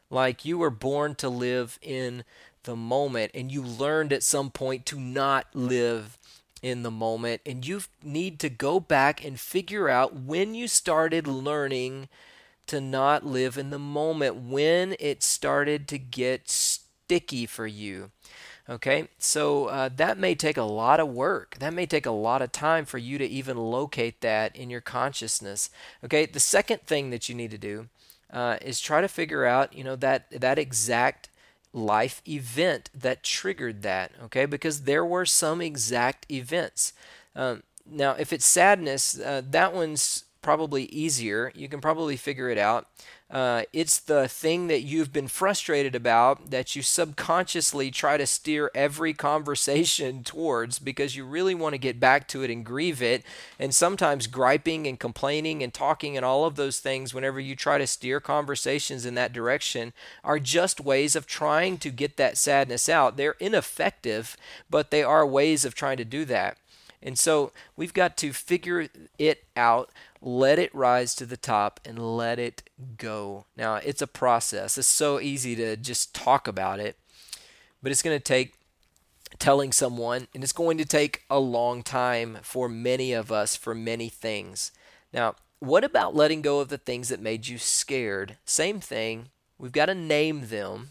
Like 0.09 0.45
you 0.45 0.57
were 0.57 0.71
born 0.71 1.15
to 1.15 1.29
live 1.29 1.77
in 1.81 2.23
the 2.63 2.75
moment 2.75 3.31
and 3.33 3.51
you 3.51 3.61
learned 3.61 4.13
at 4.13 4.23
some 4.23 4.49
point 4.49 4.85
to 4.85 4.99
not 4.99 5.47
live 5.53 6.17
in 6.61 6.83
the 6.83 6.91
moment 6.91 7.41
and 7.45 7.65
you 7.65 7.81
need 8.03 8.39
to 8.39 8.49
go 8.49 8.79
back 8.79 9.23
and 9.23 9.39
figure 9.39 9.87
out 9.89 10.15
when 10.15 10.53
you 10.53 10.67
started 10.67 11.25
learning 11.25 12.09
to 12.67 12.81
not 12.81 13.25
live 13.25 13.57
in 13.57 13.69
the 13.69 13.79
moment 13.79 14.35
when 14.35 14.95
it 14.99 15.23
started 15.23 15.87
to 15.87 15.97
get 15.97 16.49
sticky 16.49 17.45
for 17.45 17.65
you 17.65 18.11
okay? 18.69 19.07
So 19.17 19.65
uh, 19.65 19.89
that 19.95 20.19
may 20.19 20.35
take 20.35 20.57
a 20.57 20.63
lot 20.63 20.99
of 20.99 21.09
work. 21.09 21.57
That 21.59 21.73
may 21.73 21.87
take 21.87 22.05
a 22.05 22.11
lot 22.11 22.43
of 22.43 22.51
time 22.51 22.85
for 22.85 22.99
you 22.99 23.17
to 23.17 23.25
even 23.25 23.57
locate 23.57 24.21
that 24.21 24.55
in 24.55 24.69
your 24.69 24.81
consciousness 24.81 25.69
okay? 26.05 26.25
The 26.25 26.39
second 26.39 26.81
thing 26.81 27.09
that 27.09 27.27
you 27.27 27.35
need 27.35 27.51
to 27.51 27.57
do 27.57 27.87
uh, 28.31 28.57
is 28.61 28.79
try 28.79 29.01
to 29.01 29.07
figure 29.07 29.45
out 29.45 29.73
you 29.73 29.83
know 29.83 29.95
that 29.95 30.29
that 30.39 30.59
exact 30.59 31.28
life 31.73 32.21
event 32.27 32.89
that 32.93 33.23
triggered 33.23 33.81
that, 33.83 34.11
okay? 34.23 34.45
Because 34.45 34.81
there 34.81 35.05
were 35.05 35.25
some 35.25 35.61
exact 35.61 36.25
events. 36.31 36.93
Um, 37.35 37.63
now, 37.85 38.11
if 38.13 38.33
it's 38.33 38.45
sadness, 38.45 39.19
uh, 39.19 39.41
that 39.49 39.73
one's 39.73 40.25
probably 40.41 40.85
easier. 40.85 41.51
You 41.55 41.67
can 41.67 41.81
probably 41.81 42.15
figure 42.15 42.49
it 42.49 42.57
out. 42.57 42.87
Uh, 43.29 43.61
it's 43.71 43.99
the 43.99 44.27
thing 44.27 44.67
that 44.67 44.81
you've 44.81 45.13
been 45.13 45.27
frustrated 45.27 45.93
about 45.93 46.49
that 46.49 46.75
you 46.75 46.81
subconsciously 46.81 47.91
try 47.91 48.17
to 48.17 48.25
steer 48.25 48.71
every 48.73 49.13
conversation 49.13 50.23
towards 50.23 50.79
because 50.79 51.15
you 51.15 51.23
really 51.23 51.53
want 51.53 51.73
to 51.73 51.77
get 51.77 51.99
back 51.99 52.27
to 52.27 52.41
it 52.41 52.49
and 52.49 52.65
grieve 52.65 53.03
it. 53.03 53.23
And 53.59 53.73
sometimes 53.75 54.25
griping 54.25 54.87
and 54.87 54.99
complaining 54.99 55.61
and 55.61 55.71
talking 55.71 56.17
and 56.17 56.25
all 56.25 56.45
of 56.45 56.55
those 56.55 56.79
things, 56.79 57.13
whenever 57.13 57.39
you 57.39 57.55
try 57.55 57.77
to 57.77 57.85
steer 57.85 58.19
conversations 58.19 59.05
in 59.05 59.13
that 59.13 59.33
direction, 59.33 59.93
are 60.23 60.39
just 60.39 60.81
ways 60.81 61.15
of 61.15 61.27
trying 61.27 61.77
to 61.79 61.91
get 61.91 62.17
that 62.17 62.37
sadness 62.37 62.89
out. 62.89 63.15
They're 63.15 63.35
ineffective, 63.39 64.35
but 64.71 64.89
they 64.89 65.03
are 65.03 65.25
ways 65.25 65.65
of 65.65 65.75
trying 65.75 65.97
to 65.97 66.05
do 66.05 66.25
that. 66.25 66.57
And 67.01 67.17
so 67.17 67.51
we've 67.75 67.93
got 67.93 68.17
to 68.17 68.33
figure 68.33 68.87
it 69.17 69.45
out 69.55 69.91
let 70.21 70.59
it 70.59 70.73
rise 70.75 71.15
to 71.15 71.25
the 71.25 71.37
top 71.37 71.79
and 71.85 72.17
let 72.17 72.39
it 72.39 72.69
go. 72.97 73.45
Now, 73.55 73.75
it's 73.75 74.01
a 74.01 74.07
process. 74.07 74.77
It's 74.77 74.87
so 74.87 75.19
easy 75.19 75.55
to 75.55 75.77
just 75.77 76.13
talk 76.13 76.47
about 76.47 76.79
it, 76.79 76.97
but 77.81 77.91
it's 77.91 78.01
going 78.01 78.17
to 78.17 78.23
take 78.23 78.55
telling 79.37 79.71
someone, 79.71 80.27
and 80.33 80.43
it's 80.43 80.51
going 80.51 80.77
to 80.79 80.85
take 80.85 81.23
a 81.29 81.39
long 81.39 81.83
time 81.83 82.39
for 82.41 82.67
many 82.67 83.13
of 83.13 83.31
us 83.31 83.55
for 83.55 83.75
many 83.75 84.09
things. 84.09 84.71
Now, 85.13 85.35
what 85.59 85.83
about 85.83 86.15
letting 86.15 86.41
go 86.41 86.59
of 86.59 86.69
the 86.69 86.77
things 86.77 87.09
that 87.09 87.21
made 87.21 87.47
you 87.47 87.57
scared? 87.57 88.37
Same 88.43 88.79
thing. 88.79 89.29
We've 89.57 89.71
got 89.71 89.85
to 89.85 89.95
name 89.95 90.47
them 90.47 90.89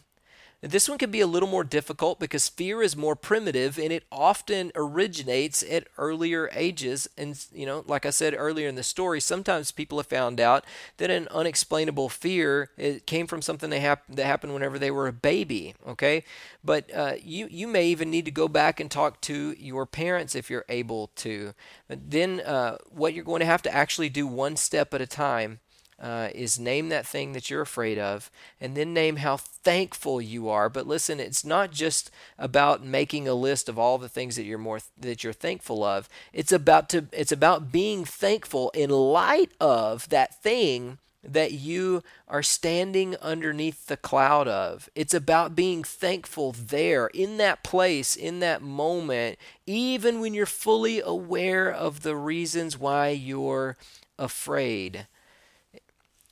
this 0.60 0.88
one 0.88 0.98
can 0.98 1.12
be 1.12 1.20
a 1.20 1.26
little 1.26 1.48
more 1.48 1.62
difficult 1.62 2.18
because 2.18 2.48
fear 2.48 2.82
is 2.82 2.96
more 2.96 3.14
primitive 3.14 3.78
and 3.78 3.92
it 3.92 4.02
often 4.10 4.72
originates 4.74 5.62
at 5.62 5.86
earlier 5.96 6.50
ages. 6.52 7.08
And, 7.16 7.38
you 7.54 7.64
know, 7.64 7.84
like 7.86 8.04
I 8.04 8.10
said 8.10 8.34
earlier 8.36 8.68
in 8.68 8.74
the 8.74 8.82
story, 8.82 9.20
sometimes 9.20 9.70
people 9.70 9.98
have 9.98 10.08
found 10.08 10.40
out 10.40 10.64
that 10.96 11.10
an 11.10 11.28
unexplainable 11.30 12.08
fear 12.08 12.70
it 12.76 13.06
came 13.06 13.28
from 13.28 13.40
something 13.40 13.70
that, 13.70 13.78
hap- 13.78 14.08
that 14.08 14.26
happened 14.26 14.52
whenever 14.52 14.80
they 14.80 14.90
were 14.90 15.06
a 15.06 15.12
baby, 15.12 15.74
okay? 15.86 16.24
But 16.64 16.92
uh, 16.92 17.14
you, 17.22 17.46
you 17.48 17.68
may 17.68 17.86
even 17.86 18.10
need 18.10 18.24
to 18.24 18.32
go 18.32 18.48
back 18.48 18.80
and 18.80 18.90
talk 18.90 19.20
to 19.22 19.54
your 19.60 19.86
parents 19.86 20.34
if 20.34 20.50
you're 20.50 20.64
able 20.68 21.12
to. 21.16 21.54
But 21.86 22.10
then 22.10 22.40
uh, 22.40 22.78
what 22.90 23.14
you're 23.14 23.22
going 23.22 23.40
to 23.40 23.46
have 23.46 23.62
to 23.62 23.72
actually 23.72 24.08
do 24.08 24.26
one 24.26 24.56
step 24.56 24.92
at 24.92 25.00
a 25.00 25.06
time 25.06 25.60
uh, 26.00 26.28
is 26.34 26.58
name 26.58 26.88
that 26.90 27.06
thing 27.06 27.32
that 27.32 27.50
you're 27.50 27.62
afraid 27.62 27.98
of 27.98 28.30
and 28.60 28.76
then 28.76 28.94
name 28.94 29.16
how 29.16 29.36
thankful 29.36 30.20
you 30.20 30.48
are. 30.48 30.68
But 30.68 30.86
listen 30.86 31.20
it's 31.20 31.44
not 31.44 31.70
just 31.70 32.10
about 32.38 32.84
making 32.84 33.26
a 33.26 33.34
list 33.34 33.68
of 33.68 33.78
all 33.78 33.98
the 33.98 34.08
things 34.08 34.36
that 34.36 34.44
you're 34.44 34.58
more 34.58 34.80
that 34.98 35.24
you're 35.24 35.32
thankful 35.32 35.82
of. 35.82 36.08
It's 36.32 36.52
about 36.52 36.88
to 36.90 37.06
it's 37.12 37.32
about 37.32 37.72
being 37.72 38.04
thankful 38.04 38.70
in 38.70 38.90
light 38.90 39.52
of 39.60 40.08
that 40.10 40.40
thing 40.42 40.98
that 41.22 41.52
you 41.52 42.02
are 42.28 42.42
standing 42.42 43.16
underneath 43.16 43.86
the 43.86 43.96
cloud 43.96 44.46
of. 44.46 44.88
It's 44.94 45.14
about 45.14 45.56
being 45.56 45.82
thankful 45.82 46.52
there, 46.52 47.08
in 47.08 47.36
that 47.38 47.64
place, 47.64 48.14
in 48.14 48.38
that 48.40 48.62
moment, 48.62 49.38
even 49.66 50.20
when 50.20 50.32
you're 50.32 50.46
fully 50.46 51.00
aware 51.00 51.70
of 51.70 52.02
the 52.02 52.16
reasons 52.16 52.78
why 52.78 53.08
you're 53.08 53.76
afraid 54.18 55.06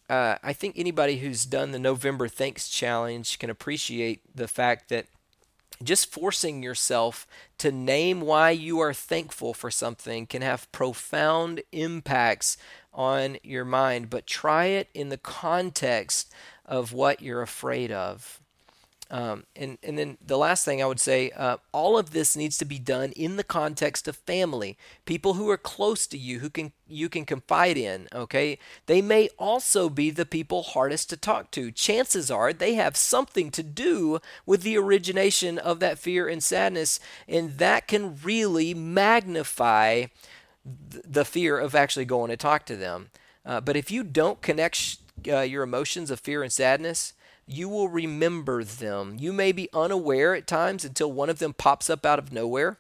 uh, 0.09 0.37
I 0.43 0.53
think 0.53 0.79
anybody 0.79 1.19
who's 1.19 1.45
done 1.45 1.73
the 1.73 1.79
November 1.79 2.29
Thanks 2.29 2.69
Challenge 2.69 3.39
can 3.39 3.51
appreciate 3.51 4.21
the 4.35 4.49
fact 4.49 4.89
that 4.89 5.07
just 5.83 6.11
forcing 6.11 6.63
yourself 6.63 7.27
to 7.59 7.71
name 7.71 8.21
why 8.21 8.51
you 8.51 8.79
are 8.81 8.95
thankful 8.95 9.53
for 9.53 9.71
something 9.71 10.27
can 10.27 10.43
have 10.43 10.71
profound 10.73 11.63
impacts 11.73 12.57
on 12.95 13.37
your 13.43 13.65
mind, 13.65 14.09
but 14.09 14.27
try 14.27 14.67
it 14.67 14.89
in 14.95 15.11
the 15.11 15.19
context 15.19 16.33
of 16.65 16.93
what 16.93 17.21
you're 17.21 17.43
afraid 17.43 17.93
of. 17.93 18.41
Um, 19.09 19.45
and 19.55 19.79
and 19.85 19.97
then 19.97 20.19
the 20.25 20.37
last 20.37 20.65
thing 20.65 20.83
I 20.83 20.87
would 20.87 20.99
say, 20.99 21.31
uh, 21.31 21.59
all 21.71 21.97
of 21.97 22.11
this 22.11 22.37
needs 22.37 22.59
to 22.59 22.65
be 22.65 22.79
done 22.79 23.13
in 23.13 23.37
the 23.37 23.45
context 23.45 24.09
of 24.09 24.17
family, 24.17 24.77
people 25.05 25.35
who 25.35 25.49
are 25.49 25.57
close 25.57 26.09
to 26.09 26.19
you, 26.19 26.41
who 26.41 26.51
can 26.51 26.73
you 26.89 27.09
can 27.09 27.25
confide 27.25 27.77
in. 27.77 28.09
Okay, 28.13 28.59
they 28.87 29.01
may 29.01 29.29
also 29.39 29.89
be 29.89 30.11
the 30.11 30.27
people 30.27 30.63
hardest 30.65 31.09
to 31.11 31.17
talk 31.17 31.53
to. 31.53 31.71
Chances 31.71 32.33
are 32.33 32.53
they 32.53 32.75
have 32.75 32.97
something 32.97 33.51
to 33.53 33.63
do 33.63 34.19
with 34.45 34.63
the 34.63 34.77
origination 34.77 35.57
of 35.57 35.79
that 35.79 36.01
fear 36.01 36.27
and 36.27 36.43
sadness, 36.43 36.99
and 37.29 37.59
that 37.59 37.87
can 37.87 38.19
really 38.25 38.75
magnify 38.75 40.07
the 40.65 41.25
fear 41.25 41.59
of 41.59 41.77
actually 41.77 42.05
going 42.05 42.31
to 42.31 42.37
talk 42.37 42.67
to 42.67 42.75
them. 42.77 43.11
Uh, 43.45 43.61
but 43.61 43.77
if 43.77 43.89
you 43.89 44.03
don't 44.03 44.43
connect 44.43 44.97
uh, 45.29 45.41
your 45.41 45.63
emotions 45.63 46.11
of 46.11 46.19
fear 46.19 46.43
and 46.43 46.53
sadness 46.53 47.13
you 47.47 47.69
will 47.69 47.89
remember 47.89 48.65
them. 48.65 49.17
You 49.19 49.33
may 49.33 49.53
be 49.53 49.69
unaware 49.73 50.35
at 50.35 50.47
times 50.47 50.85
until 50.85 51.13
one 51.13 51.31
of 51.31 51.39
them 51.39 51.55
pops 51.55 51.89
up 51.89 52.05
out 52.05 52.19
of 52.19 52.33
nowhere. 52.33 52.79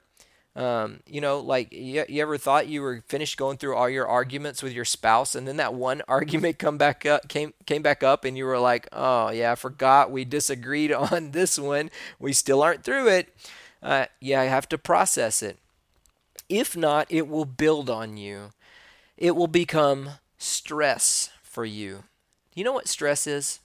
Um, 0.56 1.00
you 1.06 1.20
know, 1.20 1.38
like 1.38 1.70
you, 1.72 2.04
you 2.08 2.22
ever 2.22 2.38
thought 2.38 2.66
you 2.66 2.80
were 2.80 3.04
finished 3.08 3.36
going 3.36 3.58
through 3.58 3.76
all 3.76 3.90
your 3.90 4.08
arguments 4.08 4.62
with 4.62 4.72
your 4.72 4.86
spouse, 4.86 5.34
and 5.34 5.46
then 5.46 5.58
that 5.58 5.74
one 5.74 6.02
argument 6.08 6.58
come 6.58 6.78
back 6.78 7.04
up, 7.04 7.28
came 7.28 7.52
came 7.66 7.82
back 7.82 8.02
up, 8.02 8.24
and 8.24 8.38
you 8.38 8.46
were 8.46 8.58
like, 8.58 8.88
"Oh 8.90 9.28
yeah, 9.30 9.52
I 9.52 9.54
forgot 9.54 10.10
we 10.10 10.24
disagreed 10.24 10.92
on 11.12 11.32
this 11.32 11.58
one. 11.58 11.90
We 12.18 12.32
still 12.32 12.62
aren't 12.62 12.84
through 12.84 13.08
it." 13.08 13.34
Uh, 13.82 14.06
yeah, 14.18 14.40
I 14.40 14.44
have 14.44 14.68
to 14.70 14.78
process 14.78 15.42
it. 15.42 15.58
If 16.48 16.74
not, 16.74 17.06
it 17.10 17.28
will 17.28 17.44
build 17.44 17.90
on 17.90 18.16
you. 18.16 18.50
It 19.18 19.36
will 19.36 19.48
become 19.48 20.10
stress 20.38 21.30
for 21.42 21.66
you. 21.66 22.04
You 22.54 22.64
know 22.64 22.72
what 22.72 22.88
stress 22.88 23.26
is? 23.26 23.60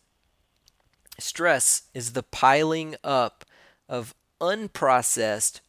Stress 1.21 1.83
is 1.93 2.13
the 2.13 2.23
piling 2.23 2.95
up 3.03 3.45
of 3.87 4.13
unprocessed. 4.41 5.61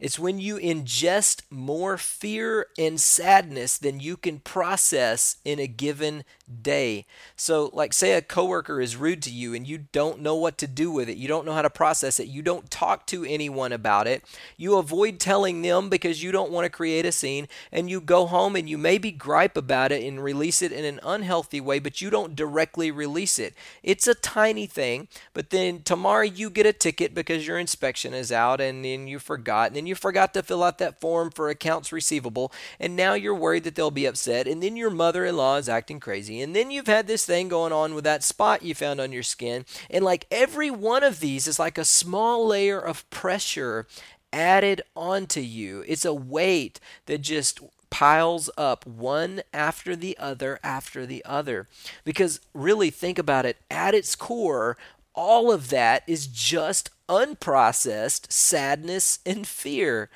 It's 0.00 0.18
when 0.18 0.38
you 0.38 0.58
ingest 0.58 1.42
more 1.50 1.98
fear 1.98 2.66
and 2.78 3.00
sadness 3.00 3.78
than 3.78 3.98
you 3.98 4.16
can 4.16 4.38
process 4.38 5.38
in 5.44 5.58
a 5.58 5.66
given 5.66 6.22
day. 6.62 7.04
So, 7.36 7.70
like, 7.72 7.92
say 7.92 8.14
a 8.14 8.22
coworker 8.22 8.80
is 8.80 8.96
rude 8.96 9.22
to 9.22 9.30
you 9.30 9.54
and 9.54 9.66
you 9.66 9.78
don't 9.92 10.20
know 10.20 10.36
what 10.36 10.56
to 10.58 10.68
do 10.68 10.90
with 10.92 11.08
it, 11.08 11.16
you 11.16 11.26
don't 11.26 11.44
know 11.44 11.52
how 11.52 11.62
to 11.62 11.68
process 11.68 12.20
it, 12.20 12.28
you 12.28 12.42
don't 12.42 12.70
talk 12.70 13.06
to 13.08 13.24
anyone 13.24 13.72
about 13.72 14.06
it, 14.06 14.24
you 14.56 14.76
avoid 14.76 15.18
telling 15.18 15.62
them 15.62 15.88
because 15.88 16.22
you 16.22 16.30
don't 16.32 16.52
want 16.52 16.64
to 16.64 16.70
create 16.70 17.04
a 17.04 17.12
scene, 17.12 17.48
and 17.72 17.90
you 17.90 18.00
go 18.00 18.26
home 18.26 18.56
and 18.56 18.68
you 18.68 18.78
maybe 18.78 19.10
gripe 19.10 19.56
about 19.56 19.92
it 19.92 20.02
and 20.04 20.22
release 20.22 20.62
it 20.62 20.72
in 20.72 20.84
an 20.84 21.00
unhealthy 21.02 21.60
way, 21.60 21.78
but 21.80 22.00
you 22.00 22.08
don't 22.08 22.36
directly 22.36 22.90
release 22.90 23.38
it. 23.38 23.52
It's 23.82 24.06
a 24.06 24.14
tiny 24.14 24.66
thing, 24.66 25.08
but 25.34 25.50
then 25.50 25.82
tomorrow 25.82 26.22
you 26.22 26.50
get 26.50 26.66
a 26.66 26.72
ticket 26.72 27.14
because 27.14 27.46
your 27.46 27.58
inspection 27.58 28.14
is 28.14 28.32
out 28.32 28.60
and 28.60 28.84
then 28.84 29.06
you 29.06 29.18
forgot, 29.18 29.66
and 29.66 29.76
then 29.76 29.87
you 29.88 29.94
forgot 29.94 30.34
to 30.34 30.42
fill 30.42 30.62
out 30.62 30.78
that 30.78 31.00
form 31.00 31.30
for 31.30 31.48
accounts 31.48 31.90
receivable, 31.90 32.52
and 32.78 32.94
now 32.94 33.14
you're 33.14 33.34
worried 33.34 33.64
that 33.64 33.74
they'll 33.74 33.90
be 33.90 34.06
upset, 34.06 34.46
and 34.46 34.62
then 34.62 34.76
your 34.76 34.90
mother 34.90 35.24
in 35.24 35.36
law 35.36 35.56
is 35.56 35.68
acting 35.68 35.98
crazy, 35.98 36.40
and 36.40 36.54
then 36.54 36.70
you've 36.70 36.86
had 36.86 37.06
this 37.06 37.26
thing 37.26 37.48
going 37.48 37.72
on 37.72 37.94
with 37.94 38.04
that 38.04 38.22
spot 38.22 38.62
you 38.62 38.74
found 38.74 39.00
on 39.00 39.10
your 39.12 39.22
skin, 39.22 39.64
and 39.90 40.04
like 40.04 40.26
every 40.30 40.70
one 40.70 41.02
of 41.02 41.20
these 41.20 41.48
is 41.48 41.58
like 41.58 41.78
a 41.78 41.84
small 41.84 42.46
layer 42.46 42.78
of 42.78 43.08
pressure 43.10 43.86
added 44.32 44.82
onto 44.94 45.40
you. 45.40 45.82
It's 45.86 46.04
a 46.04 46.14
weight 46.14 46.80
that 47.06 47.22
just 47.22 47.60
piles 47.90 48.50
up 48.58 48.86
one 48.86 49.40
after 49.52 49.96
the 49.96 50.16
other 50.18 50.58
after 50.62 51.06
the 51.06 51.24
other. 51.24 51.66
Because 52.04 52.40
really, 52.52 52.90
think 52.90 53.18
about 53.18 53.46
it 53.46 53.56
at 53.70 53.94
its 53.94 54.14
core, 54.14 54.76
all 55.18 55.50
of 55.50 55.68
that 55.70 56.04
is 56.06 56.28
just 56.28 56.90
unprocessed 57.08 58.30
sadness 58.30 59.18
and 59.26 59.48
fear. 59.48 60.10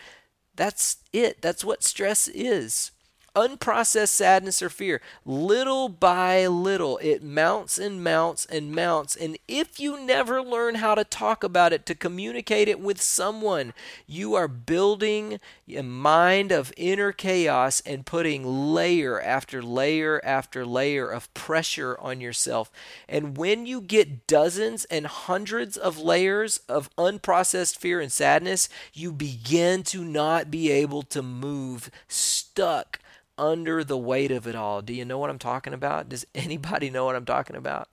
That's 0.54 0.98
it. 1.12 1.42
That's 1.42 1.64
what 1.64 1.82
stress 1.82 2.28
is 2.28 2.91
unprocessed 3.34 4.08
sadness 4.08 4.62
or 4.62 4.68
fear. 4.68 5.00
Little 5.24 5.88
by 5.88 6.46
little, 6.46 6.98
it 6.98 7.22
mounts 7.22 7.78
and 7.78 8.02
mounts 8.02 8.46
and 8.46 8.72
mounts. 8.72 9.16
And 9.16 9.38
if 9.48 9.80
you 9.80 10.00
never 10.00 10.42
learn 10.42 10.76
how 10.76 10.94
to 10.94 11.04
talk 11.04 11.42
about 11.42 11.72
it, 11.72 11.86
to 11.86 11.94
communicate 11.94 12.68
it 12.68 12.80
with 12.80 13.00
someone, 13.00 13.72
you 14.06 14.34
are 14.34 14.48
building 14.48 15.40
a 15.74 15.82
mind 15.82 16.52
of 16.52 16.72
inner 16.76 17.12
chaos 17.12 17.80
and 17.86 18.04
putting 18.04 18.44
layer 18.74 19.20
after 19.20 19.62
layer 19.62 20.20
after 20.24 20.66
layer 20.66 21.08
of 21.08 21.32
pressure 21.34 21.98
on 21.98 22.20
yourself. 22.20 22.70
And 23.08 23.36
when 23.36 23.66
you 23.66 23.80
get 23.80 24.26
dozens 24.26 24.84
and 24.86 25.06
hundreds 25.06 25.76
of 25.76 25.98
layers 25.98 26.58
of 26.68 26.94
unprocessed 26.96 27.78
fear 27.78 28.00
and 28.00 28.12
sadness, 28.12 28.68
you 28.92 29.12
begin 29.12 29.82
to 29.84 30.04
not 30.04 30.50
be 30.50 30.70
able 30.70 31.02
to 31.02 31.22
move, 31.22 31.90
stuck 32.08 32.98
under 33.42 33.82
the 33.82 33.98
weight 33.98 34.30
of 34.30 34.46
it 34.46 34.54
all. 34.54 34.82
Do 34.82 34.94
you 34.94 35.04
know 35.04 35.18
what 35.18 35.28
I'm 35.28 35.38
talking 35.38 35.74
about? 35.74 36.08
Does 36.08 36.24
anybody 36.34 36.88
know 36.88 37.04
what 37.04 37.16
I'm 37.16 37.24
talking 37.24 37.56
about? 37.56 37.88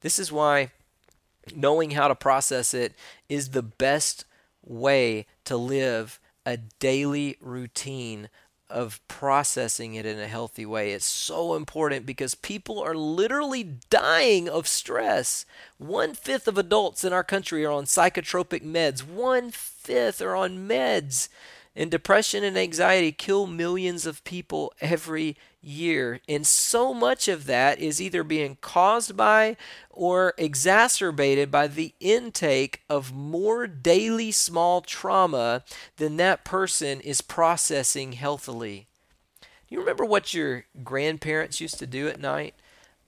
This 0.00 0.18
is 0.18 0.30
why 0.32 0.70
knowing 1.54 1.90
how 1.92 2.08
to 2.08 2.14
process 2.14 2.72
it 2.72 2.94
is 3.28 3.50
the 3.50 3.62
best 3.62 4.24
way 4.64 5.26
to 5.44 5.56
live 5.56 6.20
a 6.46 6.56
daily 6.56 7.36
routine 7.40 8.28
of 8.68 9.00
processing 9.08 9.94
it 9.94 10.06
in 10.06 10.20
a 10.20 10.28
healthy 10.28 10.64
way. 10.64 10.92
It's 10.92 11.04
so 11.04 11.54
important 11.56 12.06
because 12.06 12.36
people 12.36 12.80
are 12.80 12.94
literally 12.94 13.64
dying 13.90 14.48
of 14.48 14.68
stress. 14.68 15.44
One 15.76 16.14
fifth 16.14 16.46
of 16.46 16.56
adults 16.56 17.02
in 17.02 17.12
our 17.12 17.24
country 17.24 17.64
are 17.64 17.72
on 17.72 17.84
psychotropic 17.84 18.62
meds, 18.62 19.00
one 19.04 19.50
fifth 19.50 20.22
are 20.22 20.36
on 20.36 20.68
meds. 20.68 21.28
And 21.76 21.90
depression 21.90 22.42
and 22.42 22.58
anxiety 22.58 23.12
kill 23.12 23.46
millions 23.46 24.04
of 24.04 24.24
people 24.24 24.72
every 24.80 25.36
year. 25.62 26.20
And 26.28 26.46
so 26.46 26.92
much 26.92 27.28
of 27.28 27.46
that 27.46 27.78
is 27.78 28.00
either 28.00 28.24
being 28.24 28.58
caused 28.60 29.16
by 29.16 29.56
or 29.88 30.34
exacerbated 30.36 31.50
by 31.50 31.68
the 31.68 31.94
intake 32.00 32.82
of 32.90 33.14
more 33.14 33.66
daily 33.66 34.32
small 34.32 34.80
trauma 34.80 35.62
than 35.96 36.16
that 36.16 36.44
person 36.44 37.00
is 37.00 37.20
processing 37.20 38.12
healthily. 38.12 38.88
You 39.68 39.78
remember 39.78 40.04
what 40.04 40.34
your 40.34 40.64
grandparents 40.82 41.60
used 41.60 41.78
to 41.78 41.86
do 41.86 42.08
at 42.08 42.20
night? 42.20 42.54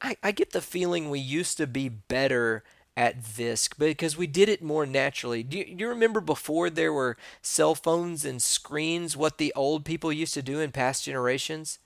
I, 0.00 0.16
I 0.22 0.30
get 0.30 0.52
the 0.52 0.60
feeling 0.60 1.10
we 1.10 1.18
used 1.18 1.56
to 1.56 1.66
be 1.66 1.88
better 1.88 2.62
at 2.96 3.22
this 3.36 3.68
because 3.68 4.16
we 4.16 4.26
did 4.26 4.48
it 4.48 4.62
more 4.62 4.86
naturally. 4.86 5.42
Do 5.42 5.58
you, 5.58 5.64
do 5.64 5.84
you, 5.84 5.88
remember 5.88 6.20
before 6.20 6.68
there 6.68 6.92
were 6.92 7.16
cell 7.40 7.74
phones 7.74 8.24
and 8.24 8.40
screens 8.42 9.16
what 9.16 9.38
the 9.38 9.52
old 9.54 9.84
people 9.84 10.12
used 10.12 10.34
to 10.34 10.42
do 10.42 10.60
in 10.60 10.72
past 10.72 11.04
generations? 11.04 11.78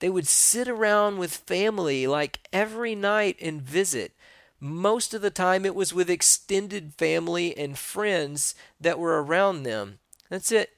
They 0.00 0.10
would 0.10 0.26
sit 0.26 0.68
around 0.68 1.18
with 1.18 1.36
family 1.36 2.06
like 2.06 2.40
every 2.52 2.94
night 2.94 3.36
and 3.40 3.62
visit. 3.62 4.12
Most 4.58 5.14
of 5.14 5.22
the 5.22 5.30
time 5.30 5.64
it 5.64 5.74
was 5.74 5.94
with 5.94 6.10
extended 6.10 6.94
family 6.94 7.56
and 7.56 7.78
friends 7.78 8.54
that 8.80 8.98
were 8.98 9.22
around 9.22 9.62
them. 9.62 10.00
That's 10.28 10.50
it. 10.50 10.70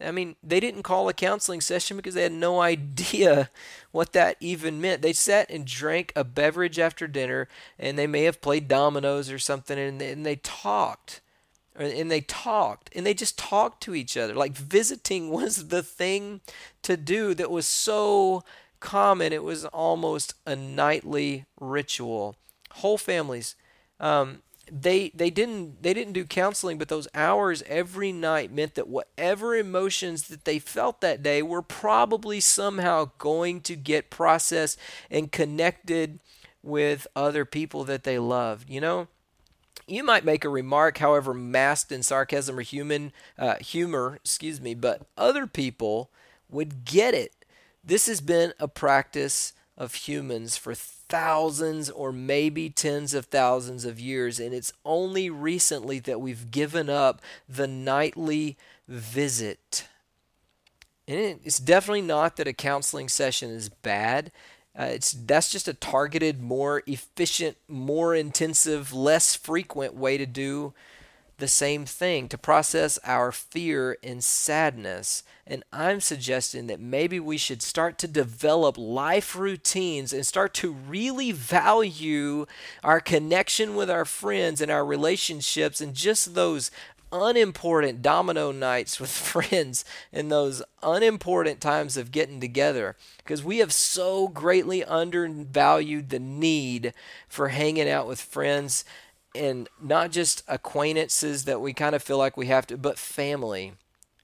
I 0.00 0.10
mean, 0.12 0.36
they 0.42 0.60
didn't 0.60 0.84
call 0.84 1.08
a 1.08 1.14
counseling 1.14 1.60
session 1.60 1.96
because 1.96 2.14
they 2.14 2.22
had 2.22 2.32
no 2.32 2.60
idea 2.72 3.50
what 3.90 4.12
that 4.12 4.36
even 4.40 4.80
meant. 4.80 5.02
They 5.02 5.12
sat 5.12 5.50
and 5.50 5.66
drank 5.66 6.12
a 6.14 6.24
beverage 6.24 6.78
after 6.78 7.06
dinner, 7.06 7.48
and 7.78 7.98
they 7.98 8.06
may 8.06 8.24
have 8.24 8.40
played 8.40 8.68
dominoes 8.68 9.30
or 9.30 9.38
something, 9.38 9.78
and 9.78 10.00
they, 10.00 10.12
and 10.12 10.24
they 10.24 10.36
talked. 10.36 11.20
And 11.74 12.10
they 12.10 12.22
talked, 12.22 12.90
and 12.96 13.06
they 13.06 13.14
just 13.14 13.38
talked 13.38 13.84
to 13.84 13.94
each 13.94 14.16
other. 14.16 14.34
Like 14.34 14.56
visiting 14.56 15.30
was 15.30 15.68
the 15.68 15.82
thing 15.82 16.40
to 16.82 16.96
do 16.96 17.34
that 17.34 17.50
was 17.50 17.66
so 17.66 18.42
common, 18.80 19.32
it 19.32 19.44
was 19.44 19.64
almost 19.66 20.34
a 20.46 20.56
nightly 20.56 21.46
ritual. 21.60 22.36
Whole 22.72 22.98
families. 22.98 23.54
Um, 24.00 24.42
they 24.70 25.10
they 25.10 25.30
didn't 25.30 25.82
they 25.82 25.94
didn't 25.94 26.12
do 26.12 26.24
counseling 26.24 26.78
but 26.78 26.88
those 26.88 27.08
hours 27.14 27.62
every 27.66 28.12
night 28.12 28.52
meant 28.52 28.74
that 28.74 28.88
whatever 28.88 29.54
emotions 29.54 30.28
that 30.28 30.44
they 30.44 30.58
felt 30.58 31.00
that 31.00 31.22
day 31.22 31.42
were 31.42 31.62
probably 31.62 32.40
somehow 32.40 33.10
going 33.18 33.60
to 33.60 33.76
get 33.76 34.10
processed 34.10 34.78
and 35.10 35.32
connected 35.32 36.20
with 36.62 37.06
other 37.14 37.44
people 37.44 37.84
that 37.84 38.04
they 38.04 38.18
loved 38.18 38.68
you 38.68 38.80
know? 38.80 39.08
You 39.90 40.04
might 40.04 40.24
make 40.24 40.44
a 40.44 40.50
remark 40.50 40.98
however 40.98 41.32
masked 41.32 41.90
in 41.92 42.02
sarcasm 42.02 42.58
or 42.58 42.62
human 42.62 43.12
uh, 43.38 43.56
humor 43.60 44.16
excuse 44.16 44.60
me 44.60 44.74
but 44.74 45.02
other 45.16 45.46
people 45.46 46.10
would 46.50 46.84
get 46.84 47.14
it. 47.14 47.44
This 47.84 48.06
has 48.06 48.20
been 48.20 48.52
a 48.58 48.68
practice 48.68 49.52
of 49.76 49.94
humans 49.94 50.56
for 50.56 50.74
thousands 51.08 51.90
or 51.90 52.12
maybe 52.12 52.70
tens 52.70 53.14
of 53.14 53.26
thousands 53.26 53.84
of 53.84 53.98
years. 53.98 54.38
And 54.38 54.54
it's 54.54 54.72
only 54.84 55.30
recently 55.30 55.98
that 56.00 56.20
we've 56.20 56.50
given 56.50 56.90
up 56.90 57.20
the 57.48 57.66
nightly 57.66 58.56
visit. 58.86 59.86
And 61.06 61.40
it's 61.44 61.58
definitely 61.58 62.02
not 62.02 62.36
that 62.36 62.48
a 62.48 62.52
counseling 62.52 63.08
session 63.08 63.50
is 63.50 63.68
bad. 63.68 64.30
Uh, 64.78 64.84
it's 64.84 65.12
that's 65.12 65.50
just 65.50 65.66
a 65.66 65.74
targeted, 65.74 66.40
more 66.40 66.82
efficient, 66.86 67.56
more 67.66 68.14
intensive, 68.14 68.92
less 68.92 69.34
frequent 69.34 69.94
way 69.94 70.16
to 70.16 70.26
do 70.26 70.72
the 71.38 71.48
same 71.48 71.86
thing 71.86 72.28
to 72.28 72.38
process 72.38 72.98
our 73.04 73.32
fear 73.32 73.96
and 74.02 74.22
sadness. 74.22 75.22
And 75.46 75.64
I'm 75.72 76.00
suggesting 76.00 76.66
that 76.66 76.80
maybe 76.80 77.18
we 77.18 77.38
should 77.38 77.62
start 77.62 77.96
to 77.98 78.08
develop 78.08 78.76
life 78.76 79.34
routines 79.34 80.12
and 80.12 80.26
start 80.26 80.52
to 80.54 80.72
really 80.72 81.32
value 81.32 82.46
our 82.84 83.00
connection 83.00 83.74
with 83.74 83.88
our 83.90 84.04
friends 84.04 84.60
and 84.60 84.70
our 84.70 84.84
relationships 84.84 85.80
and 85.80 85.94
just 85.94 86.34
those 86.34 86.70
unimportant 87.12 88.02
domino 88.02 88.52
nights 88.52 89.00
with 89.00 89.10
friends 89.10 89.84
and 90.12 90.30
those 90.30 90.62
unimportant 90.82 91.60
times 91.60 91.96
of 91.96 92.12
getting 92.12 92.40
together 92.40 92.96
because 93.18 93.42
we 93.42 93.58
have 93.58 93.72
so 93.72 94.28
greatly 94.28 94.84
undervalued 94.84 96.10
the 96.10 96.18
need 96.18 96.92
for 97.28 97.48
hanging 97.48 97.88
out 97.88 98.06
with 98.06 98.20
friends 98.20 98.84
and 99.34 99.68
not 99.80 100.10
just 100.10 100.42
acquaintances 100.48 101.44
that 101.44 101.60
we 101.60 101.72
kind 101.72 101.94
of 101.94 102.02
feel 102.02 102.18
like 102.18 102.36
we 102.36 102.46
have 102.46 102.66
to, 102.68 102.76
but 102.76 102.98
family. 102.98 103.72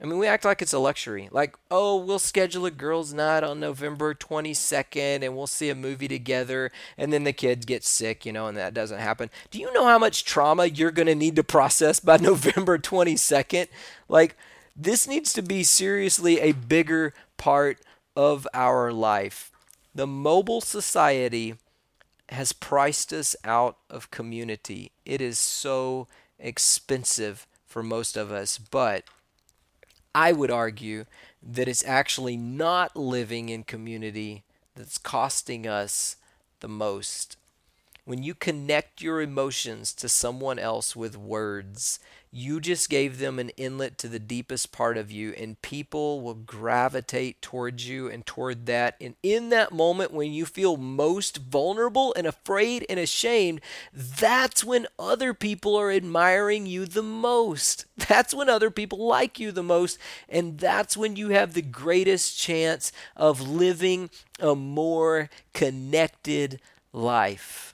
I 0.01 0.07
mean, 0.07 0.19
we 0.19 0.27
act 0.27 0.45
like 0.45 0.61
it's 0.61 0.73
a 0.73 0.79
luxury. 0.79 1.29
Like, 1.31 1.57
oh, 1.71 1.97
we'll 1.97 2.19
schedule 2.19 2.67
a 2.67 2.71
girls' 2.71 3.15
night 3.15 3.45
on 3.45 3.61
November 3.61 4.13
22nd 4.13 5.23
and 5.23 5.37
we'll 5.37 5.47
see 5.47 5.71
a 5.71 5.75
movie 5.75 6.09
together. 6.09 6.73
And 6.99 7.13
then 7.13 7.25
the 7.25 7.33
kids 7.33 7.65
get 7.65 7.85
sick, 7.85 8.27
you 8.27 8.33
know, 8.33 8.49
and 8.49 8.57
that 8.57 8.75
doesn't 8.75 8.99
happen. 8.99 9.31
Do 9.51 9.61
you 9.61 9.73
know 9.73 9.87
how 9.87 9.99
much 9.99 10.25
trauma 10.25 10.67
you're 10.67 10.91
going 10.91 11.07
to 11.07 11.15
need 11.15 11.37
to 11.37 11.45
process 11.45 12.01
by 12.01 12.17
November 12.21 12.77
22nd? 12.77 13.69
Like, 14.09 14.37
this 14.77 15.07
needs 15.07 15.33
to 15.35 15.43
be 15.43 15.63
seriously 15.63 16.41
a 16.41 16.53
bigger 16.53 17.15
part 17.37 17.79
of 18.17 18.49
our 18.53 18.93
life. 18.93 19.53
The 19.95 20.09
mobile 20.09 20.61
society 20.61 21.55
has 22.31 22.53
priced 22.53 23.13
us 23.13 23.37
out 23.45 23.77
of 23.91 24.11
community. 24.11 24.93
It 25.05 25.21
is 25.21 25.39
so 25.39 26.09
expensive 26.39 27.47
for 27.67 27.83
most 27.83 28.17
of 28.17 28.33
us, 28.33 28.59
but 28.59 29.05
I 30.15 30.33
would 30.33 30.51
argue 30.51 31.07
that 31.43 31.69
it's 31.69 31.85
actually 31.85 32.37
not 32.37 32.97
living 32.97 33.49
in 33.49 33.65
community 33.65 34.45
that's 34.75 34.99
costing 34.99 35.67
us 35.67 36.17
the 36.61 36.69
most. 36.69 37.37
When 38.05 38.23
you 38.23 38.35
connect 38.35 39.03
your 39.03 39.21
emotions 39.21 39.93
to 39.95 40.09
someone 40.09 40.59
else 40.59 40.95
with 40.95 41.17
words, 41.17 41.99
you 42.35 42.61
just 42.61 42.91
gave 42.91 43.19
them 43.19 43.39
an 43.39 43.51
inlet 43.51 43.97
to 43.99 44.09
the 44.09 44.19
deepest 44.19 44.73
part 44.73 44.97
of 44.97 45.13
you, 45.13 45.33
and 45.35 45.61
people 45.63 46.21
will 46.21 46.35
gravitate 46.35 47.41
towards 47.41 47.89
you 47.89 48.09
and 48.09 48.27
toward 48.27 48.67
that. 48.67 48.97
And 49.01 49.15
in 49.23 49.51
that 49.51 49.73
moment, 49.73 50.13
when 50.13 50.33
you 50.33 50.45
feel 50.45 50.77
most 50.77 51.37
vulnerable 51.37 52.13
and 52.17 52.27
afraid 52.27 52.85
and 52.91 52.99
ashamed, 52.99 53.61
that's 53.93 54.65
when 54.65 54.89
other 54.99 55.33
people 55.33 55.77
are 55.77 55.93
admiring 55.93 56.67
you 56.67 56.87
the 56.87 57.03
most. 57.03 57.85
That's 58.09 58.35
when 58.35 58.49
other 58.49 58.71
people 58.71 59.07
like 59.07 59.39
you 59.39 59.53
the 59.53 59.63
most. 59.63 59.99
And 60.29 60.59
that's 60.59 60.97
when 60.97 61.17
you 61.17 61.29
have 61.31 61.55
the 61.55 61.63
greatest 61.63 62.39
chance 62.39 62.93
of 63.17 63.41
living 63.41 64.11
a 64.41 64.55
more 64.55 65.31
connected 65.53 66.61
life. 66.93 67.74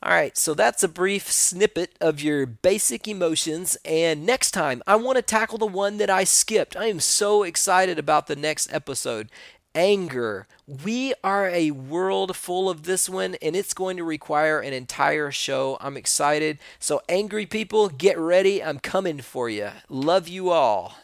All 0.00 0.12
right, 0.12 0.36
so 0.36 0.54
that's 0.54 0.84
a 0.84 0.88
brief 0.88 1.30
snippet 1.30 1.96
of 2.00 2.20
your 2.20 2.46
basic 2.46 3.08
emotions. 3.08 3.76
And 3.84 4.24
next 4.24 4.52
time, 4.52 4.80
I 4.86 4.94
want 4.94 5.16
to 5.16 5.22
tackle 5.22 5.58
the 5.58 5.66
one 5.66 5.96
that 5.98 6.08
I 6.08 6.22
skipped. 6.22 6.76
I 6.76 6.86
am 6.86 7.00
so 7.00 7.42
excited 7.42 7.98
about 7.98 8.28
the 8.28 8.36
next 8.36 8.72
episode 8.72 9.28
anger. 9.74 10.46
We 10.66 11.14
are 11.24 11.48
a 11.48 11.72
world 11.72 12.36
full 12.36 12.70
of 12.70 12.84
this 12.84 13.08
one, 13.08 13.36
and 13.42 13.56
it's 13.56 13.74
going 13.74 13.96
to 13.96 14.04
require 14.04 14.60
an 14.60 14.72
entire 14.72 15.30
show. 15.30 15.78
I'm 15.80 15.96
excited. 15.96 16.58
So, 16.78 17.00
angry 17.08 17.46
people, 17.46 17.88
get 17.88 18.18
ready. 18.18 18.62
I'm 18.62 18.78
coming 18.78 19.20
for 19.20 19.48
you. 19.48 19.70
Love 19.88 20.28
you 20.28 20.50
all. 20.50 20.96